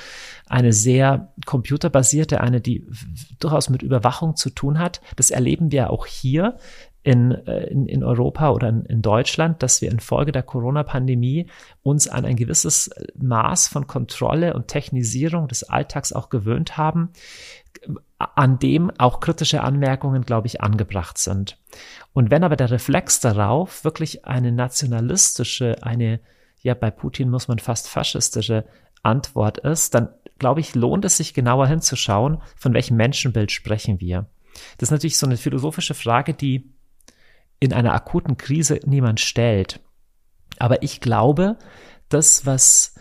eine 0.48 0.72
sehr 0.72 1.32
computerbasierte, 1.44 2.40
eine, 2.40 2.60
die 2.60 2.86
durchaus 3.40 3.70
mit 3.70 3.82
Überwachung 3.82 4.36
zu 4.36 4.50
tun 4.50 4.78
hat. 4.78 5.00
Das 5.16 5.30
erleben 5.30 5.72
wir 5.72 5.90
auch 5.90 6.06
hier 6.06 6.56
in, 7.06 7.30
äh, 7.46 7.68
in, 7.68 7.86
in 7.86 8.02
Europa 8.02 8.50
oder 8.50 8.68
in, 8.68 8.84
in 8.84 9.00
Deutschland, 9.00 9.62
dass 9.62 9.80
wir 9.80 9.92
infolge 9.92 10.32
der 10.32 10.42
Corona-Pandemie 10.42 11.46
uns 11.84 12.08
an 12.08 12.24
ein 12.24 12.34
gewisses 12.34 12.90
Maß 13.14 13.68
von 13.68 13.86
Kontrolle 13.86 14.54
und 14.54 14.66
Technisierung 14.66 15.46
des 15.46 15.62
Alltags 15.62 16.12
auch 16.12 16.30
gewöhnt 16.30 16.76
haben, 16.76 17.10
an 18.18 18.58
dem 18.58 18.90
auch 18.98 19.20
kritische 19.20 19.62
Anmerkungen, 19.62 20.22
glaube 20.22 20.48
ich, 20.48 20.62
angebracht 20.62 21.16
sind. 21.16 21.58
Und 22.12 22.32
wenn 22.32 22.42
aber 22.42 22.56
der 22.56 22.72
Reflex 22.72 23.20
darauf 23.20 23.84
wirklich 23.84 24.24
eine 24.24 24.50
nationalistische, 24.50 25.84
eine, 25.84 26.18
ja, 26.60 26.74
bei 26.74 26.90
Putin 26.90 27.30
muss 27.30 27.46
man 27.46 27.60
fast 27.60 27.88
faschistische 27.88 28.64
Antwort 29.04 29.58
ist, 29.58 29.94
dann 29.94 30.08
glaube 30.40 30.58
ich, 30.58 30.74
lohnt 30.74 31.04
es 31.04 31.18
sich 31.18 31.34
genauer 31.34 31.68
hinzuschauen, 31.68 32.38
von 32.56 32.74
welchem 32.74 32.96
Menschenbild 32.96 33.52
sprechen 33.52 34.00
wir. 34.00 34.26
Das 34.78 34.88
ist 34.88 34.90
natürlich 34.90 35.18
so 35.18 35.26
eine 35.26 35.36
philosophische 35.36 35.94
Frage, 35.94 36.34
die 36.34 36.72
in 37.60 37.72
einer 37.72 37.94
akuten 37.94 38.36
Krise 38.36 38.80
niemand 38.84 39.20
stellt. 39.20 39.80
Aber 40.58 40.82
ich 40.82 41.00
glaube, 41.00 41.58
das, 42.08 42.46
was 42.46 42.94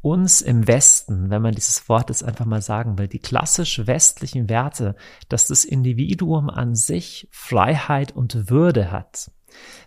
uns 0.00 0.40
im 0.40 0.66
Westen, 0.66 1.30
wenn 1.30 1.42
man 1.42 1.54
dieses 1.54 1.88
Wort 1.88 2.08
jetzt 2.10 2.22
einfach 2.22 2.44
mal 2.44 2.62
sagen 2.62 2.98
will, 2.98 3.08
die 3.08 3.18
klassisch 3.18 3.86
westlichen 3.86 4.48
Werte, 4.48 4.94
dass 5.28 5.46
das 5.46 5.64
Individuum 5.64 6.50
an 6.50 6.74
sich 6.74 7.28
Freiheit 7.30 8.12
und 8.14 8.50
Würde 8.50 8.90
hat, 8.92 9.30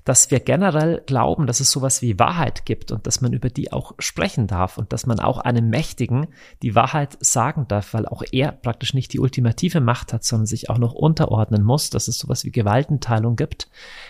dass 0.03 0.32
wir 0.32 0.39
generell 0.39 1.03
glauben, 1.05 1.47
dass 1.47 1.59
es 1.59 1.72
sowas 1.72 2.01
wie 2.01 2.17
Wahrheit 2.17 2.65
gibt 2.65 2.91
und 2.91 3.05
dass 3.05 3.22
man 3.22 3.34
über 3.34 3.49
die 3.49 3.72
auch 3.72 3.93
sprechen 3.99 4.47
darf 4.47 4.78
und 4.78 4.93
dass 4.93 5.05
man 5.05 5.19
auch 5.19 5.38
einem 5.38 5.69
Mächtigen 5.69 6.28
die 6.61 6.76
Wahrheit 6.76 7.17
sagen 7.19 7.67
darf, 7.67 7.93
weil 7.93 8.07
auch 8.07 8.24
er 8.32 8.51
praktisch 8.51 8.93
nicht 8.93 9.13
die 9.13 9.19
ultimative 9.19 9.80
Macht 9.80 10.13
hat, 10.13 10.24
sondern 10.24 10.47
sich 10.47 10.69
auch 10.69 10.78
noch 10.78 10.93
unterordnen 10.93 11.63
muss, 11.63 11.89
dass 11.89 12.07
es 12.07 12.17
sowas 12.17 12.45
wie 12.45 12.51
Gewaltenteilung 12.51 13.36
gibt. 13.36 13.69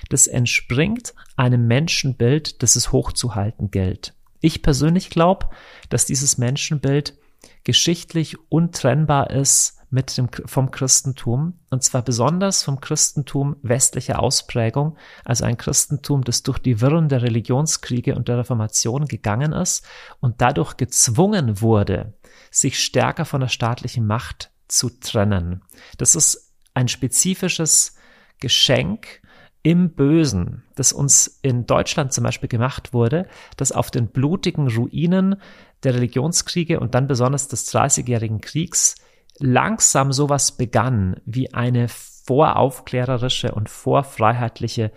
Das 0.10 0.28
entspringt 0.28 1.14
einem 1.36 1.68
Menschenbild, 1.68 2.64
das 2.64 2.76
es 2.76 2.92
hochzuhalten 2.92 3.72
gilt. 3.72 4.14
Ich 4.40 4.64
persönlich 4.64 5.10
glaube, 5.10 5.50
dass 5.90 6.06
dieses 6.06 6.38
Menschenbild 6.38 7.16
geschichtlich 7.64 8.38
untrennbar 8.50 9.30
ist 9.30 9.81
mit 9.92 10.18
dem, 10.18 10.30
vom 10.46 10.72
Christentum, 10.72 11.60
und 11.70 11.84
zwar 11.84 12.02
besonders 12.02 12.64
vom 12.64 12.80
Christentum 12.80 13.58
westlicher 13.62 14.20
Ausprägung, 14.20 14.98
also 15.26 15.44
ein 15.44 15.58
Christentum, 15.58 16.24
das 16.24 16.44
durch 16.44 16.60
die 16.60 16.82
Wirren 16.82 17.10
der 17.10 17.22
Religionskriege 17.22 18.16
und 18.16 18.30
der 18.30 18.40
Reformation 18.40 19.06
gegangen 19.06 19.52
ist 19.52 19.86
und 20.22 20.42
dadurch 20.42 20.78
gezwungen 20.78 21.62
wurde, 21.62 22.14
sich 22.50 22.80
stärker 22.80 23.26
von 23.26 23.42
der 23.42 23.50
staatlichen 23.50 24.08
Macht 24.08 24.52
zu 24.70 24.90
trennen. 24.90 25.62
Das 25.98 26.16
ist 26.16 26.54
ein 26.74 26.88
spezifisches 26.88 27.96
Geschenk 28.40 29.22
im 29.62 29.92
Bösen, 29.92 30.64
das 30.76 30.94
uns 30.94 31.40
in 31.42 31.66
Deutschland 31.66 32.14
zum 32.14 32.24
Beispiel 32.24 32.50
gemacht 32.50 32.94
wurde, 32.94 33.28
das 33.58 33.74
auf 33.74 33.92
den 33.92 34.08
blutigen 34.08 34.70
Ruinen 34.70 35.36
der 35.84 35.96
Religionskriege 35.96 36.80
und 36.80 36.96
dann 36.96 37.08
besonders 37.08 37.50
des 37.50 37.66
Dreißigjährigen 37.66 38.40
Kriegs 38.40 38.96
langsam 39.44 40.12
sowas 40.12 40.54
begann 40.54 41.20
wie 41.26 41.54
eine 41.54 41.88
voraufklärerische 41.88 43.54
und 43.54 43.70
vorfreiheitliche 43.70 44.92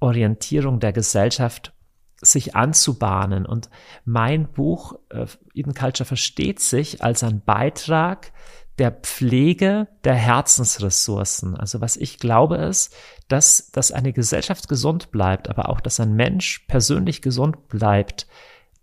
Orientierung 0.00 0.80
der 0.80 0.92
Gesellschaft 0.92 1.72
sich 2.20 2.56
anzubahnen. 2.56 3.46
Und 3.46 3.70
mein 4.04 4.50
Buch 4.52 4.98
äh, 5.10 5.26
Eden 5.54 5.74
Culture 5.74 6.06
versteht 6.06 6.60
sich 6.60 7.02
als 7.02 7.22
ein 7.22 7.42
Beitrag 7.44 8.32
der 8.78 8.92
Pflege 8.92 9.88
der 10.04 10.14
Herzensressourcen. 10.14 11.56
Also 11.56 11.80
was 11.80 11.96
ich 11.96 12.18
glaube 12.18 12.56
ist, 12.56 12.94
dass, 13.28 13.70
dass 13.72 13.92
eine 13.92 14.12
Gesellschaft 14.12 14.68
gesund 14.68 15.10
bleibt, 15.10 15.48
aber 15.48 15.68
auch, 15.68 15.80
dass 15.80 16.00
ein 16.00 16.14
Mensch 16.14 16.64
persönlich 16.68 17.20
gesund 17.22 17.68
bleibt, 17.68 18.26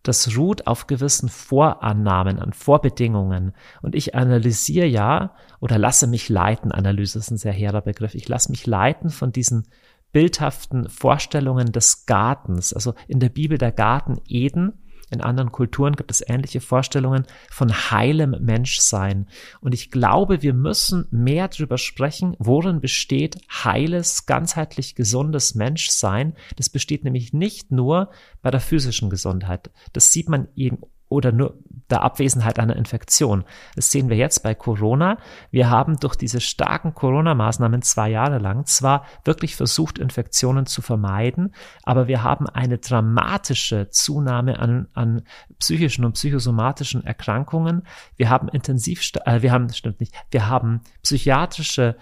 das 0.07 0.37
ruht 0.37 0.67
auf 0.67 0.87
gewissen 0.87 1.29
Vorannahmen, 1.29 2.39
an 2.39 2.53
Vorbedingungen. 2.53 3.53
Und 3.81 3.95
ich 3.95 4.15
analysiere 4.15 4.85
ja 4.85 5.35
oder 5.59 5.77
lasse 5.77 6.07
mich 6.07 6.29
leiten. 6.29 6.71
Analyse 6.71 7.19
ist 7.19 7.31
ein 7.31 7.37
sehr 7.37 7.53
hehrer 7.53 7.81
Begriff. 7.81 8.13
Ich 8.13 8.27
lasse 8.27 8.51
mich 8.51 8.67
leiten 8.67 9.09
von 9.09 9.31
diesen 9.31 9.67
bildhaften 10.11 10.87
Vorstellungen 10.89 11.71
des 11.71 12.05
Gartens. 12.05 12.71
Also 12.71 12.93
in 13.07 13.19
der 13.19 13.29
Bibel 13.29 13.57
der 13.57 13.71
Garten 13.71 14.21
Eden 14.27 14.73
in 15.11 15.21
anderen 15.21 15.51
Kulturen 15.51 15.95
gibt 15.95 16.11
es 16.11 16.23
ähnliche 16.27 16.61
Vorstellungen 16.61 17.25
von 17.49 17.71
heilem 17.71 18.35
Menschsein. 18.39 19.27
Und 19.61 19.73
ich 19.73 19.91
glaube, 19.91 20.41
wir 20.41 20.53
müssen 20.53 21.07
mehr 21.11 21.47
darüber 21.47 21.77
sprechen, 21.77 22.35
worin 22.39 22.81
besteht 22.81 23.37
heiles, 23.49 24.25
ganzheitlich 24.25 24.95
gesundes 24.95 25.55
Menschsein. 25.55 26.33
Das 26.55 26.69
besteht 26.69 27.03
nämlich 27.03 27.33
nicht 27.33 27.71
nur 27.71 28.09
bei 28.41 28.51
der 28.51 28.61
physischen 28.61 29.09
Gesundheit. 29.09 29.71
Das 29.93 30.11
sieht 30.11 30.29
man 30.29 30.47
eben 30.55 30.79
oder 31.09 31.31
nur 31.31 31.59
der 31.89 32.01
Abwesenheit 32.01 32.57
einer 32.57 32.75
Infektion. 32.75 33.43
Das 33.75 33.91
sehen 33.91 34.09
wir 34.09 34.17
jetzt 34.17 34.41
bei 34.41 34.55
Corona. 34.55 35.17
Wir 35.51 35.69
haben 35.69 35.99
durch 35.99 36.15
diese 36.15 36.41
starken 36.41 36.95
Corona-Maßnahmen 36.95 37.83
zwei 37.83 38.09
Jahre 38.09 38.39
lang 38.39 38.65
zwar 38.65 39.05
wirklich 39.23 39.55
versucht, 39.55 39.99
Infektionen 39.99 40.65
zu 40.65 40.81
vermeiden, 40.81 41.53
aber 41.83 42.07
wir 42.07 42.23
haben 42.23 42.47
eine 42.49 42.79
dramatische 42.79 43.89
Zunahme 43.89 44.59
an, 44.59 44.87
an 44.93 45.21
psychischen 45.59 46.05
und 46.05 46.13
psychosomatischen 46.13 47.05
Erkrankungen. 47.05 47.83
Wir 48.15 48.29
haben 48.29 48.47
intensiv, 48.49 49.01
äh, 49.25 49.41
wir 49.43 49.51
haben, 49.51 49.71
stimmt 49.71 49.99
nicht, 49.99 50.15
wir 50.31 50.49
haben 50.49 50.81
psychiatrische 51.03 51.97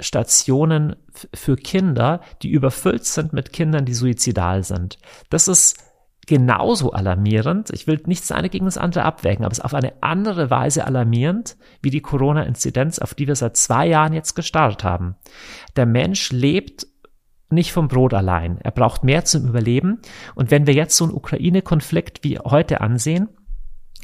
Stationen 0.00 0.96
für 1.34 1.56
Kinder, 1.56 2.20
die 2.42 2.50
überfüllt 2.50 3.04
sind 3.04 3.32
mit 3.32 3.52
Kindern, 3.52 3.84
die 3.84 3.94
suizidal 3.94 4.64
sind. 4.64 4.98
Das 5.30 5.46
ist 5.46 5.78
genauso 6.26 6.92
alarmierend. 6.92 7.70
Ich 7.70 7.86
will 7.86 8.00
nichts 8.06 8.32
eine 8.32 8.48
gegen 8.48 8.64
das 8.64 8.78
andere 8.78 9.04
abwägen, 9.04 9.44
aber 9.44 9.52
es 9.52 9.58
ist 9.58 9.64
auf 9.64 9.74
eine 9.74 9.92
andere 10.02 10.50
Weise 10.50 10.86
alarmierend 10.86 11.56
wie 11.82 11.90
die 11.90 12.00
Corona-Inzidenz, 12.00 12.98
auf 12.98 13.14
die 13.14 13.26
wir 13.26 13.36
seit 13.36 13.56
zwei 13.56 13.86
Jahren 13.86 14.12
jetzt 14.12 14.34
gestartet 14.34 14.84
haben. 14.84 15.16
Der 15.76 15.86
Mensch 15.86 16.32
lebt 16.32 16.86
nicht 17.50 17.72
vom 17.72 17.88
Brot 17.88 18.14
allein. 18.14 18.58
Er 18.62 18.70
braucht 18.70 19.04
mehr 19.04 19.24
zum 19.24 19.46
Überleben. 19.46 20.00
Und 20.34 20.50
wenn 20.50 20.66
wir 20.66 20.74
jetzt 20.74 20.96
so 20.96 21.04
einen 21.04 21.14
Ukraine-Konflikt 21.14 22.24
wie 22.24 22.38
heute 22.38 22.80
ansehen, 22.80 23.28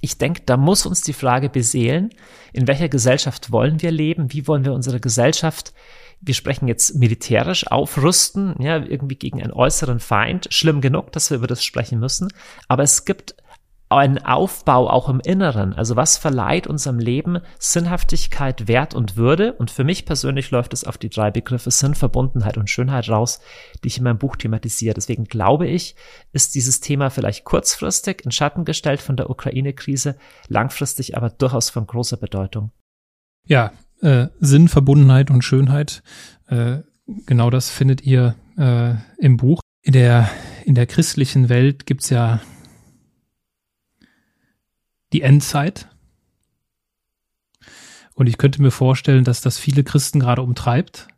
ich 0.01 0.17
denke, 0.19 0.43
da 0.47 0.57
muss 0.57 0.87
uns 0.87 1.03
die 1.03 1.13
Frage 1.13 1.51
beseelen, 1.51 2.11
in 2.53 2.67
welcher 2.67 2.89
Gesellschaft 2.89 3.53
wollen 3.53 3.83
wir 3.83 3.91
leben? 3.91 4.33
Wie 4.33 4.47
wollen 4.47 4.65
wir 4.65 4.73
unsere 4.73 5.01
Gesellschaft 5.01 5.75
wir 6.21 6.35
sprechen 6.35 6.69
jetzt 6.69 6.95
militärisch 6.95 7.67
aufrüsten, 7.67 8.55
ja, 8.61 8.77
irgendwie 8.77 9.17
gegen 9.17 9.43
einen 9.43 9.53
äußeren 9.53 10.01
Feind. 10.01 10.49
Schlimm 10.51 10.81
genug, 10.81 11.13
dass 11.13 11.31
wir 11.31 11.39
über 11.39 11.47
das 11.47 11.65
sprechen 11.65 11.99
müssen. 11.99 12.29
Aber 12.69 12.83
es 12.83 13.05
gibt 13.05 13.35
einen 13.91 14.19
Aufbau 14.19 14.89
auch 14.89 15.09
im 15.09 15.19
Inneren. 15.19 15.73
Also 15.73 15.97
was 15.97 16.17
verleiht 16.17 16.69
unserem 16.69 17.01
Leben 17.01 17.41
Sinnhaftigkeit, 17.59 18.69
Wert 18.69 18.95
und 18.95 19.17
Würde? 19.17 19.55
Und 19.55 19.71
für 19.71 19.83
mich 19.83 20.07
persönlich 20.07 20.53
läuft 20.53 20.73
es 20.73 20.85
auf 20.85 20.97
die 20.97 21.11
drei 21.11 21.33
Begriffe 21.33 21.73
Sinn, 21.73 21.97
Verbundenheit 21.97 22.57
und 22.57 22.71
Schönheit 22.71 23.09
raus, 23.09 23.41
die 23.83 23.89
ich 23.89 23.99
in 23.99 24.05
meinem 24.05 24.19
Buch 24.19 24.37
thematisiere. 24.37 24.95
Deswegen 24.95 25.25
glaube 25.25 25.67
ich, 25.67 25.97
ist 26.33 26.55
dieses 26.55 26.81
Thema 26.81 27.11
vielleicht 27.11 27.45
kurzfristig 27.45 28.25
in 28.25 28.31
Schatten 28.31 28.65
gestellt 28.65 29.01
von 29.01 29.17
der 29.17 29.29
Ukraine-Krise, 29.29 30.17
langfristig 30.47 31.17
aber 31.17 31.31
durchaus 31.31 31.69
von 31.69 31.87
großer 31.87 32.17
Bedeutung. 32.17 32.71
Ja, 33.47 33.73
äh, 34.03 34.29
Sinn, 34.41 34.69
Verbundenheit 34.69 35.31
und 35.31 35.43
Schönheit. 35.43 36.03
Äh, 36.47 36.79
genau 37.27 37.51
das 37.51 37.71
findet 37.71 38.03
ihr 38.03 38.35
äh, 38.57 38.95
im 39.19 39.37
Buch. 39.37 39.61
In 39.83 39.93
der, 39.93 40.31
in 40.65 40.75
der 40.75 40.87
christlichen 40.87 41.49
Welt 41.49 41.87
gibt's 41.87 42.11
ja 42.11 42.41
die 45.13 45.23
Endzeit. 45.23 45.89
Und 48.15 48.27
ich 48.27 48.39
könnte 48.39 48.61
mir 48.61 48.71
vorstellen, 48.71 49.25
dass 49.25 49.41
das 49.41 49.59
viele 49.59 49.83
Christen 49.83 50.21
gerade 50.21 50.43
umtreibt. 50.43 51.09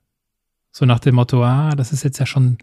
So 0.71 0.87
nach 0.87 1.01
dem 1.01 1.17
Motto, 1.17 1.45
ah, 1.45 1.75
das 1.75 1.93
ist 1.93 2.05
jetzt 2.05 2.19
ja 2.19 2.27
schon 2.27 2.59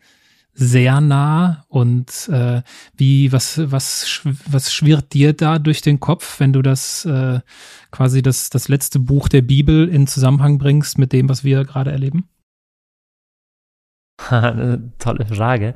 sehr 0.54 1.00
nah 1.00 1.66
und 1.70 2.30
äh, 2.32 2.62
wie 2.96 3.32
was 3.32 3.72
was 3.72 4.22
was 4.46 4.74
schwirrt 4.74 5.14
dir 5.14 5.34
da 5.34 5.60
durch 5.60 5.82
den 5.82 6.00
Kopf, 6.00 6.40
wenn 6.40 6.54
du 6.54 6.62
das 6.62 7.06
äh, 7.06 7.40
quasi 7.92 8.22
das 8.22 8.50
das 8.50 8.68
letzte 8.68 9.00
Buch 9.00 9.30
der 9.30 9.42
Bibel 9.42 9.88
in 9.88 10.08
Zusammenhang 10.08 10.58
bringst 10.58 10.98
mit 10.98 11.14
dem, 11.14 11.30
was 11.30 11.44
wir 11.44 11.64
gerade 11.64 11.92
erleben? 11.92 12.28
Eine 14.30 14.92
tolle 15.00 15.26
Frage. 15.26 15.76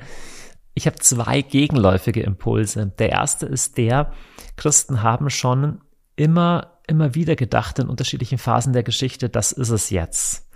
Ich 0.76 0.88
habe 0.88 0.97
zwei 0.97 1.41
gegenläufige 1.41 2.24
Impulse. 2.24 2.91
Der 2.97 3.09
erste 3.09 3.45
ist 3.45 3.78
der, 3.78 4.11
Christen 4.57 5.03
haben 5.03 5.30
schon 5.30 5.82
immer 6.15 6.74
immer 6.88 7.15
wieder 7.15 7.36
gedacht 7.36 7.80
in 7.80 7.88
unterschiedlichen 7.88 8.38
Phasen 8.38 8.74
der 8.74 8.84
Geschichte, 8.84 9.30
das 9.30 9.51
ist 9.51 9.69
es 9.69 9.89
jetzt. 9.89 10.49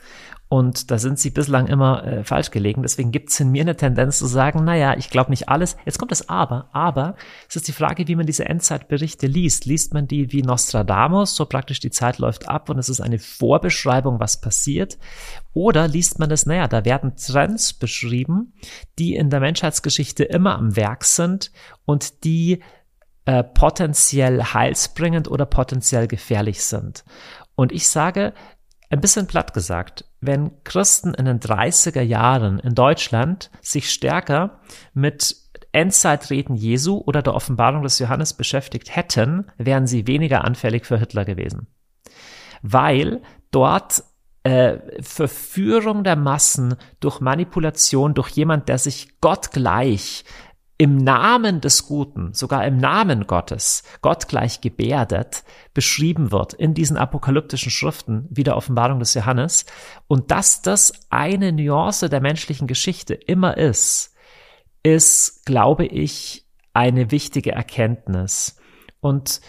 Und 0.49 0.91
da 0.91 0.97
sind 0.97 1.19
sie 1.19 1.29
bislang 1.29 1.67
immer 1.67 2.05
äh, 2.05 2.23
falsch 2.23 2.51
gelegen. 2.51 2.81
Deswegen 2.81 3.11
gibt 3.11 3.29
es 3.31 3.39
in 3.39 3.51
mir 3.51 3.63
eine 3.63 3.75
Tendenz 3.75 4.17
zu 4.17 4.27
sagen, 4.27 4.63
naja, 4.63 4.95
ich 4.97 5.09
glaube 5.09 5.29
nicht 5.29 5.49
alles. 5.49 5.75
Jetzt 5.85 5.99
kommt 5.99 6.11
das 6.11 6.29
Aber. 6.29 6.69
Aber 6.71 7.15
es 7.49 7.57
ist 7.57 7.67
die 7.67 7.73
Frage, 7.73 8.07
wie 8.07 8.15
man 8.15 8.25
diese 8.25 8.45
Endzeitberichte 8.45 9.27
liest. 9.27 9.65
Liest 9.65 9.93
man 9.93 10.07
die 10.07 10.31
wie 10.31 10.43
Nostradamus, 10.43 11.35
so 11.35 11.45
praktisch 11.45 11.81
die 11.81 11.91
Zeit 11.91 12.17
läuft 12.17 12.47
ab 12.47 12.69
und 12.69 12.79
es 12.79 12.87
ist 12.87 13.01
eine 13.01 13.19
Vorbeschreibung, 13.19 14.21
was 14.21 14.39
passiert? 14.39 14.97
Oder 15.53 15.89
liest 15.89 16.17
man 16.19 16.29
das, 16.29 16.45
naja, 16.45 16.69
da 16.69 16.85
werden 16.85 17.15
Trends 17.17 17.73
beschrieben, 17.73 18.53
die 18.99 19.15
in 19.15 19.29
der 19.29 19.41
Menschheitsgeschichte 19.41 20.23
immer 20.23 20.55
am 20.55 20.77
Werk 20.77 21.03
sind 21.03 21.51
und 21.83 22.23
die 22.23 22.63
äh, 23.25 23.43
potenziell 23.43 24.41
heilsbringend 24.41 25.29
oder 25.29 25.45
potenziell 25.45 26.07
gefährlich 26.07 26.63
sind. 26.63 27.03
Und 27.55 27.73
ich 27.73 27.89
sage, 27.89 28.33
ein 28.89 29.01
bisschen 29.01 29.27
platt 29.27 29.53
gesagt, 29.53 30.05
wenn 30.19 30.63
Christen 30.63 31.13
in 31.13 31.25
den 31.25 31.39
30er 31.39 32.01
Jahren 32.01 32.59
in 32.59 32.75
Deutschland 32.75 33.51
sich 33.61 33.91
stärker 33.91 34.59
mit 34.93 35.35
Endzeitreden 35.71 36.55
Jesu 36.55 37.01
oder 37.05 37.21
der 37.21 37.35
Offenbarung 37.35 37.83
des 37.83 37.99
Johannes 37.99 38.33
beschäftigt 38.33 38.95
hätten, 38.95 39.45
wären 39.57 39.85
sie 39.85 40.07
weniger 40.07 40.43
anfällig 40.43 40.85
für 40.85 40.97
Hitler 40.97 41.25
gewesen. 41.25 41.67
Weil 42.63 43.21
dort 43.51 44.03
äh, 44.43 44.79
Verführung 45.01 46.03
der 46.03 46.15
Massen 46.15 46.75
durch 46.99 47.19
Manipulation, 47.19 48.13
durch 48.13 48.29
jemand, 48.29 48.69
der 48.69 48.77
sich 48.77 49.19
gottgleich 49.19 50.23
im 50.77 50.97
Namen 50.97 51.59
des 51.59 51.87
Guten, 51.87 52.33
sogar 52.33 52.65
im 52.65 52.77
Namen 52.77 53.25
Gottes, 53.25 53.83
Gott 54.01 54.27
gleich 54.27 54.61
gebärdet, 54.61 55.43
beschrieben 55.73 56.31
wird 56.31 56.53
in 56.53 56.75
diesen 56.75 56.97
apokalyptischen 56.97 57.71
Schriften 57.71 58.27
wie 58.29 58.43
der 58.43 58.55
Offenbarung 58.55 58.99
des 58.99 59.15
Johannes 59.15 59.65
und 60.07 60.29
dass 60.29 60.61
das 60.61 60.93
eine 61.09 61.51
Nuance 61.51 62.09
der 62.09 62.21
menschlichen 62.21 62.67
Geschichte 62.67 63.15
immer 63.15 63.57
ist, 63.57 64.13
ist, 64.83 65.45
glaube 65.45 65.85
ich, 65.85 66.45
eine 66.73 67.09
wichtige 67.09 67.53
Erkenntnis. 67.53 68.57
Und 68.99 69.41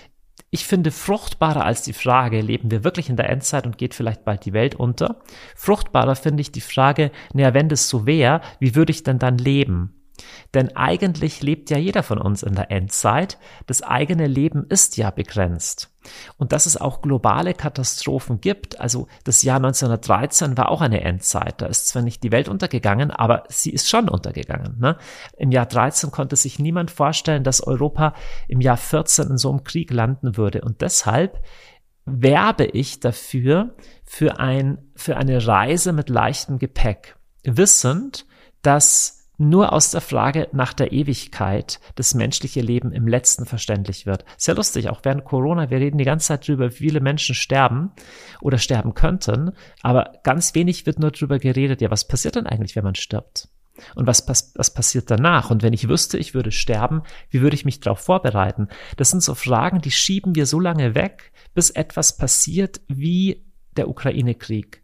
ich 0.50 0.66
finde 0.66 0.90
fruchtbarer 0.90 1.62
als 1.62 1.82
die 1.82 1.92
Frage, 1.92 2.40
leben 2.40 2.70
wir 2.70 2.84
wirklich 2.84 3.10
in 3.10 3.16
der 3.16 3.28
Endzeit 3.28 3.66
und 3.66 3.76
geht 3.76 3.92
vielleicht 3.92 4.24
bald 4.24 4.46
die 4.46 4.54
Welt 4.54 4.74
unter? 4.74 5.20
Fruchtbarer 5.54 6.16
finde 6.16 6.40
ich 6.40 6.52
die 6.52 6.62
Frage, 6.62 7.10
naja, 7.34 7.52
wenn 7.52 7.68
das 7.68 7.90
so 7.90 8.06
wäre, 8.06 8.40
wie 8.58 8.74
würde 8.74 8.92
ich 8.92 9.02
denn 9.02 9.18
dann 9.18 9.36
leben? 9.36 9.97
Denn 10.54 10.74
eigentlich 10.76 11.42
lebt 11.42 11.70
ja 11.70 11.78
jeder 11.78 12.02
von 12.02 12.18
uns 12.18 12.42
in 12.42 12.54
der 12.54 12.70
Endzeit. 12.70 13.38
Das 13.66 13.82
eigene 13.82 14.26
Leben 14.26 14.66
ist 14.68 14.96
ja 14.96 15.10
begrenzt. 15.10 15.90
Und 16.36 16.52
dass 16.52 16.66
es 16.66 16.76
auch 16.76 17.02
globale 17.02 17.54
Katastrophen 17.54 18.40
gibt, 18.40 18.80
also 18.80 19.08
das 19.24 19.42
Jahr 19.42 19.56
1913 19.56 20.56
war 20.56 20.70
auch 20.70 20.80
eine 20.80 21.02
Endzeit. 21.02 21.60
Da 21.60 21.66
ist 21.66 21.88
zwar 21.88 22.02
nicht 22.02 22.22
die 22.22 22.32
Welt 22.32 22.48
untergegangen, 22.48 23.10
aber 23.10 23.44
sie 23.48 23.70
ist 23.70 23.88
schon 23.88 24.08
untergegangen. 24.08 24.78
Ne? 24.78 24.96
Im 25.36 25.50
Jahr 25.50 25.66
13 25.66 26.10
konnte 26.10 26.36
sich 26.36 26.58
niemand 26.58 26.90
vorstellen, 26.90 27.44
dass 27.44 27.60
Europa 27.60 28.14
im 28.46 28.60
Jahr 28.60 28.76
14 28.76 29.30
in 29.30 29.38
so 29.38 29.50
einem 29.50 29.64
Krieg 29.64 29.92
landen 29.92 30.36
würde. 30.36 30.62
Und 30.62 30.80
deshalb 30.80 31.42
werbe 32.04 32.64
ich 32.64 33.00
dafür, 33.00 33.74
für, 34.04 34.40
ein, 34.40 34.78
für 34.94 35.16
eine 35.16 35.46
Reise 35.46 35.92
mit 35.92 36.08
leichtem 36.08 36.58
Gepäck, 36.58 37.16
wissend, 37.44 38.26
dass 38.62 39.17
nur 39.38 39.72
aus 39.72 39.92
der 39.92 40.00
Frage 40.00 40.48
nach 40.52 40.72
der 40.72 40.92
Ewigkeit 40.92 41.80
das 41.94 42.14
menschliche 42.14 42.60
Leben 42.60 42.92
im 42.92 43.06
letzten 43.06 43.46
verständlich 43.46 44.04
wird. 44.04 44.24
Sehr 44.36 44.56
lustig, 44.56 44.90
auch 44.90 45.00
während 45.04 45.24
Corona, 45.24 45.70
wir 45.70 45.78
reden 45.78 45.98
die 45.98 46.04
ganze 46.04 46.26
Zeit 46.28 46.46
drüber, 46.46 46.70
wie 46.70 46.76
viele 46.76 47.00
Menschen 47.00 47.34
sterben 47.34 47.92
oder 48.40 48.58
sterben 48.58 48.94
könnten, 48.94 49.52
aber 49.82 50.12
ganz 50.24 50.54
wenig 50.54 50.86
wird 50.86 50.98
nur 50.98 51.12
drüber 51.12 51.38
geredet, 51.38 51.80
ja, 51.80 51.90
was 51.90 52.08
passiert 52.08 52.34
denn 52.34 52.46
eigentlich, 52.46 52.74
wenn 52.76 52.84
man 52.84 52.96
stirbt? 52.96 53.48
Und 53.94 54.08
was, 54.08 54.26
was, 54.28 54.52
was 54.56 54.74
passiert 54.74 55.08
danach? 55.08 55.50
Und 55.50 55.62
wenn 55.62 55.72
ich 55.72 55.88
wüsste, 55.88 56.18
ich 56.18 56.34
würde 56.34 56.50
sterben, 56.50 57.02
wie 57.30 57.40
würde 57.40 57.54
ich 57.54 57.64
mich 57.64 57.78
darauf 57.78 58.00
vorbereiten? 58.00 58.68
Das 58.96 59.10
sind 59.10 59.22
so 59.22 59.36
Fragen, 59.36 59.80
die 59.80 59.92
schieben 59.92 60.34
wir 60.34 60.46
so 60.46 60.58
lange 60.58 60.96
weg, 60.96 61.32
bis 61.54 61.70
etwas 61.70 62.16
passiert 62.16 62.80
wie 62.88 63.44
der 63.76 63.88
Ukraine-Krieg. 63.88 64.82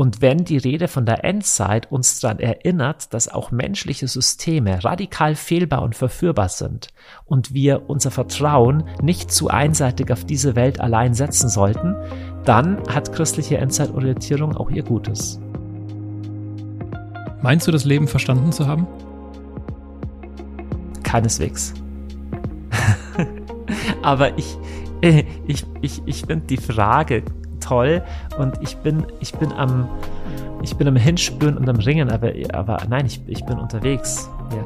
Und 0.00 0.22
wenn 0.22 0.46
die 0.46 0.56
Rede 0.56 0.88
von 0.88 1.04
der 1.04 1.26
Endzeit 1.26 1.92
uns 1.92 2.20
daran 2.20 2.38
erinnert, 2.38 3.12
dass 3.12 3.28
auch 3.28 3.50
menschliche 3.50 4.08
Systeme 4.08 4.82
radikal 4.82 5.34
fehlbar 5.34 5.82
und 5.82 5.94
verführbar 5.94 6.48
sind 6.48 6.88
und 7.26 7.52
wir 7.52 7.90
unser 7.90 8.10
Vertrauen 8.10 8.84
nicht 9.02 9.30
zu 9.30 9.48
einseitig 9.48 10.10
auf 10.10 10.24
diese 10.24 10.56
Welt 10.56 10.80
allein 10.80 11.12
setzen 11.12 11.50
sollten, 11.50 11.96
dann 12.46 12.78
hat 12.88 13.12
christliche 13.12 13.58
Endzeitorientierung 13.58 14.56
auch 14.56 14.70
ihr 14.70 14.84
Gutes. 14.84 15.38
Meinst 17.42 17.68
du, 17.68 17.70
das 17.70 17.84
Leben 17.84 18.08
verstanden 18.08 18.52
zu 18.52 18.66
haben? 18.66 18.86
Keineswegs. 21.02 21.74
Aber 24.02 24.38
ich, 24.38 24.56
ich, 25.02 25.66
ich, 25.82 26.02
ich 26.06 26.20
finde 26.22 26.46
die 26.46 26.56
Frage 26.56 27.22
toll 27.70 28.02
und 28.36 28.54
ich 28.60 28.76
bin, 28.78 29.06
ich 29.20 29.32
bin 29.34 29.52
am, 29.52 29.88
ich 30.60 30.74
bin 30.74 30.88
am 30.88 30.96
Hinspüren 30.96 31.56
und 31.56 31.68
am 31.68 31.76
Ringen, 31.76 32.10
aber, 32.10 32.32
aber 32.52 32.78
nein, 32.88 33.06
ich, 33.06 33.20
ich 33.28 33.44
bin 33.44 33.58
unterwegs. 33.58 34.28
Ja. 34.50 34.64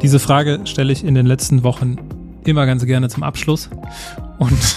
Diese 0.00 0.20
Frage 0.20 0.60
stelle 0.64 0.92
ich 0.92 1.04
in 1.04 1.16
den 1.16 1.26
letzten 1.26 1.64
Wochen 1.64 1.96
immer 2.44 2.64
ganz 2.66 2.86
gerne 2.86 3.08
zum 3.08 3.24
Abschluss 3.24 3.70
und, 4.38 4.76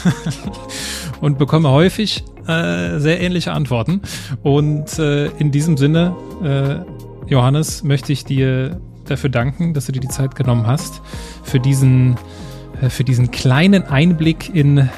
und 1.21 1.37
bekomme 1.37 1.69
häufig 1.69 2.23
äh, 2.47 2.97
sehr 2.97 3.21
ähnliche 3.21 3.51
Antworten. 3.51 4.01
Und 4.41 4.97
äh, 4.97 5.27
in 5.37 5.51
diesem 5.51 5.77
Sinne, 5.77 6.15
äh, 6.43 7.29
Johannes, 7.29 7.83
möchte 7.83 8.11
ich 8.11 8.25
dir 8.25 8.81
dafür 9.05 9.29
danken, 9.29 9.75
dass 9.75 9.85
du 9.85 9.91
dir 9.91 9.99
die 9.99 10.07
Zeit 10.07 10.35
genommen 10.35 10.65
hast, 10.65 11.01
für 11.43 11.59
diesen, 11.59 12.15
äh, 12.81 12.89
für 12.89 13.03
diesen 13.03 13.29
kleinen 13.29 13.83
Einblick 13.83 14.55
in 14.55 14.89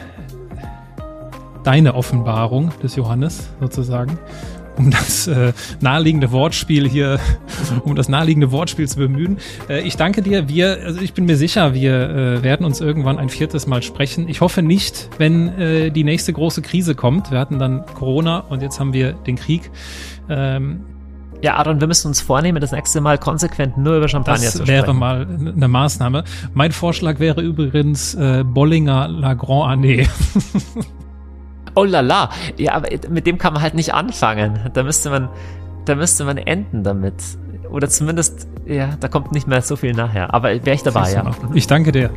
deine 1.63 1.95
Offenbarung 1.95 2.71
des 2.81 2.95
Johannes 2.95 3.49
sozusagen, 3.59 4.17
um 4.77 4.91
das 4.91 5.27
äh, 5.27 5.53
naheliegende 5.81 6.31
Wortspiel 6.31 6.87
hier, 6.87 7.19
um 7.83 7.95
das 7.95 8.07
naheliegende 8.09 8.51
Wortspiel 8.51 8.87
zu 8.87 8.97
bemühen. 8.97 9.37
Äh, 9.69 9.81
ich 9.81 9.97
danke 9.97 10.21
dir. 10.21 10.47
Wir, 10.47 10.79
also 10.85 11.01
ich 11.01 11.13
bin 11.13 11.25
mir 11.25 11.35
sicher, 11.35 11.73
wir 11.73 12.09
äh, 12.09 12.43
werden 12.43 12.65
uns 12.65 12.79
irgendwann 12.79 13.17
ein 13.17 13.29
viertes 13.29 13.67
Mal 13.67 13.83
sprechen. 13.83 14.29
Ich 14.29 14.41
hoffe 14.41 14.61
nicht, 14.61 15.09
wenn 15.17 15.49
äh, 15.59 15.91
die 15.91 16.03
nächste 16.03 16.31
große 16.31 16.61
Krise 16.61 16.95
kommt. 16.95 17.31
Wir 17.31 17.39
hatten 17.39 17.59
dann 17.59 17.85
Corona 17.93 18.39
und 18.39 18.61
jetzt 18.61 18.79
haben 18.79 18.93
wir 18.93 19.13
den 19.13 19.35
Krieg. 19.35 19.69
Ähm, 20.29 20.81
ja, 21.41 21.55
Aaron, 21.55 21.79
wir 21.79 21.87
müssen 21.87 22.07
uns 22.07 22.19
vornehmen, 22.19 22.59
das 22.59 22.71
nächste 22.73 22.99
Mal 22.99 23.17
konsequent 23.17 23.77
nur 23.77 23.95
über 23.95 24.09
Champagner 24.09 24.43
das 24.43 24.55
zu 24.55 24.67
wäre 24.67 24.83
sprechen. 24.83 24.99
mal 24.99 25.25
eine 25.39 25.67
Maßnahme. 25.67 26.23
Mein 26.53 26.71
Vorschlag 26.71 27.19
wäre 27.19 27.41
übrigens 27.41 28.13
äh, 28.15 28.43
Bollinger 28.45 29.07
La 29.07 29.33
Grand 29.35 29.79
Année. 29.79 30.07
Oh 31.79 31.85
la 31.85 32.01
la. 32.01 32.29
Ja, 32.57 32.73
aber 32.73 32.89
mit 33.09 33.25
dem 33.25 33.37
kann 33.37 33.53
man 33.53 33.61
halt 33.61 33.73
nicht 33.73 33.93
anfangen. 33.93 34.59
Da 34.73 34.83
müsste 34.83 35.09
man, 35.09 35.29
da 35.85 35.95
müsste 35.95 36.25
man 36.25 36.37
enden 36.37 36.83
damit. 36.83 37.15
Oder 37.71 37.87
zumindest, 37.87 38.47
ja, 38.65 38.89
da 38.99 39.07
kommt 39.07 39.31
nicht 39.31 39.47
mehr 39.47 39.61
so 39.61 39.75
viel 39.75 39.93
nachher. 39.93 40.33
Aber 40.33 40.49
wäre 40.49 40.73
ich 40.73 40.83
dabei, 40.83 41.13
ja. 41.13 41.31
Ich 41.53 41.67
danke 41.67 41.91
dir. 41.91 42.09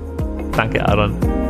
Danke, 0.57 0.87
Aaron. 0.87 1.42